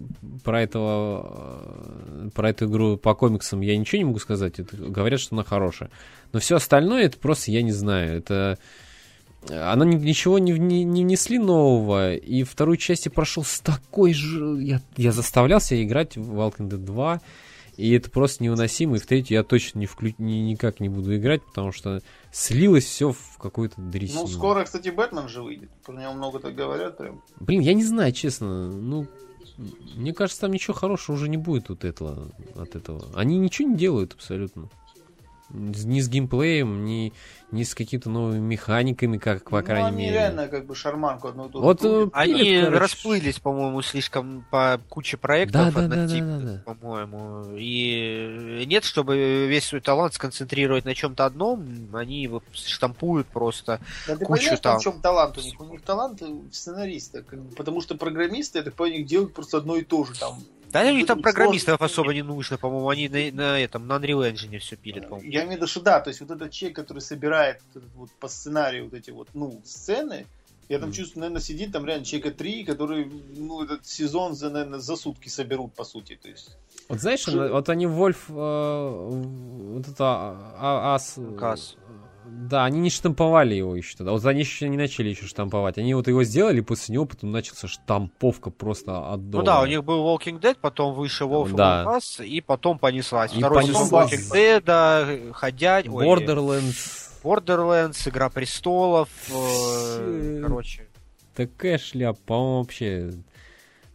[0.44, 1.66] про этого,
[2.06, 4.60] э, про эту игру по комиксам я ничего не могу сказать.
[4.60, 5.90] Это, говорят, что она хорошая.
[6.32, 8.58] Но все остальное, это просто, я не знаю, это...
[9.48, 14.12] она ни- ничего не, вне- не внесли нового, и вторую часть я прошел с такой
[14.12, 14.58] же...
[14.60, 17.20] Я, я заставлял себя играть в Walking Dead 2,
[17.76, 20.12] и это просто невыносимо, и в третью я точно не вклю...
[20.18, 22.02] ни- никак не буду играть, потому что
[22.32, 24.22] слилось все в какую-то дресину.
[24.22, 25.70] Ну, скоро, кстати, Бэтмен же выйдет.
[25.86, 27.22] Про него много так говорят прям.
[27.40, 29.06] Блин, я не знаю, честно, ну...
[29.96, 33.08] Мне кажется, там ничего хорошего уже не будет вот этого, от этого.
[33.16, 34.68] Они ничего не делают абсолютно.
[35.50, 37.12] Ни с геймплеем, ни,
[37.50, 40.12] ни с какими-то новыми механиками, как, по ну, крайней они мере.
[40.12, 42.78] реально как бы шарманку одну ту Вот, э, Они короче.
[42.78, 46.74] расплылись, по-моему, слишком по куче проектов Да, да, да, да, однотипных, да, да.
[46.74, 47.56] по-моему.
[47.56, 53.80] И нет, чтобы весь свой талант сконцентрировать на чем-то одном, они его штампуют просто.
[54.06, 54.78] Да ты кучу понимаешь, там.
[54.78, 55.58] в чем талант у них?
[55.60, 56.22] У них талант
[56.52, 57.22] сценариста.
[57.22, 60.12] как бы, потому что программисты, я так понимаю, делают просто одно и то же.
[60.18, 60.38] Там,
[60.72, 61.22] Да, у них там Сложно.
[61.22, 65.30] программистов особо не нужно, по-моему, они на, на этом, на Unreal Engine все пилят, по-моему.
[65.30, 67.60] Я имею в виду, что да, то есть вот этот человек, который собирает
[67.94, 70.26] вот по сценарию вот эти вот, ну, сцены,
[70.68, 70.96] я там Мгм.
[70.96, 75.28] чувствую, наверное, сидит там реально человека три, который, ну, этот сезон, за, наверное, за сутки
[75.30, 76.56] соберут, по сути, то есть.
[76.90, 81.76] Вот знаешь, Что- вот они Вольф, э, вот это а, ас, Касс.
[82.30, 84.12] Да, они не штамповали его еще тогда.
[84.12, 85.78] Вот они еще не начали еще штамповать.
[85.78, 89.84] Они вот его сделали, после него потом начался штамповка просто от Ну да, у них
[89.84, 91.84] был Walking Dead, потом вышел Wolf Да.
[91.84, 93.32] Among Us, и потом понеслась.
[93.34, 94.10] И Второй понеслась.
[94.10, 97.08] сезон Walking Dead, да, Ходять, ой, Borderlands.
[97.22, 100.86] Borderlands, Игра Престолов, э, короче.
[101.34, 103.12] Такая шляпа, по-моему, вообще.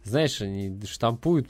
[0.04, 1.48] Знаешь, они штампуют.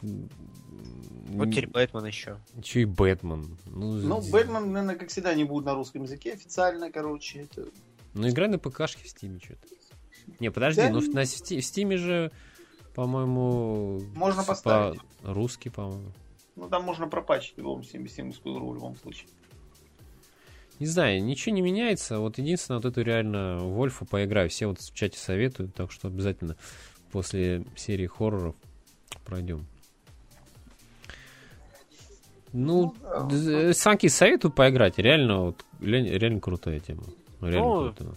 [1.27, 2.39] Вот теперь Бэтмен еще.
[2.57, 3.57] Еще и Бэтмен.
[3.67, 7.43] Ну, Ну, Бэтмен, наверное, как всегда, не будет на русском языке официально, короче.
[7.43, 7.67] Это...
[8.15, 9.67] Ну, играй на ПКшке в Стиме что-то.
[10.41, 10.91] Не, подожди, Да?
[10.91, 12.31] ну на Сти- в Стиме же,
[12.95, 14.01] по-моему...
[14.15, 15.01] Можно с- поставить.
[15.23, 16.13] По-русски, по-моему.
[16.57, 19.29] Ну, там можно пропачить в любом стимовскую игру в любом случае.
[20.79, 22.19] Не знаю, ничего не меняется.
[22.19, 24.51] Вот единственное, вот эту реально Вольфу поиграю.
[24.51, 26.57] Все вот в чате советуют, так что обязательно
[27.13, 28.57] после серии хорроров
[29.25, 29.67] пройдем.
[32.55, 32.95] Ну,
[33.31, 34.99] Ну, Санки советую поиграть.
[34.99, 37.03] Реально, вот, реально, крутая тема.
[37.41, 38.15] Реально Ну, крутая.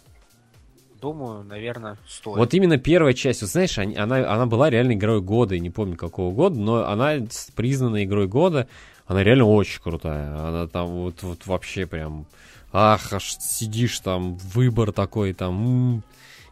[1.01, 2.37] Думаю, наверное, стоит.
[2.37, 5.69] Вот именно первая часть, вот знаешь, они- она, она была реально игрой года, я не
[5.69, 7.17] помню какого года, но она
[7.55, 8.67] признана игрой года,
[9.05, 10.35] она реально очень крутая.
[10.47, 12.25] Она там вот, вот вообще прям,
[12.71, 16.03] ах, аж сидишь там, выбор такой там, м,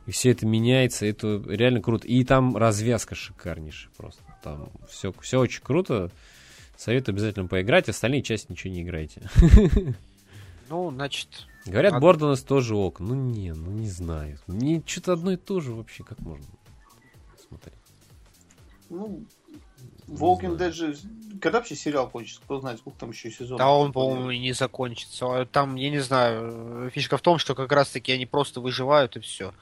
[0.05, 2.07] и все это меняется, это реально круто.
[2.07, 4.21] И там развязка шикарнейшая просто.
[4.43, 6.11] Там все, все очень круто.
[6.77, 9.21] Советую обязательно поиграть, остальные части ничего не играйте.
[10.67, 12.99] Ну, значит, Говорят, А- Borderlands тоже ок.
[12.99, 14.39] Ну не, ну не знаю.
[14.47, 16.45] Мне что-то одно и то же вообще, как можно
[17.47, 17.75] смотреть.
[18.89, 19.23] Ну,
[20.07, 20.95] Walking Dead же...
[21.41, 22.41] Когда вообще сериал кончится?
[22.41, 23.57] Кто знает, сколько там еще сезонов?
[23.57, 25.47] да он, по-моему, и не закончится.
[25.51, 29.53] Там, я не знаю, фишка в том, что как раз-таки они просто выживают и все.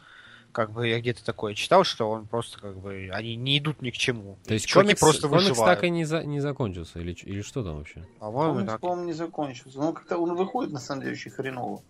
[0.54, 3.90] Как бы я где-то такое читал, что он просто как бы они не идут ни
[3.90, 4.38] к чему.
[4.46, 5.76] То есть комикс, просто комикс выживают.
[5.76, 7.00] так и не, за- не закончился?
[7.00, 8.06] Или, или что там вообще?
[8.20, 8.80] По-моему, Комикс, так.
[8.80, 9.80] по-моему, не закончился.
[9.80, 11.82] Ну, как-то он выходит, на самом деле, очень хреново.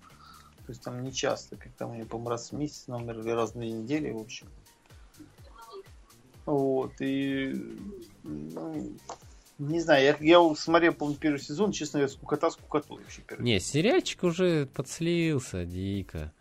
[0.66, 3.52] То есть там не часто, как там, я, по-моему, раз в месяц, номер или раз
[3.52, 4.48] в две недели, в общем.
[6.46, 7.54] Вот, и...
[8.24, 8.94] ну,
[9.60, 13.22] не знаю, я, я смотрел, помню, первый сезон, честно говоря, скукота скукотой вообще.
[13.28, 13.44] Первый.
[13.44, 16.32] Не, сериальчик уже подслился дико.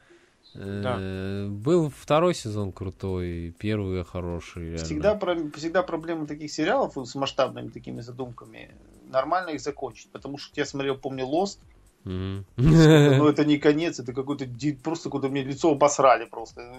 [0.54, 0.96] Да.
[0.98, 4.62] Э, Был второй сезон крутой, первый хороший.
[4.70, 4.84] реально.
[4.84, 8.70] Всегда, про- всегда проблема таких сериалов с масштабными такими задумками,
[9.10, 10.10] нормально их закончить.
[10.10, 11.58] Потому что я смотрел, помню, Lost,
[12.04, 12.44] Мгм.
[12.56, 12.56] но
[13.28, 14.46] это не конец, это какой-то
[14.82, 16.74] просто куда мне лицо обосрали просто.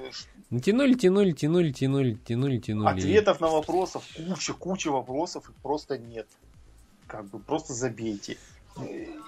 [0.50, 2.90] Ну, Тянули, тянули, тянули, тянули, тянули, тянули.
[3.00, 6.28] Ответов на вопросов, куча, куча вопросов, их просто нет.
[7.08, 8.38] Как бы просто забейте.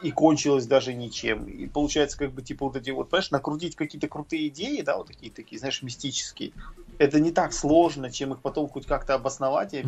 [0.02, 1.46] И кончилось даже ничем.
[1.46, 5.08] И получается, как бы, типа, вот эти вот, понимаешь, накрутить какие-то крутые идеи, да, вот
[5.08, 6.52] такие, такие, знаешь, мистические.
[6.98, 9.82] Это не так сложно, чем их потом хоть как-то обосновать и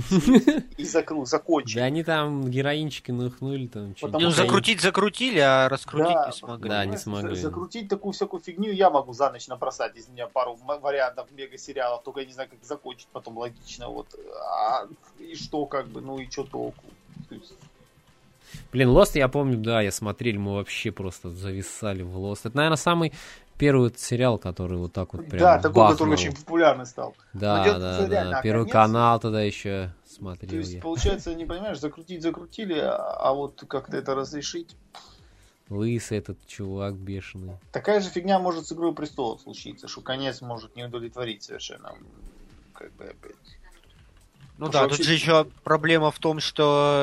[0.78, 1.76] и закру- закончить.
[1.78, 3.96] Да они там героинчики нахнули там.
[3.96, 6.70] чё- Потому Ну, закрутить закрутили, а раскрутить Да, не смогли.
[6.70, 7.36] Да, не смогли.
[7.36, 12.04] за- Закрутить такую всякую фигню я могу за ночь набросать из меня пару вариантов мега-сериалов,
[12.04, 13.90] только я не знаю, как закончить потом логично.
[13.90, 14.08] Вот.
[14.60, 14.86] А,
[15.20, 16.84] и что, как бы, ну и что толку?
[17.30, 17.54] То есть,
[18.72, 22.42] Блин, Lost, я помню, да, я смотрел, мы вообще просто зависали в Lost.
[22.44, 23.14] Это, наверное, самый
[23.58, 25.98] первый сериал, который вот так вот прям да, такой, бахнул.
[25.98, 27.16] который очень популярный стал.
[27.34, 28.08] Да, Но да, да.
[28.08, 30.82] реально, а Первый конец- канал тогда еще То смотрел есть, я.
[30.82, 34.76] получается, не понимаешь, закрутить закрутили, а, а вот как-то это разрешить.
[35.70, 37.58] Лысый этот чувак бешеный.
[37.74, 41.94] Такая же фигня может с Игрой Престолов случиться, что конец может не удовлетворить совершенно.
[42.74, 43.36] Как бы опять.
[44.58, 46.94] Ну да, что тут вообще- же еще проблема в том, что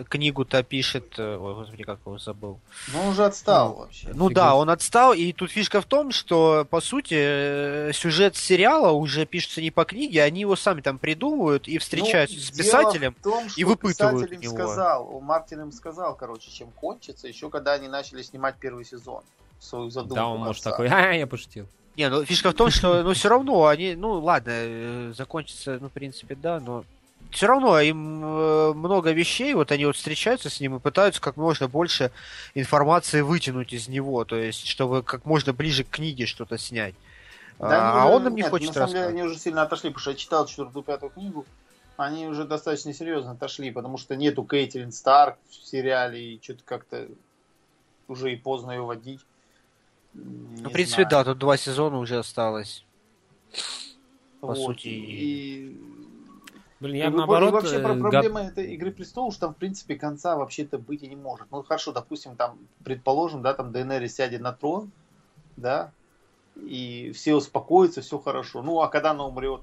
[0.00, 1.14] э, книгу-то пишет...
[1.18, 2.60] э, Ой, господи, как его забыл.
[2.92, 4.08] Ну, он уже отстал вообще.
[4.14, 8.36] Ну Фига да, он отстал, и тут фишка в том, что, по сути, э, сюжет
[8.36, 12.50] сериала уже пишется не по книге, они его сами там придумывают и встречаются Ну, с
[12.50, 13.16] дело писателем.
[13.18, 14.54] в том, что выпытывают писатель им у него.
[14.68, 19.22] сказал, у Мартин им сказал, короче, чем кончится, еще когда они начали снимать первый сезон.
[19.58, 21.66] Свою задумку Да, он может такой, а, я пошутил.
[22.00, 25.90] Не, ну фишка в том, что, ну, все равно они, ну, ладно, э, закончится, ну,
[25.90, 26.86] в принципе, да, но
[27.30, 31.36] все равно им э, много вещей, вот они вот встречаются с ним и пытаются как
[31.36, 32.10] можно больше
[32.54, 36.94] информации вытянуть из него, то есть, чтобы как можно ближе к книге что-то снять.
[37.58, 39.60] Да, а, а уже- он им не нет, хочет На самом деле, они уже сильно
[39.60, 41.44] отошли, потому что я читал четвертую, пятую книгу.
[41.98, 47.08] Они уже достаточно серьезно отошли, потому что нету Кейтлин Старк в сериале, и что-то как-то
[48.08, 49.20] уже и поздно ее водить.
[50.14, 52.84] Ну, в принципе, да, тут два сезона уже осталось.
[54.40, 54.88] по Вот, сути.
[54.88, 55.80] И...
[56.80, 57.50] Блин, и я вы- наоборот...
[57.50, 61.02] и вообще про- э, проблема этой Игры Престолов, что там, в принципе, конца вообще-то быть
[61.02, 61.46] и не может.
[61.50, 64.90] Ну, хорошо, допустим, там, предположим, да, там Дейенерис сядет на трон,
[65.56, 65.92] да,
[66.56, 68.62] и все успокоятся, все хорошо.
[68.62, 69.60] Ну, а когда она умрет?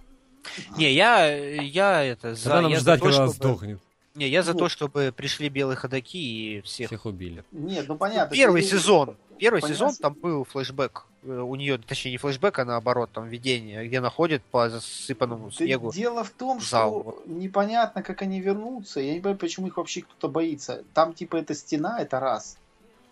[0.78, 3.34] Не, я, я это, за, Когда нам я ждать, за то, когда чтобы...
[3.34, 3.80] сдохнет?
[4.16, 4.60] Не, я за Ну.
[4.60, 6.88] то, чтобы пришли белые ходаки и всех...
[6.88, 7.44] Всех убили.
[7.52, 8.36] Нет, ну понятно.
[8.36, 9.16] Первый сезон.
[9.40, 9.76] Первый Понятно.
[9.90, 11.06] сезон там был флешбэк.
[11.24, 15.50] Э, У нее, точнее, не флешбэк, а наоборот, там видение, где она ходит по засыпанному
[15.50, 15.92] Да снегу.
[15.92, 19.00] Дело в том, зал, что непонятно, как они вернутся.
[19.00, 20.84] Я не понимаю, почему их вообще кто-то боится.
[20.94, 22.58] Там, типа, эта стена, это раз.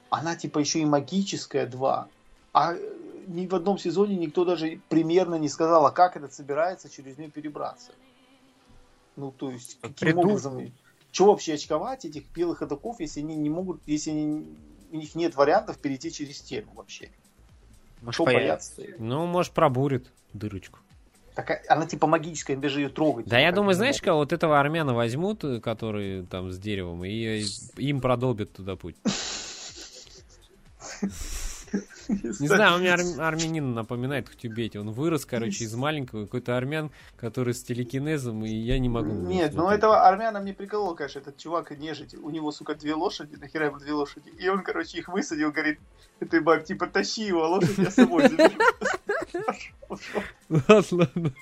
[0.09, 2.07] Она, типа, еще и магическая, два.
[2.53, 2.79] А э,
[3.27, 7.29] ни в одном сезоне никто даже примерно не сказал, а как этот собирается через нее
[7.29, 7.91] перебраться.
[9.15, 10.25] Ну, то есть, каким Придумал.
[10.31, 10.71] образом...
[11.11, 14.47] Чего вообще очковать этих белых ходоков, если они не могут, если они-
[14.91, 17.09] у них нет вариантов перейти через стену вообще?
[18.01, 18.83] Может, Что бояться?
[18.99, 20.79] Ну, может, пробурит дырочку.
[21.35, 23.27] Так, она типа магическая, даже ее трогать.
[23.27, 27.41] Да, я думаю, знаешь, кого вот этого армяна возьмут, э, который там с деревом, и
[27.41, 27.43] э,
[27.75, 28.95] им продолбят туда путь.
[32.09, 34.79] Не знаю, он мне арм- армянина напоминает в Тибете.
[34.79, 39.11] Он вырос, короче, из маленького какой-то армян, который с телекинезом, и я не могу.
[39.11, 42.15] Нет, ну этого армяна мне приколол, конечно, этот чувак нежить.
[42.15, 44.29] У него, сука, две лошади, нахера ему две лошади.
[44.37, 45.79] И он, короче, их высадил, говорит,
[46.19, 48.53] этой бабе, типа, тащи его, а лошадь я с собой заберу.
[50.49, 51.33] Ладно, ладно.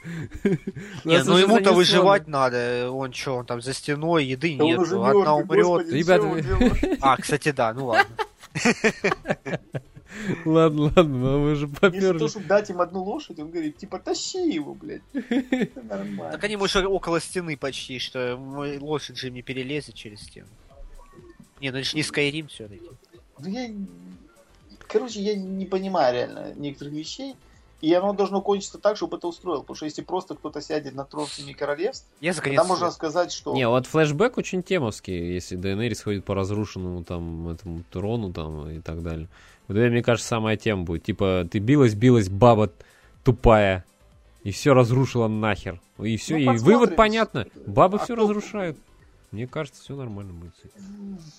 [1.03, 2.89] Не, Нас ну ему-то выживать надо.
[2.91, 4.79] Он что, он там за стеной, еды нет.
[4.79, 5.89] уже Одна умрет.
[5.89, 6.97] Ребята?
[7.01, 8.15] А, кстати, да, ну ладно.
[10.45, 12.18] Ладно, ладно, но мы же поперли.
[12.18, 15.02] того, чтобы дать им одну лошадь, он говорит, типа, тащи его, блядь.
[15.14, 16.31] Это нормально.
[16.31, 18.38] Так они, может, около стены почти, что
[18.80, 20.48] лошадь же не перелезет через стену.
[21.61, 22.90] Не, ну это же не Скайрим все-таки.
[23.40, 23.69] Ну я...
[24.88, 27.35] Короче, я не понимаю реально некоторых вещей.
[27.81, 29.60] И оно должно кончиться так, чтобы это устроил.
[29.60, 32.95] Потому что если просто кто-то сядет на трон Семи Королевств, Я тогда можно света.
[32.95, 33.53] сказать, что...
[33.53, 38.80] Не, вот флешбэк очень темовский, если ДНР ходит по разрушенному там этому трону там и
[38.80, 39.27] так далее.
[39.68, 41.03] Вот это, мне кажется, самая тема будет.
[41.03, 42.72] Типа, ты билась, билась, баба
[43.23, 43.85] тупая,
[44.44, 45.80] и все разрушила нахер.
[45.99, 47.48] И все, Ну, и вывод понятно.
[47.65, 48.77] Бабы А все кто- разрушают.
[49.31, 50.53] Мне кажется, все нормально будет.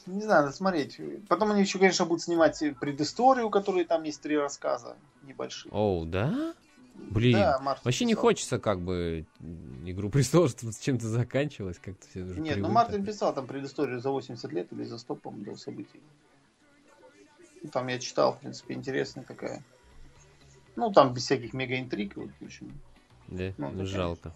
[0.07, 0.99] Не знаю, надо смотреть.
[1.29, 5.71] Потом они еще, конечно, будут снимать предысторию, у которой там есть три рассказа небольшие.
[5.73, 6.55] Оу, да?
[6.97, 8.23] Блин, Да, вообще не писал.
[8.23, 9.25] хочется как бы
[9.85, 12.73] Игру престолов, чтобы с чем-то заканчивалось, как-то все уже Нет, ну привыкли.
[12.73, 16.01] Мартин писал там предысторию за 80 лет или за 100, по-моему, до событий.
[17.73, 19.63] Там я читал, в принципе, интересная такая.
[20.77, 22.17] Ну, там без всяких мега-интриг.
[22.17, 22.73] Вот, в общем.
[23.29, 24.33] Да, Ну, да, жалко.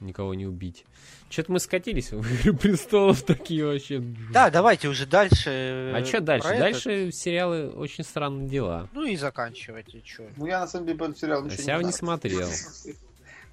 [0.00, 0.86] Никого не убить.
[1.28, 4.02] Что-то мы скатились в Игры престолов такие вообще.
[4.32, 5.92] Да, давайте уже дальше.
[5.94, 6.48] А что дальше?
[6.48, 6.60] про это.
[6.60, 8.88] Дальше сериалы очень странные дела.
[8.94, 10.26] Ну и заканчивать, и чё.
[10.36, 12.48] Ну, я на самом деле по этому сериалу ничего Я не не смотрел.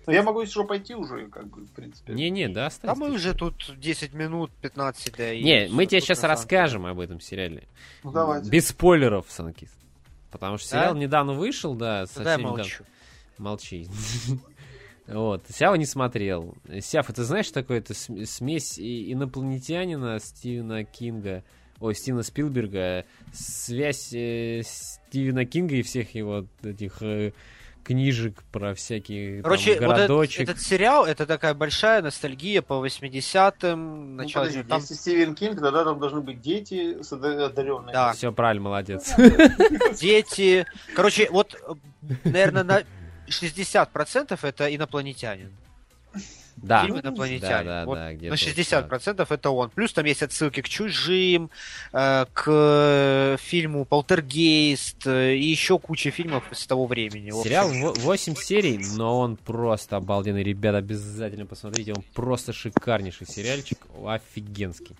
[0.08, 2.14] Но я могу, что, пойти уже, как бы, в принципе.
[2.14, 2.90] Не-не, да, оставь.
[2.90, 5.44] Да мы уже тут 10 минут, 15, да и...
[5.44, 7.68] Не, мы тебе сейчас расскажем об этом сериале.
[8.04, 8.50] Ну, давайте.
[8.50, 9.70] Без спойлеров, Санкис.
[10.32, 10.80] Потому что Да?
[10.82, 12.14] сериал недавно вышел, да, деле.
[12.16, 12.64] Тогда я совсем недавно.
[12.64, 12.84] молчу.
[13.38, 13.88] Молчи.
[15.08, 16.54] Вот, Сява не смотрел.
[16.82, 21.46] Сяв, это знаешь, такое это см- смесь и- инопланетянина Стивена Кинга,
[21.80, 27.32] ой, Стивена Спилберга, связь э, Стивена Кинга и всех его этих э,
[27.88, 30.42] книжек про всякие там, Короче, вот этот, городочек.
[30.42, 34.44] этот сериал, это такая большая ностальгия по 80-м, Ну, начало...
[34.44, 37.94] подожди, там- если Стивен Кинг, тогда там должны быть дети с одаренными.
[37.94, 38.12] Да.
[38.12, 39.14] Все правильно, молодец.
[40.00, 40.66] дети.
[40.96, 41.56] Короче, вот,
[42.26, 42.84] наверное, на
[43.28, 45.52] 60% это инопланетянин.
[46.58, 46.84] Да.
[46.84, 47.64] фильм «Инопланетяне».
[47.64, 49.70] Да, да, Вот да, где-то на вот 60% это он.
[49.70, 51.52] Плюс там есть отсылки к «Чужим»,
[51.94, 57.32] э, к э, фильму «Полтергейст» э, и еще куча фильмов с того времени.
[57.44, 60.44] Сериал 8 серий, но он просто обалденный.
[60.44, 61.94] Ребята, обязательно посмотрите.
[61.94, 63.78] Он просто шикарнейший сериальчик.
[64.06, 64.96] Офигенский.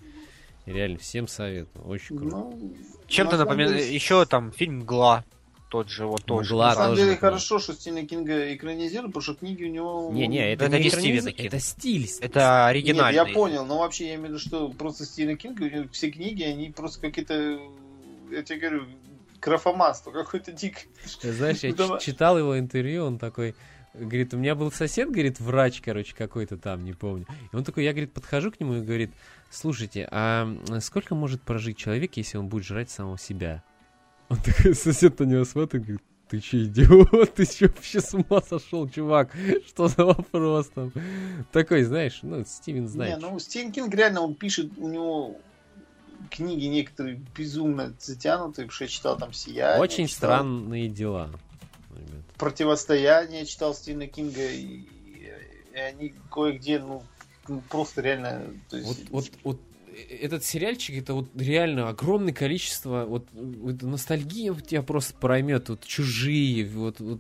[0.68, 1.88] Реально, всем советую.
[1.88, 2.36] Очень круто.
[2.36, 2.76] Ну,
[3.08, 3.90] Чем-то напоминает...
[3.90, 5.24] Еще там фильм «Мгла».
[5.70, 6.54] Тот же, вот тоже.
[6.54, 7.30] «Мгла» На самом тоже деле такое.
[7.32, 10.10] хорошо, что Стивена Кинга экранизируют, потому что книги у него...
[10.14, 11.40] Не-не, это, Это не не Стивен Кинг.
[11.40, 12.10] это стиль.
[12.22, 13.16] Это Нет, оригинальный.
[13.16, 16.10] я понял, но вообще я имею в виду, что просто Стивена Кинга, у него все
[16.10, 17.60] книги, они просто какие-то,
[18.32, 18.86] я тебе говорю,
[19.42, 20.86] графоманство какое-то дикое.
[21.22, 23.54] Ты знаешь, я Ну, читал его интервью, он такой,
[23.94, 27.26] говорит, у меня был сосед, говорит, врач, короче, какой-то там, не помню.
[27.52, 29.12] И он такой, я, говорит, подхожу к нему и говорит,
[29.50, 30.48] слушайте, а
[30.80, 33.64] сколько может прожить человек, если он будет жрать самого себя?
[34.30, 37.34] Он такой, сосед на него смотрит, говорит, ты че, идиот?
[37.36, 39.32] Ты че вообще с ума сошел, чувак?
[39.68, 40.92] Что за вопрос там?
[41.52, 43.18] Такой, знаешь, ну, Стивен знает.
[43.18, 45.38] Не, ну Стивен Кинг реально, он пишет, у него
[46.30, 51.30] книги некоторые безумно затянутые, что я читал там «Сияние», Очень читал странные дела.
[51.92, 52.26] ребят.
[52.38, 54.88] «Противостояние» читал Стивена Кинга, и,
[55.74, 57.04] и они кое-где, ну,
[57.48, 58.44] ну, просто реально...
[58.70, 59.62] То есть, Вот, вот, вот
[60.22, 66.66] этот сериальчик, это вот реально огромное количество, вот, вот ностальгия тебя просто проймет, вот чужие,
[66.68, 67.20] вот, вот,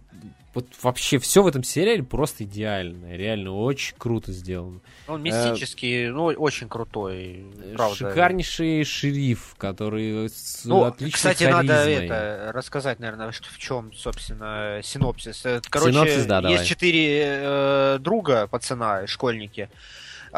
[0.53, 4.79] вот вообще все в этом сериале просто идеально, реально очень круто сделано.
[5.07, 7.45] Он мистический, ну, очень крутой,
[7.75, 7.95] правда.
[7.95, 12.05] Шикарнейший шериф, который с Ну, отличной кстати, надо харизмой.
[12.05, 15.45] это рассказать, наверное, что, в чем, собственно, синопсис.
[15.45, 16.57] Э, Короче, Синопсис, да, давай.
[16.57, 19.69] есть четыре э, друга, пацана, школьники.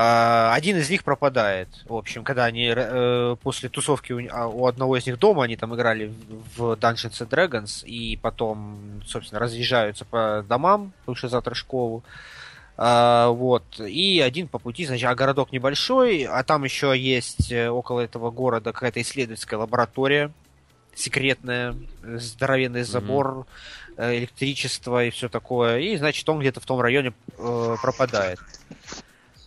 [0.01, 1.67] А, один из них пропадает.
[1.83, 5.57] В общем, когда они э, после тусовки у, а, у одного из них дома, они
[5.57, 6.13] там играли
[6.55, 12.01] в Dungeons and Dragons, и потом, собственно, разъезжаются по домам, потому что завтра школу.
[12.77, 13.77] А, вот.
[13.81, 18.31] И один по пути, значит, а городок небольшой, а там еще есть э, около этого
[18.31, 20.31] города какая-то исследовательская лаборатория
[20.95, 23.45] секретная, здоровенный забор,
[23.97, 25.79] э, электричество и все такое.
[25.79, 28.39] И, значит, он где-то в том районе э, пропадает.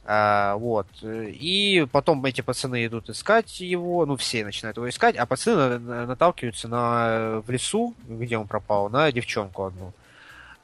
[0.04, 0.88] А, вот.
[1.02, 5.78] И потом эти пацаны идут искать его, ну, все начинают его искать, а пацаны на-
[5.78, 9.92] на- наталкиваются на, в лесу, где он пропал, на девчонку одну.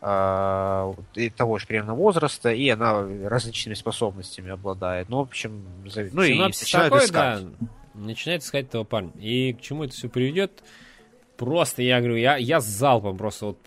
[0.00, 5.08] А, и того же примерно возраста, и она различными способностями обладает.
[5.08, 7.44] Ну, в общем, зави- ну и начинают такой, искать.
[7.44, 9.10] да, начинает искать этого парня.
[9.20, 10.62] И к чему это все приведет?
[11.36, 13.58] Просто, я говорю, я, я с залпом просто вот,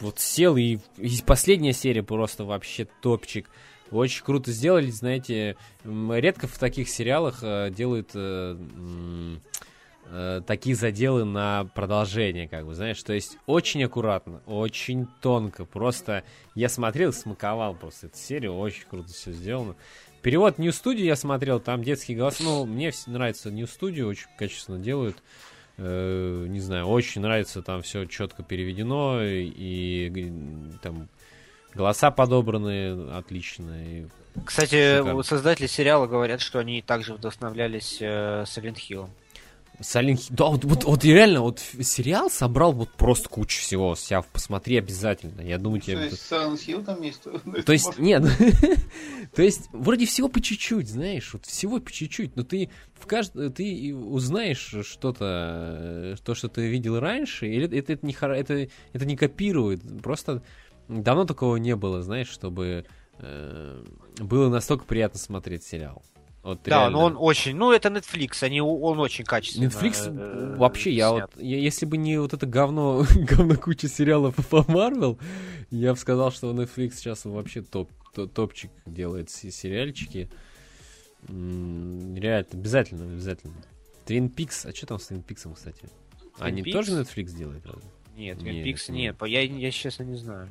[0.00, 3.48] вот сел, и, и последняя серия просто вообще топчик.
[3.94, 8.56] Очень круто сделали, знаете, редко в таких сериалах э, делают э,
[10.06, 16.24] э, такие заделы на продолжение, как бы, знаешь, то есть очень аккуратно, очень тонко, просто
[16.56, 19.76] я смотрел, смаковал просто эту серию, очень круто все сделано.
[20.22, 24.80] Перевод New Studio я смотрел, там детский голос, ну, мне нравится New Studio, очень качественно
[24.80, 25.22] делают,
[25.78, 30.32] не знаю, очень нравится, там все четко переведено, и, и,
[30.82, 31.08] там
[31.74, 34.06] голоса подобраны отлично, и
[34.44, 35.22] Кстати, Шикарно.
[35.22, 39.08] создатели сериала говорят, что они также вдохновлялись э, Silent Hill.
[39.80, 43.96] Silent Hill- Да, вот, вот, вот реально, вот сериал собрал вот просто кучу всего.
[43.96, 45.40] Сяв, посмотри обязательно.
[45.40, 46.04] Я думаю, То тебе...
[46.04, 47.22] есть Silent Hill там есть?
[47.66, 48.22] То есть, нет,
[49.34, 53.32] то есть, вроде всего по чуть-чуть, знаешь, вот всего по чуть-чуть, но ты в кажд...
[53.56, 58.30] ты и узнаешь что-то, э, то, что ты видел раньше, или это, это, не, хор-
[58.30, 60.42] это, это не копирует, просто
[60.88, 62.84] давно такого не было, знаешь, чтобы
[63.18, 63.84] э,
[64.18, 66.02] было настолько приятно смотреть сериал.
[66.42, 66.90] Вот Да, реально.
[66.98, 69.66] но он очень, ну это Netflix, они, он очень качественно.
[69.68, 71.30] Netflix э, вообще, я снят.
[71.34, 75.18] вот, я- если бы не вот это говно, говно куча сериалов по Marvel,
[75.70, 80.28] я бы сказал, что Netflix сейчас вообще топ, то- топчик делает се- сериальчики.
[81.26, 83.54] Реально, обязательно, обязательно.
[84.06, 85.88] Twin Peaks, а что там с Twin Peaks, кстати?
[86.38, 86.72] Они Peaks?
[86.72, 87.88] тоже Netflix делают, разве?
[88.16, 89.16] Нет, Twin Нет, Peaks нет.
[89.20, 90.48] нет, я, я честно не знаю.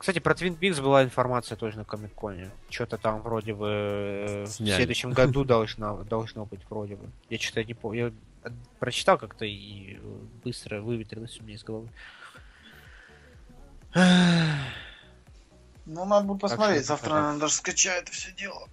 [0.00, 2.50] Кстати, про Twin Peaks была информация тоже на Комик-Коне.
[2.70, 4.76] Что-то там вроде бы э, в Сняли.
[4.76, 7.10] следующем году должно, должно быть вроде бы.
[7.28, 8.14] Я что-то не помню.
[8.42, 10.00] Я прочитал как-то и э,
[10.42, 11.90] быстро выветрилось у меня из головы.
[15.86, 16.86] Ну, надо бы посмотреть.
[16.86, 18.68] Завтра надо даже скачать это все дело.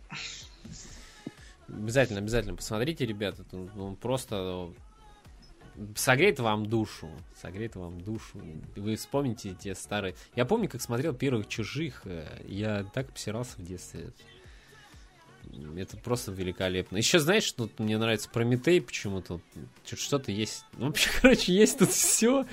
[1.67, 3.41] Обязательно, обязательно посмотрите, ребята.
[3.41, 4.69] это, Он просто
[5.95, 7.09] согреет вам душу.
[7.41, 8.41] Согреет вам душу.
[8.75, 10.15] Вы вспомните те старые...
[10.35, 12.01] Я помню, как смотрел первых «Чужих».
[12.05, 14.11] э, Я так обсирался в детстве.
[15.77, 16.97] Это просто великолепно.
[16.97, 19.39] Еще знаешь, тут мне нравится Прометей почему-то?
[19.85, 20.65] Что-то есть.
[20.73, 22.45] Ну, вообще, короче, есть тут все.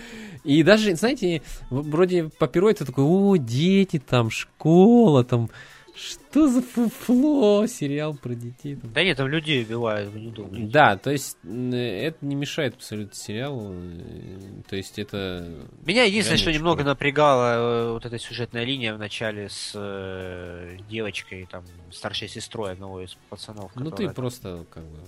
[0.45, 5.51] И даже, знаете, вроде по перу это такой, о, дети, там, школа, там,
[5.95, 7.67] Что за фуфло?
[7.69, 8.75] Сериал про детей.
[8.75, 8.93] Там.
[8.93, 10.67] Да нет, там людей убивают, вы не думаете.
[10.73, 13.73] Да, то есть м, это не мешает абсолютно сериалу.
[13.73, 15.49] э, То есть это...
[15.87, 16.89] Меня единственное, что немного круто.
[16.91, 23.01] напрягала э, вот эта сюжетная линия в начале с э, девочкой, там, старшей сестрой одного
[23.01, 23.71] из пацанов.
[23.77, 24.99] Ну ты которая- просто как бы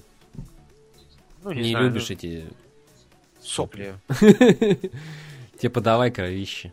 [1.43, 2.45] ну, не, знаю, любишь ну, эти...
[3.43, 3.95] сопли.
[5.59, 6.73] Тебе подавай кровище.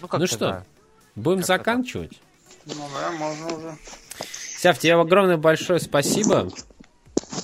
[0.00, 0.64] Ну, как Ну что,
[1.14, 2.20] будем Как-то заканчивать.
[2.66, 3.76] Ну да, можно уже.
[4.58, 6.48] Сяв, тебе огромное большое спасибо.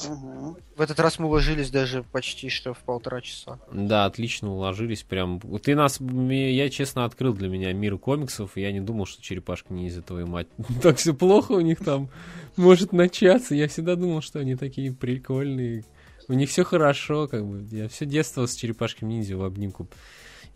[0.08, 0.56] Мгм.
[0.76, 3.58] В этот раз мы уложились даже почти что в полтора часа.
[3.72, 5.40] Да, отлично уложились прям.
[5.40, 9.74] Ты нас, я честно открыл для меня мир комиксов, и я не думал, что черепашка
[9.74, 10.46] не из твою мать.
[10.82, 12.08] Так все плохо у них там
[12.56, 13.56] может начаться.
[13.56, 15.84] Я всегда думал, что они такие прикольные.
[16.28, 17.66] У них все хорошо, как бы.
[17.74, 19.88] Я все детство с черепашкой ниндзя в обнимку.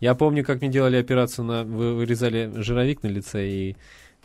[0.03, 1.63] Я помню, как мне делали операцию на...
[1.63, 3.77] Вы вырезали жировик на лице и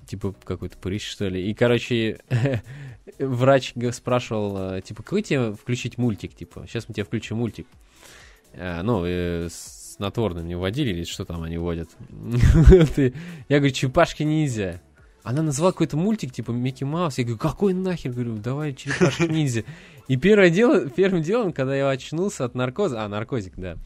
[0.09, 1.49] типа какой-то прыщ, что ли.
[1.49, 2.19] И, короче,
[3.21, 7.69] врач спрашивал, э, типа, какой тебе включить мультик, типа, сейчас мы тебе включим мультик.
[8.55, 11.91] Э, Ну, э, снотворным не вводили, или что там они вводят.
[13.49, 14.83] Я говорю, черепашки ниндзя.
[15.23, 17.19] Она назвала какой-то мультик, типа Микки Маус.
[17.19, 18.11] Я говорю, какой нахер?
[18.11, 19.63] Говорю, давай черепашки ниндзя.
[20.09, 23.77] И первое дело, первым делом, когда я очнулся от наркоза, а, наркозик, да,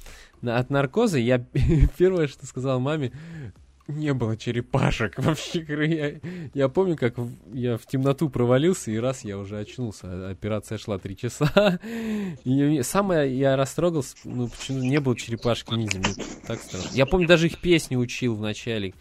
[0.45, 1.39] от наркоза, я
[1.99, 3.13] первое, что сказал маме,
[3.89, 5.19] не было черепашек.
[5.19, 6.21] Вообще, я,
[6.55, 10.07] я помню, как в- я в темноту провалился, и раз я уже очнулся.
[10.07, 11.79] А Операция шла три часа.
[12.45, 15.99] И самое я растрогался, ну, почему не было черепашки ниндзя.
[15.99, 16.15] Мне
[16.47, 16.91] так страшно.
[16.95, 18.95] Я помню, даже их песни учил в начале.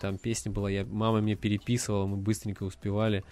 [0.00, 3.22] Там песня была, я, мама мне переписывала, мы быстренько успевали.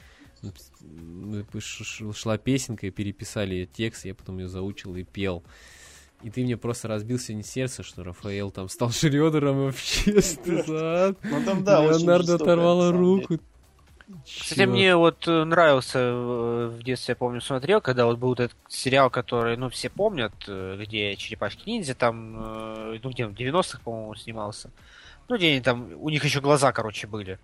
[1.59, 5.43] Ш- Шла песенка, и переписали её текст, я потом ее заучил и пел.
[6.23, 10.21] И ты мне просто разбил сегодня сердце, что Рафаэл там стал Шрёдером вообще.
[10.23, 11.17] стыдно.
[11.23, 12.91] Ну там да, Леонардо деле.
[12.91, 13.39] руку.
[14.25, 18.41] Кстати, мне вот э, нравился э, в детстве, я помню, смотрел, когда вот был вот
[18.41, 23.81] этот сериал, который, ну, все помнят, э, где черепашки-ниндзя, там, э, ну, где в 90-х,
[23.83, 24.71] по-моему, снимался.
[25.29, 27.39] Ну, где они там, у них еще глаза, короче, были,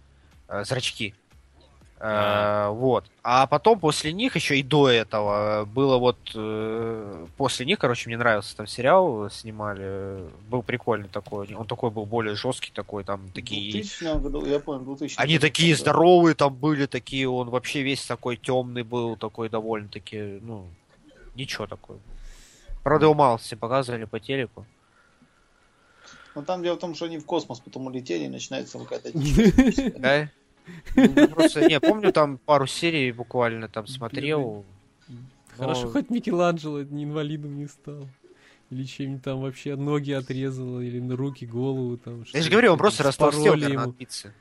[0.64, 1.14] зрачки.
[2.00, 3.04] Э, вот.
[3.22, 8.16] А потом после них еще и до этого было вот э, после них, короче, мне
[8.16, 13.26] нравился там сериал снимали, э, был прикольный такой, он такой был более жесткий такой, там
[13.28, 17.82] В такие 2000 году, я помню, 2000 они такие здоровые там были, такие, он вообще
[17.82, 20.66] весь такой темный был, такой довольно-таки, ну,
[21.34, 21.96] ничего такой.
[22.84, 24.64] Правда, его мало все показывали по телеку.
[26.36, 29.10] Но там дело в том, что они в космос потом улетели, и начинается какая-то.
[29.98, 30.30] Да?
[30.94, 34.64] Ну, Просто, не, помню, там пару серий буквально там смотрел.
[35.56, 38.08] Хорошо, но- хоть Микеланджело не инвалидом не стал.
[38.70, 42.24] Или чем-нибудь там вообще ноги отрезало, или на руки, голову там.
[42.32, 43.90] Я же говорю, он просто растолстел, ему.
[43.90, 44.32] от пиццы.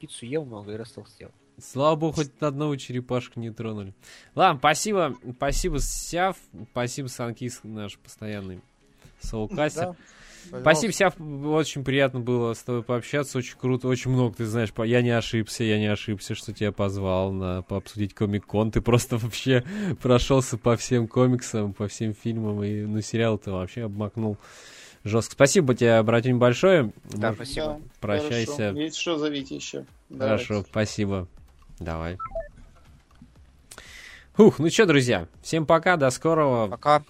[0.00, 1.30] Пиццу ел много и растолстел.
[1.62, 3.94] Слава богу, хоть одного черепашку не тронули.
[4.34, 6.36] Ладно, спасибо, спасибо, Сяв,
[6.72, 8.60] спасибо, Санкис, наш постоянный
[9.20, 9.82] соукастер.
[9.82, 9.96] Да,
[10.48, 14.82] Спасибо, Сяв, очень приятно было с тобой пообщаться, очень круто, очень много, ты знаешь, по-
[14.82, 19.64] я не ошибся, я не ошибся, что тебя позвал на пообсудить Комик-кон, ты просто вообще
[20.02, 24.36] прошелся по всем комиксам, по всем фильмам, и ну сериал ты вообще обмакнул
[25.04, 25.32] жестко.
[25.32, 26.92] Спасибо тебе, братюнь, большое.
[27.12, 27.80] Да, Может, спасибо.
[28.00, 28.52] Прощайся.
[28.56, 28.78] хорошо.
[28.80, 29.84] Есть что, зовите еще.
[30.16, 31.28] Хорошо, спасибо.
[31.78, 32.16] Давай.
[34.34, 36.68] Фух, ну что, друзья, всем пока, до скорого.
[36.70, 37.02] Пока.